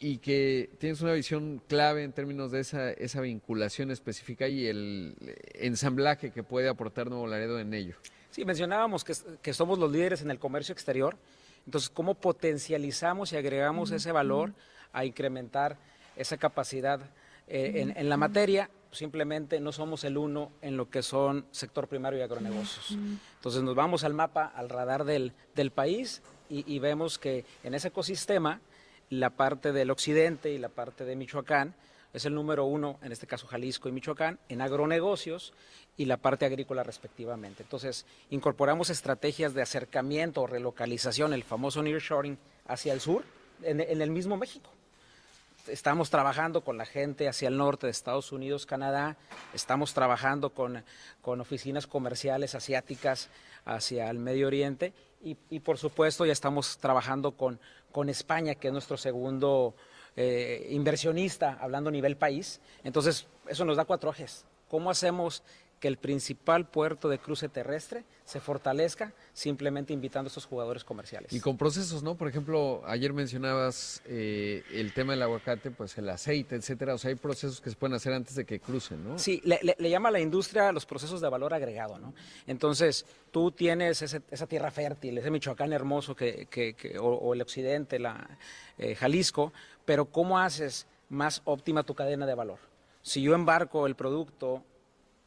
y 0.00 0.18
que 0.18 0.70
tienes 0.78 1.00
una 1.02 1.12
visión 1.12 1.62
clave 1.68 2.02
en 2.02 2.12
términos 2.12 2.50
de 2.50 2.60
esa, 2.60 2.90
esa 2.90 3.20
vinculación 3.20 3.90
específica 3.90 4.48
y 4.48 4.66
el 4.66 5.14
ensamblaje 5.54 6.30
que 6.30 6.42
puede 6.42 6.68
aportar 6.68 7.08
Nuevo 7.08 7.26
Laredo 7.26 7.60
en 7.60 7.74
ello. 7.74 7.96
Sí, 8.30 8.44
mencionábamos 8.44 9.04
que, 9.04 9.14
que 9.42 9.52
somos 9.52 9.78
los 9.78 9.92
líderes 9.92 10.22
en 10.22 10.30
el 10.30 10.38
comercio 10.38 10.72
exterior, 10.72 11.16
entonces, 11.66 11.90
¿cómo 11.90 12.14
potencializamos 12.14 13.32
y 13.32 13.36
agregamos 13.36 13.90
ese 13.90 14.12
valor 14.12 14.52
a 14.92 15.04
incrementar 15.04 15.76
esa 16.16 16.36
capacidad 16.36 17.00
eh, 17.46 17.92
en, 17.96 18.08
la 18.08 18.16
materia? 18.16 18.70
Simplemente 18.90 19.60
no 19.60 19.70
somos 19.72 20.04
el 20.04 20.16
uno 20.16 20.50
en 20.62 20.76
lo 20.76 20.90
que 20.90 21.02
son 21.02 21.46
sector 21.50 21.86
primario 21.86 22.18
y 22.18 22.22
agronegocios. 22.22 22.98
Entonces, 23.36 23.62
nos 23.62 23.74
vamos 23.74 24.04
al 24.04 24.14
mapa, 24.14 24.46
al 24.46 24.68
radar 24.68 25.04
del, 25.04 25.32
del 25.54 25.70
país 25.70 26.22
y, 26.48 26.64
y 26.72 26.78
vemos 26.78 27.18
que 27.18 27.44
en 27.62 27.74
ese 27.74 27.88
ecosistema 27.88 28.60
la 29.10 29.30
parte 29.30 29.72
del 29.72 29.90
occidente 29.90 30.50
y 30.50 30.58
la 30.58 30.68
parte 30.68 31.04
de 31.04 31.16
Michoacán 31.16 31.74
es 32.12 32.24
el 32.24 32.34
número 32.34 32.64
uno, 32.64 32.98
en 33.02 33.12
este 33.12 33.26
caso 33.26 33.46
Jalisco 33.46 33.88
y 33.88 33.92
Michoacán, 33.92 34.38
en 34.48 34.62
agronegocios 34.62 35.52
y 35.96 36.06
la 36.06 36.16
parte 36.16 36.46
agrícola 36.46 36.82
respectivamente. 36.82 37.62
Entonces, 37.62 38.06
incorporamos 38.30 38.88
estrategias 38.88 39.52
de 39.52 39.62
acercamiento 39.62 40.42
o 40.42 40.46
relocalización, 40.46 41.32
el 41.32 41.44
famoso 41.44 41.82
nearshoring, 41.82 42.38
hacia 42.66 42.92
el 42.92 43.00
sur, 43.00 43.24
en, 43.62 43.80
el 43.80 44.10
mismo 44.10 44.36
México. 44.36 44.70
Estamos 45.66 46.10
trabajando 46.10 46.62
con 46.62 46.78
la 46.78 46.86
gente 46.86 47.28
hacia 47.28 47.48
el 47.48 47.56
norte 47.56 47.86
de 47.86 47.90
Estados 47.90 48.32
Unidos, 48.32 48.64
Canadá, 48.64 49.16
estamos 49.54 49.92
trabajando 49.92 50.50
con, 50.50 50.82
con 51.20 51.40
oficinas 51.40 51.86
comerciales 51.86 52.54
asiáticas 52.54 53.28
hacia 53.64 54.08
el 54.08 54.18
Medio 54.18 54.46
Oriente 54.46 54.94
y, 55.22 55.36
y 55.50 55.60
por 55.60 55.78
supuesto 55.78 56.24
ya 56.24 56.32
estamos 56.32 56.78
trabajando 56.78 57.32
con 57.32 57.60
con 57.92 58.08
España, 58.08 58.54
que 58.54 58.68
es 58.68 58.72
nuestro 58.72 58.96
segundo 58.96 59.74
eh, 60.16 60.68
inversionista, 60.70 61.58
hablando 61.60 61.90
nivel 61.90 62.16
país. 62.16 62.60
Entonces, 62.84 63.26
eso 63.46 63.64
nos 63.64 63.76
da 63.76 63.84
cuatro 63.84 64.10
ejes. 64.10 64.44
¿Cómo 64.68 64.90
hacemos 64.90 65.42
que 65.80 65.88
el 65.88 65.96
principal 65.96 66.68
puerto 66.68 67.08
de 67.08 67.18
cruce 67.18 67.48
terrestre 67.48 68.04
se 68.24 68.38
fortalezca 68.38 69.12
simplemente 69.32 69.94
invitando 69.94 70.28
a 70.28 70.30
estos 70.30 70.44
jugadores 70.44 70.84
comerciales. 70.84 71.32
Y 71.32 71.40
con 71.40 71.56
procesos, 71.56 72.02
¿no? 72.02 72.16
Por 72.16 72.28
ejemplo, 72.28 72.82
ayer 72.86 73.14
mencionabas 73.14 74.02
eh, 74.04 74.62
el 74.72 74.92
tema 74.92 75.14
del 75.14 75.22
aguacate, 75.22 75.70
pues 75.70 75.96
el 75.96 76.08
aceite, 76.10 76.54
etcétera. 76.54 76.94
O 76.94 76.98
sea, 76.98 77.08
hay 77.08 77.14
procesos 77.14 77.62
que 77.62 77.70
se 77.70 77.76
pueden 77.76 77.94
hacer 77.94 78.12
antes 78.12 78.34
de 78.34 78.44
que 78.44 78.60
crucen, 78.60 79.02
¿no? 79.02 79.18
Sí, 79.18 79.40
le, 79.42 79.90
llama 79.90 80.10
a 80.10 80.12
la 80.12 80.20
industria 80.20 80.70
los 80.70 80.84
procesos 80.84 81.22
de 81.22 81.28
valor 81.30 81.54
agregado, 81.54 81.98
¿no? 81.98 82.14
Entonces, 82.46 83.06
tú 83.30 83.50
tienes 83.50 84.02
esa 84.02 84.46
tierra 84.46 84.70
fértil, 84.70 85.16
ese 85.16 85.30
Michoacán 85.30 85.72
hermoso 85.72 86.14
que, 86.14 86.46
o, 87.00 87.32
el 87.32 87.40
occidente, 87.40 87.98
la 87.98 88.38
eh, 88.76 88.94
Jalisco, 88.94 89.52
pero 89.86 90.04
¿cómo 90.04 90.38
haces 90.38 90.86
más 91.08 91.40
óptima 91.46 91.84
tu 91.84 91.94
cadena 91.94 92.26
de 92.26 92.34
valor? 92.34 92.58
Si 93.02 93.22
yo 93.22 93.34
embarco 93.34 93.86
el 93.86 93.96
producto 93.96 94.62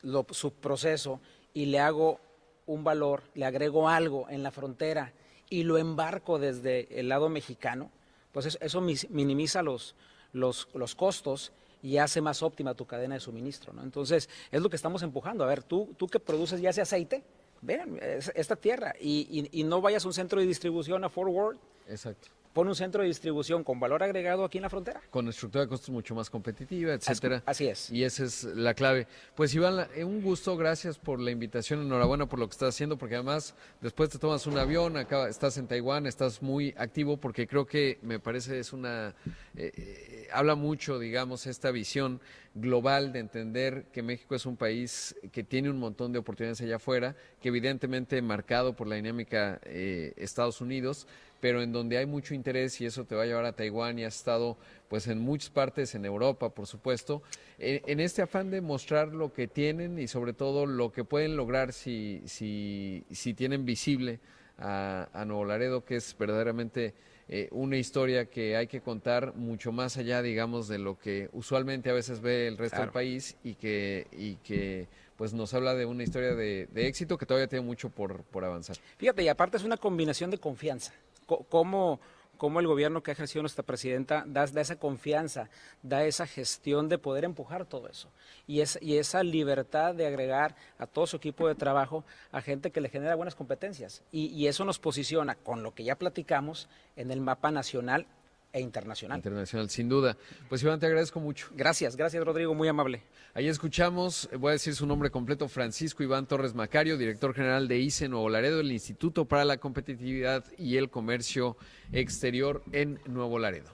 lo, 0.04 0.26
su 0.30 0.54
proceso 0.54 1.20
y 1.54 1.66
le 1.66 1.80
hago 1.80 2.20
un 2.66 2.84
valor, 2.84 3.24
le 3.34 3.46
agrego 3.46 3.90
algo 3.90 4.30
en 4.30 4.44
la 4.44 4.52
frontera 4.52 5.14
y 5.50 5.64
lo 5.64 5.78
embarco 5.78 6.40
desde 6.40 7.00
el 7.00 7.10
lado 7.10 7.30
mexicano, 7.30 7.92
pues 8.32 8.58
eso, 8.60 8.82
minimiza 8.82 9.62
los, 9.62 9.96
los, 10.32 10.68
los, 10.74 10.96
costos 10.96 11.52
y 11.82 11.98
hace 11.98 12.22
más 12.22 12.42
óptima 12.42 12.74
tu 12.74 12.86
cadena 12.86 13.16
de 13.16 13.20
suministro. 13.20 13.74
¿no? 13.74 13.84
Entonces, 13.84 14.30
es 14.52 14.62
lo 14.62 14.70
que 14.70 14.76
estamos 14.76 15.04
empujando. 15.04 15.44
A 15.44 15.48
ver, 15.48 15.64
tú, 15.64 15.94
tú 15.98 16.08
que 16.08 16.20
produces 16.20 16.62
ya 16.62 16.72
ese 16.72 16.82
aceite, 16.82 17.24
vean, 17.62 18.00
esta 18.02 18.56
tierra, 18.56 18.96
y, 19.00 19.50
y, 19.52 19.64
no 19.64 19.82
vayas 19.82 20.04
a 20.06 20.08
un 20.08 20.14
centro 20.14 20.40
de 20.40 20.48
distribución 20.48 21.04
a 21.04 21.10
forward. 21.10 21.58
Exacto 21.88 22.30
pone 22.54 22.70
un 22.70 22.76
centro 22.76 23.02
de 23.02 23.08
distribución 23.08 23.64
con 23.64 23.80
valor 23.80 24.04
agregado 24.04 24.46
aquí 24.46 24.60
en 24.60 24.62
la 24.62 24.70
frontera. 24.70 25.02
Con 25.10 25.28
estructura 25.28 25.64
de 25.64 25.68
costos 25.68 25.90
mucho 25.90 26.16
más 26.16 26.30
competitiva, 26.30 26.94
etcétera. 26.94 27.42
Así 27.46 27.68
es. 27.68 27.90
Y 27.90 28.04
esa 28.04 28.24
es 28.24 28.44
la 28.44 28.74
clave. 28.74 29.08
Pues 29.36 29.54
Iván, 29.56 29.88
eh, 29.96 30.04
un 30.04 30.22
gusto, 30.22 30.56
gracias 30.56 30.98
por 30.98 31.20
la 31.20 31.32
invitación, 31.32 31.82
enhorabuena 31.82 32.28
por 32.28 32.40
lo 32.40 32.48
que 32.48 32.52
estás 32.52 32.70
haciendo, 32.70 32.98
porque 32.98 33.16
además 33.16 33.56
después 33.82 34.10
te 34.10 34.20
tomas 34.20 34.46
un 34.46 34.58
avión, 34.58 34.98
acá 34.98 35.28
estás 35.28 35.58
en 35.58 35.68
Taiwán, 35.68 36.06
estás 36.06 36.42
muy 36.42 36.74
activo, 36.78 37.18
porque 37.18 37.48
creo 37.48 37.66
que 37.66 38.00
me 38.04 38.20
parece 38.20 38.60
es 38.60 38.72
una, 38.72 39.16
eh, 39.56 39.72
eh, 39.76 40.28
habla 40.32 40.56
mucho, 40.56 41.00
digamos, 41.00 41.48
esta 41.48 41.72
visión 41.72 42.22
global 42.56 43.12
de 43.14 43.20
entender 43.20 43.86
que 43.92 44.04
México 44.04 44.36
es 44.36 44.46
un 44.46 44.58
país 44.58 45.16
que 45.32 45.44
tiene 45.44 45.70
un 45.70 45.80
montón 45.80 46.12
de 46.14 46.20
oportunidades 46.20 46.62
allá 46.62 46.76
afuera, 46.76 47.16
que 47.42 47.50
evidentemente 47.50 48.22
marcado 48.22 48.76
por 48.76 48.88
la 48.88 48.96
dinámica 48.96 49.60
eh, 49.64 50.14
Estados 50.18 50.62
Unidos, 50.62 51.08
pero 51.40 51.62
en 51.62 51.72
donde 51.72 51.98
hay 51.98 52.06
mucho 52.06 52.34
interés 52.34 52.80
y 52.80 52.86
eso 52.86 53.06
te 53.06 53.16
va 53.16 53.24
a 53.24 53.26
llevar 53.26 53.46
a 53.46 53.54
Taiwán 53.54 54.00
y 54.00 54.06
has 54.06 54.16
estado 54.16 54.58
pues 54.88 55.08
en 55.08 55.20
muchas 55.20 55.50
partes 55.50 55.96
en 55.96 56.06
Europa, 56.06 56.50
por 56.50 56.68
supuesto, 56.68 57.24
en, 57.58 58.00
este 58.00 58.22
afán 58.22 58.52
de 58.52 58.62
mostrar 58.62 59.10
lo 59.10 59.34
que 59.34 59.48
tienen 59.48 60.00
y 60.00 60.08
sobre 60.08 60.34
todo 60.34 60.66
lo 60.66 60.92
que 60.92 61.04
pueden 61.04 61.36
lograr 61.36 61.74
si, 61.74 62.22
si, 62.26 63.04
si 63.12 63.34
tienen 63.34 63.66
visible 63.66 64.20
a, 64.58 65.10
a 65.12 65.26
Nuevo 65.26 65.46
Laredo, 65.46 65.84
que 65.84 65.96
es 65.96 66.16
verdaderamente 66.18 66.94
eh, 67.30 67.48
una 67.52 67.78
historia 67.78 68.26
que 68.26 68.58
hay 68.58 68.68
que 68.68 68.82
contar 68.82 69.34
mucho 69.36 69.72
más 69.72 69.98
allá, 69.98 70.22
digamos, 70.22 70.68
de 70.68 70.78
lo 70.78 71.00
que 71.00 71.30
usualmente 71.34 71.90
a 71.90 71.94
veces 71.94 72.22
ve 72.22 72.48
el 72.48 72.58
resto 72.58 72.82
del 72.82 72.92
país 72.92 73.38
y 73.44 73.56
que, 73.56 74.08
y 74.12 74.36
que 74.36 74.88
pues 75.18 75.34
nos 75.34 75.54
habla 75.54 75.74
de 75.76 75.86
una 75.86 76.04
historia 76.04 76.36
de, 76.36 76.68
éxito 76.76 77.18
que 77.18 77.26
todavía 77.26 77.48
tiene 77.48 77.66
mucho 77.66 77.90
por, 77.90 78.24
por 78.24 78.44
avanzar. 78.44 78.78
Fíjate, 78.98 79.24
y 79.24 79.28
aparte 79.28 79.58
es 79.58 79.64
una 79.64 79.78
combinación 79.78 80.32
de 80.32 80.38
confianza. 80.38 80.94
¿Cómo, 81.26 82.02
cómo 82.38 82.60
el 82.60 82.68
gobierno 82.68 83.04
que 83.04 83.12
ha 83.12 83.14
ejercido 83.14 83.42
nuestra 83.42 83.64
presidenta 83.64 84.24
da, 84.28 84.44
esa 84.44 84.76
confianza, 84.76 85.50
da 85.82 86.04
esa 86.04 86.28
gestión 86.28 86.90
de 86.90 86.98
poder 86.98 87.24
empujar 87.24 87.66
todo 87.66 87.88
eso 87.88 88.10
y, 88.48 88.62
y 88.82 88.98
esa 88.98 89.24
libertad 89.24 89.96
de 89.96 90.08
agregar 90.08 90.56
a 90.78 90.88
todo 90.88 91.08
su 91.08 91.18
equipo 91.18 91.48
de 91.48 91.56
trabajo 91.56 92.04
a 92.32 92.42
gente 92.42 92.72
que 92.72 92.82
le 92.82 92.90
genera 92.90 93.16
buenas 93.16 93.36
competencias. 93.36 94.04
y 94.12 94.48
eso 94.48 94.66
nos 94.66 94.80
posiciona 94.80 95.36
con 95.36 95.64
lo 95.64 95.74
que 95.74 95.84
ya 95.84 95.96
platicamos 95.96 96.70
en 96.96 97.12
el 97.12 97.22
mapa 97.22 97.52
nacional 97.52 98.08
e 98.54 98.62
internacional. 98.62 99.18
Internacional, 99.18 99.70
sin 99.70 99.90
duda. 99.90 100.16
Pues 100.48 100.62
Iván, 100.62 100.80
te 100.80 100.86
agradezco 100.86 101.20
mucho. 101.20 101.48
Gracias, 101.56 101.96
gracias 101.96 102.24
Rodrigo, 102.24 102.54
muy 102.54 102.68
amable. 102.68 103.02
Ahí 103.34 103.48
escuchamos, 103.48 104.30
voy 104.40 104.50
a 104.50 104.52
decir 104.54 104.76
su 104.76 104.86
nombre 104.86 105.10
completo, 105.10 105.50
Francisco 105.50 106.04
Iván 106.04 106.28
Torres 106.28 106.54
Macario, 106.54 106.98
director 106.98 107.34
general 107.34 107.68
de 107.68 107.80
ICE 107.80 108.08
Nuevo 108.08 108.30
Laredo, 108.30 108.60
el 108.60 108.72
Instituto 108.72 109.26
para 109.26 109.44
la 109.44 109.58
Competitividad 109.58 110.46
y 110.58 110.78
el 110.78 110.90
Comercio 110.92 111.58
Exterior 111.92 112.64
en 112.72 113.00
Nuevo 113.08 113.40
Laredo. 113.40 113.72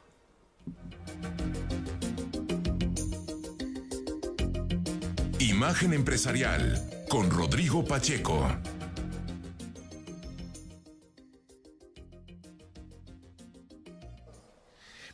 Imagen 5.40 5.94
empresarial 5.94 7.06
con 7.10 7.30
Rodrigo 7.30 7.84
Pacheco. 7.84 8.48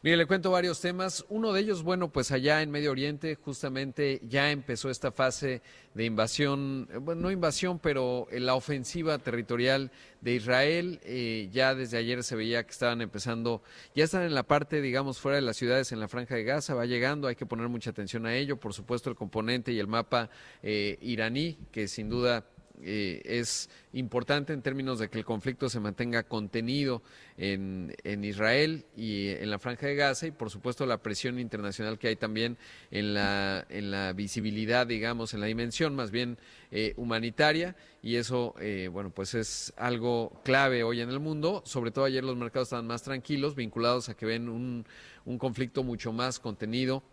Mire, 0.06 0.18
le 0.18 0.28
cuento 0.28 0.52
varios 0.52 0.82
temas. 0.82 1.26
Uno 1.30 1.52
de 1.52 1.62
ellos, 1.62 1.82
bueno, 1.82 2.12
pues 2.12 2.30
allá 2.30 2.62
en 2.62 2.70
Medio 2.70 2.92
Oriente 2.92 3.34
justamente 3.34 4.22
ya 4.30 4.52
empezó 4.52 4.92
esta 4.92 5.12
fase 5.12 5.64
de 5.96 6.06
invasión, 6.06 6.88
eh, 6.94 6.98
bueno, 6.98 7.22
no 7.22 7.32
invasión, 7.32 7.80
pero 7.80 8.28
la 8.32 8.54
ofensiva 8.54 9.18
territorial 9.18 9.92
de 10.22 10.36
Israel. 10.36 11.00
Eh, 11.06 11.50
ya 11.52 11.74
desde 11.74 11.98
ayer 11.98 12.24
se 12.24 12.36
veía 12.36 12.64
que 12.64 12.70
estaban 12.70 13.02
empezando, 13.02 13.64
ya 13.96 14.04
están 14.04 14.22
en 14.22 14.36
la 14.36 14.44
parte, 14.44 14.80
digamos, 14.80 15.18
fuera 15.18 15.38
de 15.38 15.42
las 15.42 15.58
ciudades, 15.58 15.92
en 15.92 16.00
la 16.00 16.08
franja 16.08 16.36
de 16.36 16.44
Gaza, 16.44 16.76
va 16.76 16.86
llegando, 16.86 17.28
hay 17.28 17.36
que 17.36 17.48
poner 17.48 17.68
mucha 17.68 17.90
atención 17.90 18.28
a 18.28 18.36
ello. 18.36 18.58
Por 18.58 18.76
supuesto, 18.76 19.10
el 19.10 19.16
componente 19.16 19.72
y 19.72 19.80
el 19.80 19.88
mapa 19.88 20.30
eh, 20.62 21.00
iraní, 21.02 21.58
que 21.72 21.88
sin 21.88 22.12
duda 22.12 22.46
eh, 22.84 23.22
es 23.26 23.70
importante 23.94 24.54
en 24.54 24.62
términos 24.62 25.00
de 25.00 25.10
que 25.10 25.18
el 25.18 25.26
conflicto 25.26 25.70
se 25.70 25.80
mantenga 25.80 26.24
contenido 26.24 27.02
en, 27.38 27.94
Israel 28.24 28.86
y 28.96 29.30
en 29.30 29.50
la 29.50 29.60
franja 29.60 29.88
de 29.88 29.96
Gaza 29.96 30.28
y 30.28 30.32
por 30.32 30.50
supuesto 30.50 30.86
la 30.86 31.02
presión 31.02 31.40
internacional 31.40 31.98
que 31.98 32.10
hay 32.10 32.16
también 32.16 32.58
en 32.92 33.14
la, 33.14 33.66
en 33.70 33.92
la 33.92 34.14
visibilidad, 34.14 34.88
digamos, 34.88 35.34
en 35.34 35.42
la 35.42 35.46
dimensión 35.46 35.96
más 35.96 36.12
bien 36.12 36.38
eh, 36.72 36.94
humanitaria 36.98 37.76
y 38.02 38.18
eso, 38.18 38.54
eh, 38.60 38.90
bueno, 38.92 39.10
pues 39.10 39.34
es 39.34 39.74
algo 39.78 40.42
clave 40.44 40.84
hoy 40.84 41.02
en 41.02 41.10
el 41.10 41.20
mundo. 41.20 41.64
Sobre 41.66 41.92
todo 41.92 42.06
ayer 42.06 42.24
los 42.24 42.38
mercados 42.38 42.68
estaban 42.68 42.88
más 42.88 43.04
tranquilos, 43.04 43.56
vinculados 43.56 44.10
a 44.10 44.16
que 44.16 44.26
ven 44.26 44.50
un, 44.50 44.86
un 45.26 45.38
conflicto 45.38 45.84
mucho 45.84 46.12
más 46.12 46.40
contenido 46.40 47.04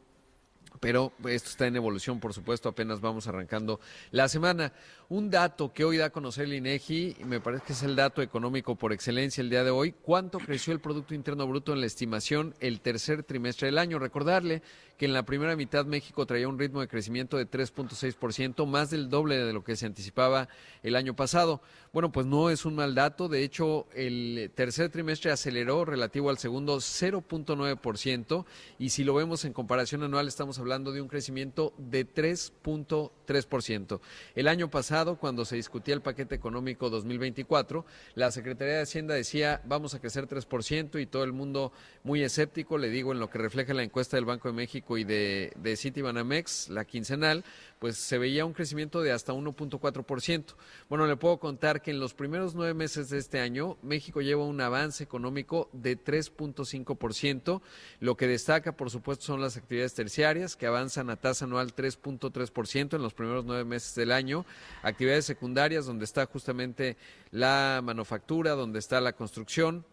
pero 0.81 1.13
esto 1.29 1.51
está 1.51 1.67
en 1.67 1.77
evolución, 1.77 2.21
por 2.21 2.35
supuesto, 2.35 2.69
apenas 2.69 3.01
vamos 3.01 3.27
arrancando 3.27 3.81
la 4.11 4.29
semana. 4.29 4.73
Un 5.09 5.31
dato 5.31 5.73
que 5.73 5.85
hoy 5.85 5.99
da 5.99 6.07
a 6.07 6.11
conocer 6.11 6.45
el 6.45 6.55
INEGI, 6.55 7.17
me 7.25 7.41
parece 7.41 7.65
que 7.67 7.73
es 7.73 7.83
el 7.83 7.97
dato 7.97 8.23
económico 8.23 8.77
por 8.77 8.93
excelencia 8.93 9.43
el 9.43 9.51
día 9.51 9.65
de 9.65 9.71
hoy, 9.71 9.93
¿cuánto 9.93 10.39
creció 10.39 10.73
el 10.73 10.81
Producto 10.81 11.15
Interno 11.15 11.47
Bruto 11.47 11.73
en 11.73 11.81
la 11.81 11.87
estimación 11.87 12.55
el 12.61 12.81
tercer 12.81 13.23
trimestre 13.23 13.67
del 13.67 13.79
año? 13.79 13.99
Recordarle 13.99 14.63
que 14.97 15.07
en 15.07 15.13
la 15.13 15.25
primera 15.25 15.57
mitad 15.57 15.85
México 15.85 16.27
traía 16.27 16.49
un 16.49 16.59
ritmo 16.59 16.81
de 16.81 16.89
crecimiento 16.89 17.37
de 17.37 17.51
3.6%, 17.51 18.67
más 18.67 18.91
del 18.91 19.09
doble 19.09 19.37
de 19.37 19.53
lo 19.53 19.65
que 19.65 19.77
se 19.77 19.87
anticipaba 19.87 20.49
el 20.83 20.97
año 20.97 21.15
pasado. 21.17 21.61
Bueno, 21.93 22.13
pues 22.13 22.27
no 22.27 22.51
es 22.51 22.65
un 22.65 22.75
mal 22.75 22.95
dato, 22.95 23.29
de 23.29 23.43
hecho 23.43 23.87
el 23.95 24.51
tercer 24.55 24.91
trimestre 24.91 25.31
aceleró 25.31 25.85
relativo 25.85 26.31
al 26.31 26.39
segundo 26.39 26.77
0.9% 26.79 28.45
y 28.79 28.91
si 28.91 29.05
lo 29.05 29.15
vemos 29.15 29.45
en 29.45 29.53
comparación 29.53 30.03
anual 30.03 30.29
estamos 30.29 30.59
hablando 30.59 30.93
de 30.93 31.03
un 31.03 31.09
crecimiento 31.09 31.75
de 31.77 32.07
3.3%. 32.07 34.01
El 34.35 34.49
año 34.49 34.71
pasado, 34.71 35.17
cuando 35.17 35.45
se 35.45 35.57
discutía 35.57 35.95
el 35.95 36.03
paquete 36.03 36.35
económico 36.35 36.91
2024, 36.91 37.85
la 38.15 38.31
Secretaría 38.31 38.77
de 38.77 38.83
Hacienda 38.83 39.15
decía 39.15 39.61
vamos 39.65 39.95
a 39.95 40.01
crecer 40.01 40.29
3% 40.29 41.01
y 41.01 41.07
todo 41.07 41.25
el 41.25 41.33
mundo 41.33 41.73
muy 42.05 42.23
escéptico, 42.23 42.79
le 42.79 42.89
digo 42.89 43.13
en 43.13 43.21
lo 43.21 43.29
que 43.29 43.39
refleja 43.39 43.75
la 43.75 43.83
encuesta 43.83 44.17
del 44.17 44.25
Banco 44.25 44.49
de 44.49 44.55
México 44.55 44.82
y 44.91 45.05
de, 45.05 45.53
de 45.57 45.77
Citibanamex, 45.77 46.69
la 46.69 46.85
quincenal, 46.85 47.45
pues 47.79 47.97
se 47.97 48.17
veía 48.17 48.45
un 48.45 48.53
crecimiento 48.53 49.03
de 49.03 49.11
hasta 49.11 49.33
1.4%. 49.33 50.55
Bueno, 50.89 51.07
le 51.07 51.17
puedo 51.17 51.39
contar 51.39 51.83
que 51.83 51.91
en 51.91 51.99
los 51.99 52.15
primeros 52.15 52.55
nueve 52.55 52.75
meses 52.75 53.11
de 53.11 53.19
este 53.19 53.41
año, 53.41 53.77
México 53.83 54.21
lleva 54.21 54.45
un 54.45 54.61
avance 54.61 55.03
económico 55.03 55.69
de 55.73 55.99
3.5%. 55.99 57.61
Lo 57.99 58.17
que 58.17 58.29
destaca, 58.29 58.77
por 58.77 58.91
supuesto, 58.91 59.25
son 59.25 59.41
las 59.41 59.57
actividades 59.57 59.95
terciarias, 59.95 60.55
que 60.55 60.67
avanzan 60.67 61.11
a 61.11 61.17
tasa 61.17 61.45
anual 61.45 61.75
3.3% 61.75 62.95
en 62.95 63.03
los 63.03 63.15
primeros 63.15 63.45
nueve 63.45 63.65
meses 63.65 63.97
del 63.97 64.13
año. 64.13 64.47
Actividades 64.83 65.25
secundarias, 65.25 65.85
donde 65.85 66.05
está 66.05 66.27
justamente 66.27 66.97
la 67.33 67.81
manufactura, 67.83 68.53
donde 68.53 68.79
está 68.79 69.01
la 69.01 69.15
construcción, 69.15 69.85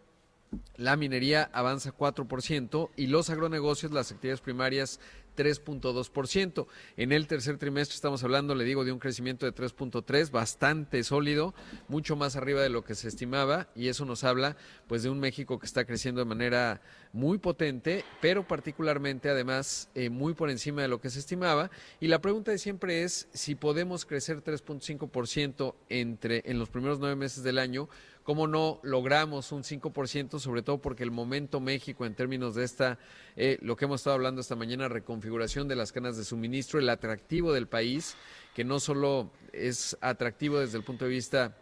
la 0.75 0.95
minería 0.95 1.49
avanza 1.53 1.95
4% 1.95 2.89
y 2.95 3.07
los 3.07 3.29
agronegocios, 3.29 3.91
las 3.91 4.11
actividades 4.11 4.41
primarias 4.41 4.99
3.2%. 5.39 6.67
En 6.97 7.13
el 7.13 7.27
tercer 7.27 7.57
trimestre 7.57 7.95
estamos 7.95 8.21
hablando, 8.25 8.55
le 8.55 8.65
digo, 8.65 8.83
de 8.83 8.91
un 8.91 8.99
crecimiento 8.99 9.45
de 9.45 9.55
3.3, 9.55 10.31
bastante 10.31 11.01
sólido, 11.03 11.55
mucho 11.87 12.17
más 12.17 12.35
arriba 12.35 12.61
de 12.61 12.67
lo 12.67 12.83
que 12.83 12.93
se 12.93 13.07
estimaba 13.07 13.69
y 13.73 13.87
eso 13.87 14.03
nos 14.03 14.25
habla 14.25 14.57
pues 14.87 15.01
de 15.03 15.09
un 15.09 15.21
México 15.21 15.57
que 15.57 15.65
está 15.65 15.85
creciendo 15.85 16.19
de 16.19 16.25
manera 16.25 16.81
muy 17.13 17.37
potente, 17.37 18.03
pero 18.19 18.45
particularmente 18.45 19.29
además 19.29 19.89
eh, 19.95 20.09
muy 20.09 20.33
por 20.33 20.49
encima 20.49 20.81
de 20.81 20.89
lo 20.89 20.99
que 20.99 21.09
se 21.09 21.19
estimaba 21.19 21.71
y 22.01 22.07
la 22.07 22.19
pregunta 22.19 22.51
de 22.51 22.57
siempre 22.57 23.03
es 23.03 23.29
si 23.33 23.55
podemos 23.55 24.05
crecer 24.05 24.43
3.5% 24.43 25.73
entre 25.87 26.43
en 26.45 26.59
los 26.59 26.69
primeros 26.69 26.99
nueve 26.99 27.15
meses 27.15 27.43
del 27.43 27.59
año 27.59 27.87
¿Cómo 28.29 28.45
no 28.45 28.79
logramos 28.83 29.51
un 29.51 29.63
5%? 29.63 30.37
Sobre 30.37 30.61
todo 30.61 30.77
porque 30.79 31.01
el 31.01 31.09
momento 31.09 31.59
México 31.59 32.05
en 32.05 32.13
términos 32.13 32.53
de 32.53 32.63
esta, 32.63 32.99
eh, 33.41 33.57
lo 33.61 33.77
que 33.77 33.85
hemos 33.85 34.01
estado 34.01 34.15
hablando 34.15 34.41
esta 34.41 34.57
mañana, 34.57 34.89
reconfiguración 34.89 35.69
de 35.69 35.77
las 35.77 35.93
canas 35.93 36.17
de 36.17 36.25
suministro, 36.25 36.77
el 36.77 36.89
atractivo 36.89 37.53
del 37.53 37.67
país, 37.67 38.17
que 38.53 38.65
no 38.65 38.81
solo 38.81 39.31
es 39.53 39.97
atractivo 40.01 40.59
desde 40.59 40.77
el 40.77 40.83
punto 40.83 41.05
de 41.05 41.11
vista 41.11 41.55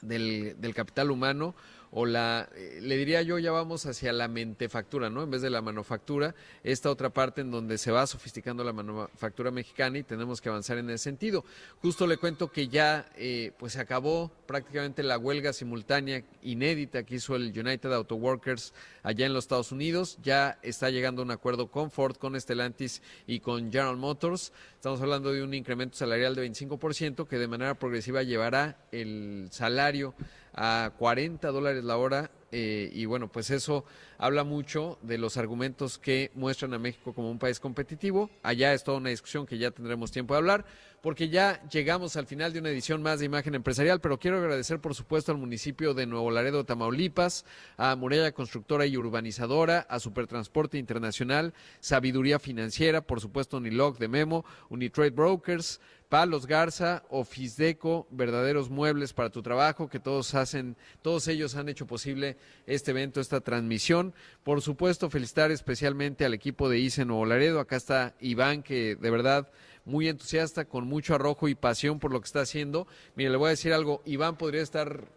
del, 0.00 0.54
del 0.60 0.74
capital 0.74 1.10
humano, 1.10 1.56
o 1.94 2.06
la, 2.06 2.48
eh, 2.56 2.78
le 2.80 2.96
diría 2.96 3.20
yo, 3.20 3.38
ya 3.38 3.52
vamos 3.52 3.84
hacia 3.84 4.14
la 4.14 4.26
mentefactura, 4.26 5.10
¿no? 5.10 5.22
En 5.22 5.30
vez 5.30 5.42
de 5.42 5.50
la 5.50 5.60
manufactura, 5.60 6.34
esta 6.64 6.90
otra 6.90 7.10
parte 7.10 7.42
en 7.42 7.50
donde 7.50 7.76
se 7.76 7.92
va 7.92 8.06
sofisticando 8.06 8.64
la 8.64 8.72
manufactura 8.72 9.50
mexicana 9.50 9.98
y 9.98 10.02
tenemos 10.02 10.40
que 10.40 10.48
avanzar 10.48 10.78
en 10.78 10.88
ese 10.88 11.04
sentido. 11.04 11.44
Justo 11.82 12.06
le 12.06 12.16
cuento 12.16 12.50
que 12.50 12.68
ya, 12.68 13.06
eh, 13.16 13.52
pues 13.58 13.74
se 13.74 13.80
acabó 13.80 14.32
prácticamente 14.46 15.02
la 15.02 15.18
huelga 15.18 15.52
simultánea 15.52 16.24
inédita 16.40 17.02
que 17.02 17.16
hizo 17.16 17.36
el 17.36 17.52
United 17.54 17.92
Auto 17.92 18.16
Workers 18.16 18.72
allá 19.02 19.26
en 19.26 19.34
los 19.34 19.44
Estados 19.44 19.70
Unidos. 19.70 20.16
Ya 20.22 20.58
está 20.62 20.88
llegando 20.88 21.20
un 21.20 21.30
acuerdo 21.30 21.70
con 21.70 21.90
Ford, 21.90 22.16
con 22.16 22.40
Stellantis 22.40 23.02
y 23.26 23.40
con 23.40 23.70
General 23.70 23.98
Motors. 23.98 24.54
Estamos 24.76 25.02
hablando 25.02 25.30
de 25.30 25.42
un 25.42 25.52
incremento 25.52 25.98
salarial 25.98 26.34
de 26.34 26.50
25% 26.50 27.28
que 27.28 27.36
de 27.36 27.48
manera 27.48 27.74
progresiva 27.74 28.22
llevará 28.22 28.78
el 28.92 29.48
salario 29.50 30.14
a 30.54 30.92
40 30.98 31.48
dólares 31.48 31.84
la 31.84 31.96
hora 31.96 32.30
eh, 32.54 32.90
y 32.92 33.06
bueno, 33.06 33.32
pues 33.32 33.50
eso 33.50 33.86
habla 34.18 34.44
mucho 34.44 34.98
de 35.00 35.16
los 35.16 35.38
argumentos 35.38 35.98
que 35.98 36.30
muestran 36.34 36.74
a 36.74 36.78
México 36.78 37.14
como 37.14 37.30
un 37.30 37.38
país 37.38 37.58
competitivo. 37.58 38.30
Allá 38.42 38.74
es 38.74 38.84
toda 38.84 38.98
una 38.98 39.08
discusión 39.08 39.46
que 39.46 39.56
ya 39.56 39.70
tendremos 39.70 40.12
tiempo 40.12 40.34
de 40.34 40.38
hablar, 40.38 40.66
porque 41.00 41.30
ya 41.30 41.66
llegamos 41.70 42.14
al 42.16 42.26
final 42.26 42.52
de 42.52 42.58
una 42.58 42.68
edición 42.68 43.02
más 43.02 43.20
de 43.20 43.24
Imagen 43.24 43.54
Empresarial, 43.54 44.02
pero 44.02 44.18
quiero 44.18 44.36
agradecer 44.36 44.80
por 44.80 44.94
supuesto 44.94 45.32
al 45.32 45.38
municipio 45.38 45.94
de 45.94 46.04
Nuevo 46.04 46.30
Laredo, 46.30 46.64
Tamaulipas, 46.64 47.46
a 47.78 47.96
Muralla 47.96 48.32
Constructora 48.32 48.84
y 48.84 48.98
Urbanizadora, 48.98 49.86
a 49.88 49.98
Supertransporte 49.98 50.76
Internacional, 50.76 51.54
Sabiduría 51.80 52.38
Financiera, 52.38 53.00
por 53.00 53.22
supuesto 53.22 53.56
Uniloc 53.56 53.98
de 53.98 54.08
Memo, 54.08 54.44
Unitrade 54.68 55.10
Brokers, 55.10 55.80
Palos 56.12 56.46
Garza, 56.46 57.04
Ofisdeco, 57.08 58.06
verdaderos 58.10 58.68
muebles 58.68 59.14
para 59.14 59.30
tu 59.30 59.40
trabajo, 59.40 59.88
que 59.88 59.98
todos 59.98 60.34
hacen, 60.34 60.76
todos 61.00 61.26
ellos 61.26 61.56
han 61.56 61.70
hecho 61.70 61.86
posible 61.86 62.36
este 62.66 62.90
evento, 62.90 63.18
esta 63.18 63.40
transmisión. 63.40 64.12
Por 64.42 64.60
supuesto, 64.60 65.08
felicitar 65.08 65.50
especialmente 65.50 66.26
al 66.26 66.34
equipo 66.34 66.68
de 66.68 66.80
ICE 66.80 67.06
Nuevo 67.06 67.24
Laredo. 67.24 67.60
Acá 67.60 67.76
está 67.76 68.14
Iván, 68.20 68.62
que 68.62 68.94
de 68.94 69.10
verdad 69.10 69.50
muy 69.86 70.06
entusiasta, 70.06 70.66
con 70.66 70.86
mucho 70.86 71.14
arrojo 71.14 71.48
y 71.48 71.54
pasión 71.54 71.98
por 71.98 72.12
lo 72.12 72.20
que 72.20 72.26
está 72.26 72.42
haciendo. 72.42 72.86
Mire, 73.16 73.30
le 73.30 73.38
voy 73.38 73.46
a 73.46 73.50
decir 73.56 73.72
algo, 73.72 74.02
Iván 74.04 74.36
podría 74.36 74.60
estar 74.60 75.08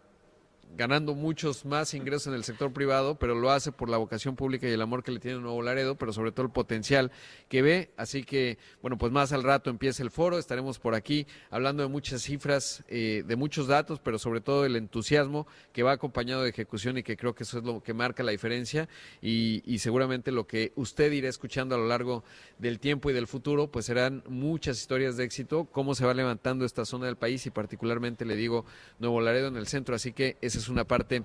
ganando 0.76 1.14
muchos 1.14 1.64
más 1.64 1.94
ingresos 1.94 2.28
en 2.28 2.34
el 2.34 2.44
sector 2.44 2.72
privado, 2.72 3.16
pero 3.16 3.34
lo 3.34 3.50
hace 3.50 3.72
por 3.72 3.88
la 3.88 3.96
vocación 3.96 4.36
pública 4.36 4.68
y 4.68 4.72
el 4.72 4.82
amor 4.82 5.02
que 5.02 5.10
le 5.10 5.20
tiene 5.20 5.38
Nuevo 5.38 5.62
Laredo, 5.62 5.96
pero 5.96 6.12
sobre 6.12 6.32
todo 6.32 6.46
el 6.46 6.52
potencial 6.52 7.10
que 7.48 7.62
ve. 7.62 7.90
Así 7.96 8.24
que, 8.24 8.58
bueno, 8.82 8.98
pues 8.98 9.12
más 9.12 9.32
al 9.32 9.42
rato 9.42 9.70
empieza 9.70 10.02
el 10.02 10.10
foro, 10.10 10.38
estaremos 10.38 10.78
por 10.78 10.94
aquí 10.94 11.26
hablando 11.50 11.82
de 11.82 11.88
muchas 11.88 12.22
cifras, 12.22 12.84
eh, 12.88 13.24
de 13.26 13.36
muchos 13.36 13.66
datos, 13.66 14.00
pero 14.00 14.18
sobre 14.18 14.40
todo 14.40 14.64
el 14.64 14.76
entusiasmo 14.76 15.46
que 15.72 15.82
va 15.82 15.92
acompañado 15.92 16.42
de 16.42 16.50
ejecución 16.50 16.98
y 16.98 17.02
que 17.02 17.16
creo 17.16 17.34
que 17.34 17.44
eso 17.44 17.58
es 17.58 17.64
lo 17.64 17.82
que 17.82 17.94
marca 17.94 18.22
la 18.22 18.32
diferencia. 18.32 18.88
Y, 19.22 19.62
seguramente 19.78 20.32
lo 20.32 20.46
que 20.46 20.72
usted 20.74 21.12
irá 21.12 21.28
escuchando 21.28 21.74
a 21.74 21.78
lo 21.78 21.86
largo 21.86 22.24
del 22.58 22.80
tiempo 22.80 23.10
y 23.10 23.12
del 23.12 23.26
futuro, 23.26 23.70
pues 23.70 23.86
serán 23.86 24.24
muchas 24.26 24.78
historias 24.78 25.16
de 25.16 25.24
éxito, 25.24 25.66
cómo 25.70 25.94
se 25.94 26.04
va 26.04 26.14
levantando 26.14 26.64
esta 26.64 26.84
zona 26.84 27.06
del 27.06 27.16
país 27.16 27.46
y 27.46 27.50
particularmente 27.50 28.24
le 28.24 28.34
digo 28.36 28.64
Nuevo 28.98 29.20
Laredo 29.20 29.48
en 29.48 29.56
el 29.56 29.66
centro, 29.66 29.94
así 29.94 30.12
que 30.12 30.38
ese 30.56 30.64
es 30.64 30.68
una 30.70 30.84
parte 30.84 31.22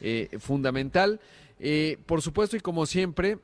eh, 0.00 0.28
fundamental. 0.38 1.20
Eh, 1.58 1.98
por 2.06 2.22
supuesto, 2.22 2.56
y 2.56 2.60
como 2.60 2.86
siempre, 2.86 3.38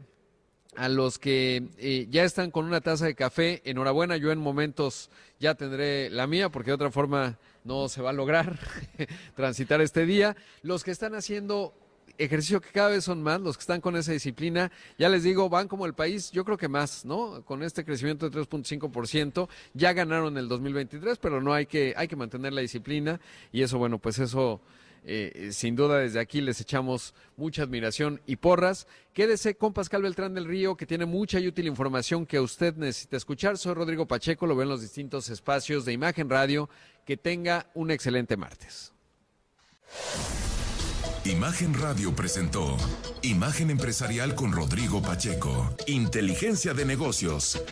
a 0.76 0.88
los 0.88 1.18
que 1.18 1.64
eh, 1.78 2.06
ya 2.10 2.22
están 2.22 2.52
con 2.52 2.64
una 2.64 2.80
taza 2.80 3.06
de 3.06 3.16
café, 3.16 3.60
enhorabuena, 3.64 4.16
yo 4.16 4.30
en 4.30 4.38
momentos 4.38 5.10
ya 5.40 5.56
tendré 5.56 6.10
la 6.10 6.28
mía, 6.28 6.48
porque 6.48 6.70
de 6.70 6.76
otra 6.76 6.92
forma 6.92 7.38
no 7.64 7.88
se 7.88 8.02
va 8.02 8.10
a 8.10 8.12
lograr 8.12 8.56
transitar 9.34 9.80
este 9.80 10.06
día. 10.06 10.36
Los 10.62 10.84
que 10.84 10.92
están 10.92 11.16
haciendo 11.16 11.74
ejercicio 12.18 12.60
que 12.60 12.70
cada 12.70 12.90
vez 12.90 13.02
son 13.02 13.20
más, 13.20 13.40
los 13.40 13.56
que 13.56 13.62
están 13.62 13.80
con 13.80 13.96
esa 13.96 14.12
disciplina, 14.12 14.70
ya 14.96 15.08
les 15.08 15.24
digo, 15.24 15.48
van 15.48 15.66
como 15.66 15.86
el 15.86 15.94
país, 15.94 16.30
yo 16.30 16.44
creo 16.44 16.56
que 16.56 16.68
más, 16.68 17.04
¿no? 17.04 17.42
Con 17.44 17.64
este 17.64 17.84
crecimiento 17.84 18.30
de 18.30 18.40
3.5%, 18.40 19.48
ya 19.74 19.92
ganaron 19.92 20.38
el 20.38 20.46
2023, 20.46 21.18
pero 21.18 21.40
no 21.40 21.52
hay 21.52 21.66
que, 21.66 21.94
hay 21.96 22.06
que 22.06 22.16
mantener 22.16 22.52
la 22.52 22.60
disciplina 22.60 23.20
y 23.52 23.62
eso, 23.62 23.76
bueno, 23.76 23.98
pues 23.98 24.20
eso 24.20 24.60
eh, 25.09 25.50
sin 25.52 25.76
duda 25.76 25.98
desde 25.98 26.18
aquí 26.18 26.40
les 26.40 26.61
echamos 26.61 27.14
mucha 27.36 27.62
admiración 27.62 28.20
y 28.26 28.36
porras. 28.36 28.88
Quédese 29.14 29.57
con 29.57 29.72
Pascal 29.72 30.02
Beltrán 30.02 30.34
del 30.34 30.46
Río, 30.46 30.76
que 30.76 30.84
tiene 30.84 31.07
mucha 31.07 31.38
y 31.38 31.46
útil 31.46 31.68
información 31.68 32.26
que 32.26 32.40
usted 32.40 32.74
necesita 32.74 33.16
escuchar. 33.16 33.57
Soy 33.57 33.74
Rodrigo 33.74 34.07
Pacheco, 34.07 34.46
lo 34.46 34.57
ven 34.57 34.64
en 34.64 34.70
los 34.70 34.82
distintos 34.82 35.30
espacios 35.30 35.84
de 35.84 35.92
Imagen 35.92 36.28
Radio. 36.28 36.68
Que 37.04 37.16
tenga 37.16 37.70
un 37.74 37.92
excelente 37.92 38.36
martes. 38.36 38.92
Imagen 41.24 41.74
Radio 41.74 42.12
presentó 42.12 42.76
Imagen 43.22 43.70
Empresarial 43.70 44.34
con 44.34 44.50
Rodrigo 44.50 45.02
Pacheco. 45.02 45.72
Inteligencia 45.86 46.74
de 46.74 46.84
negocios. 46.84 47.62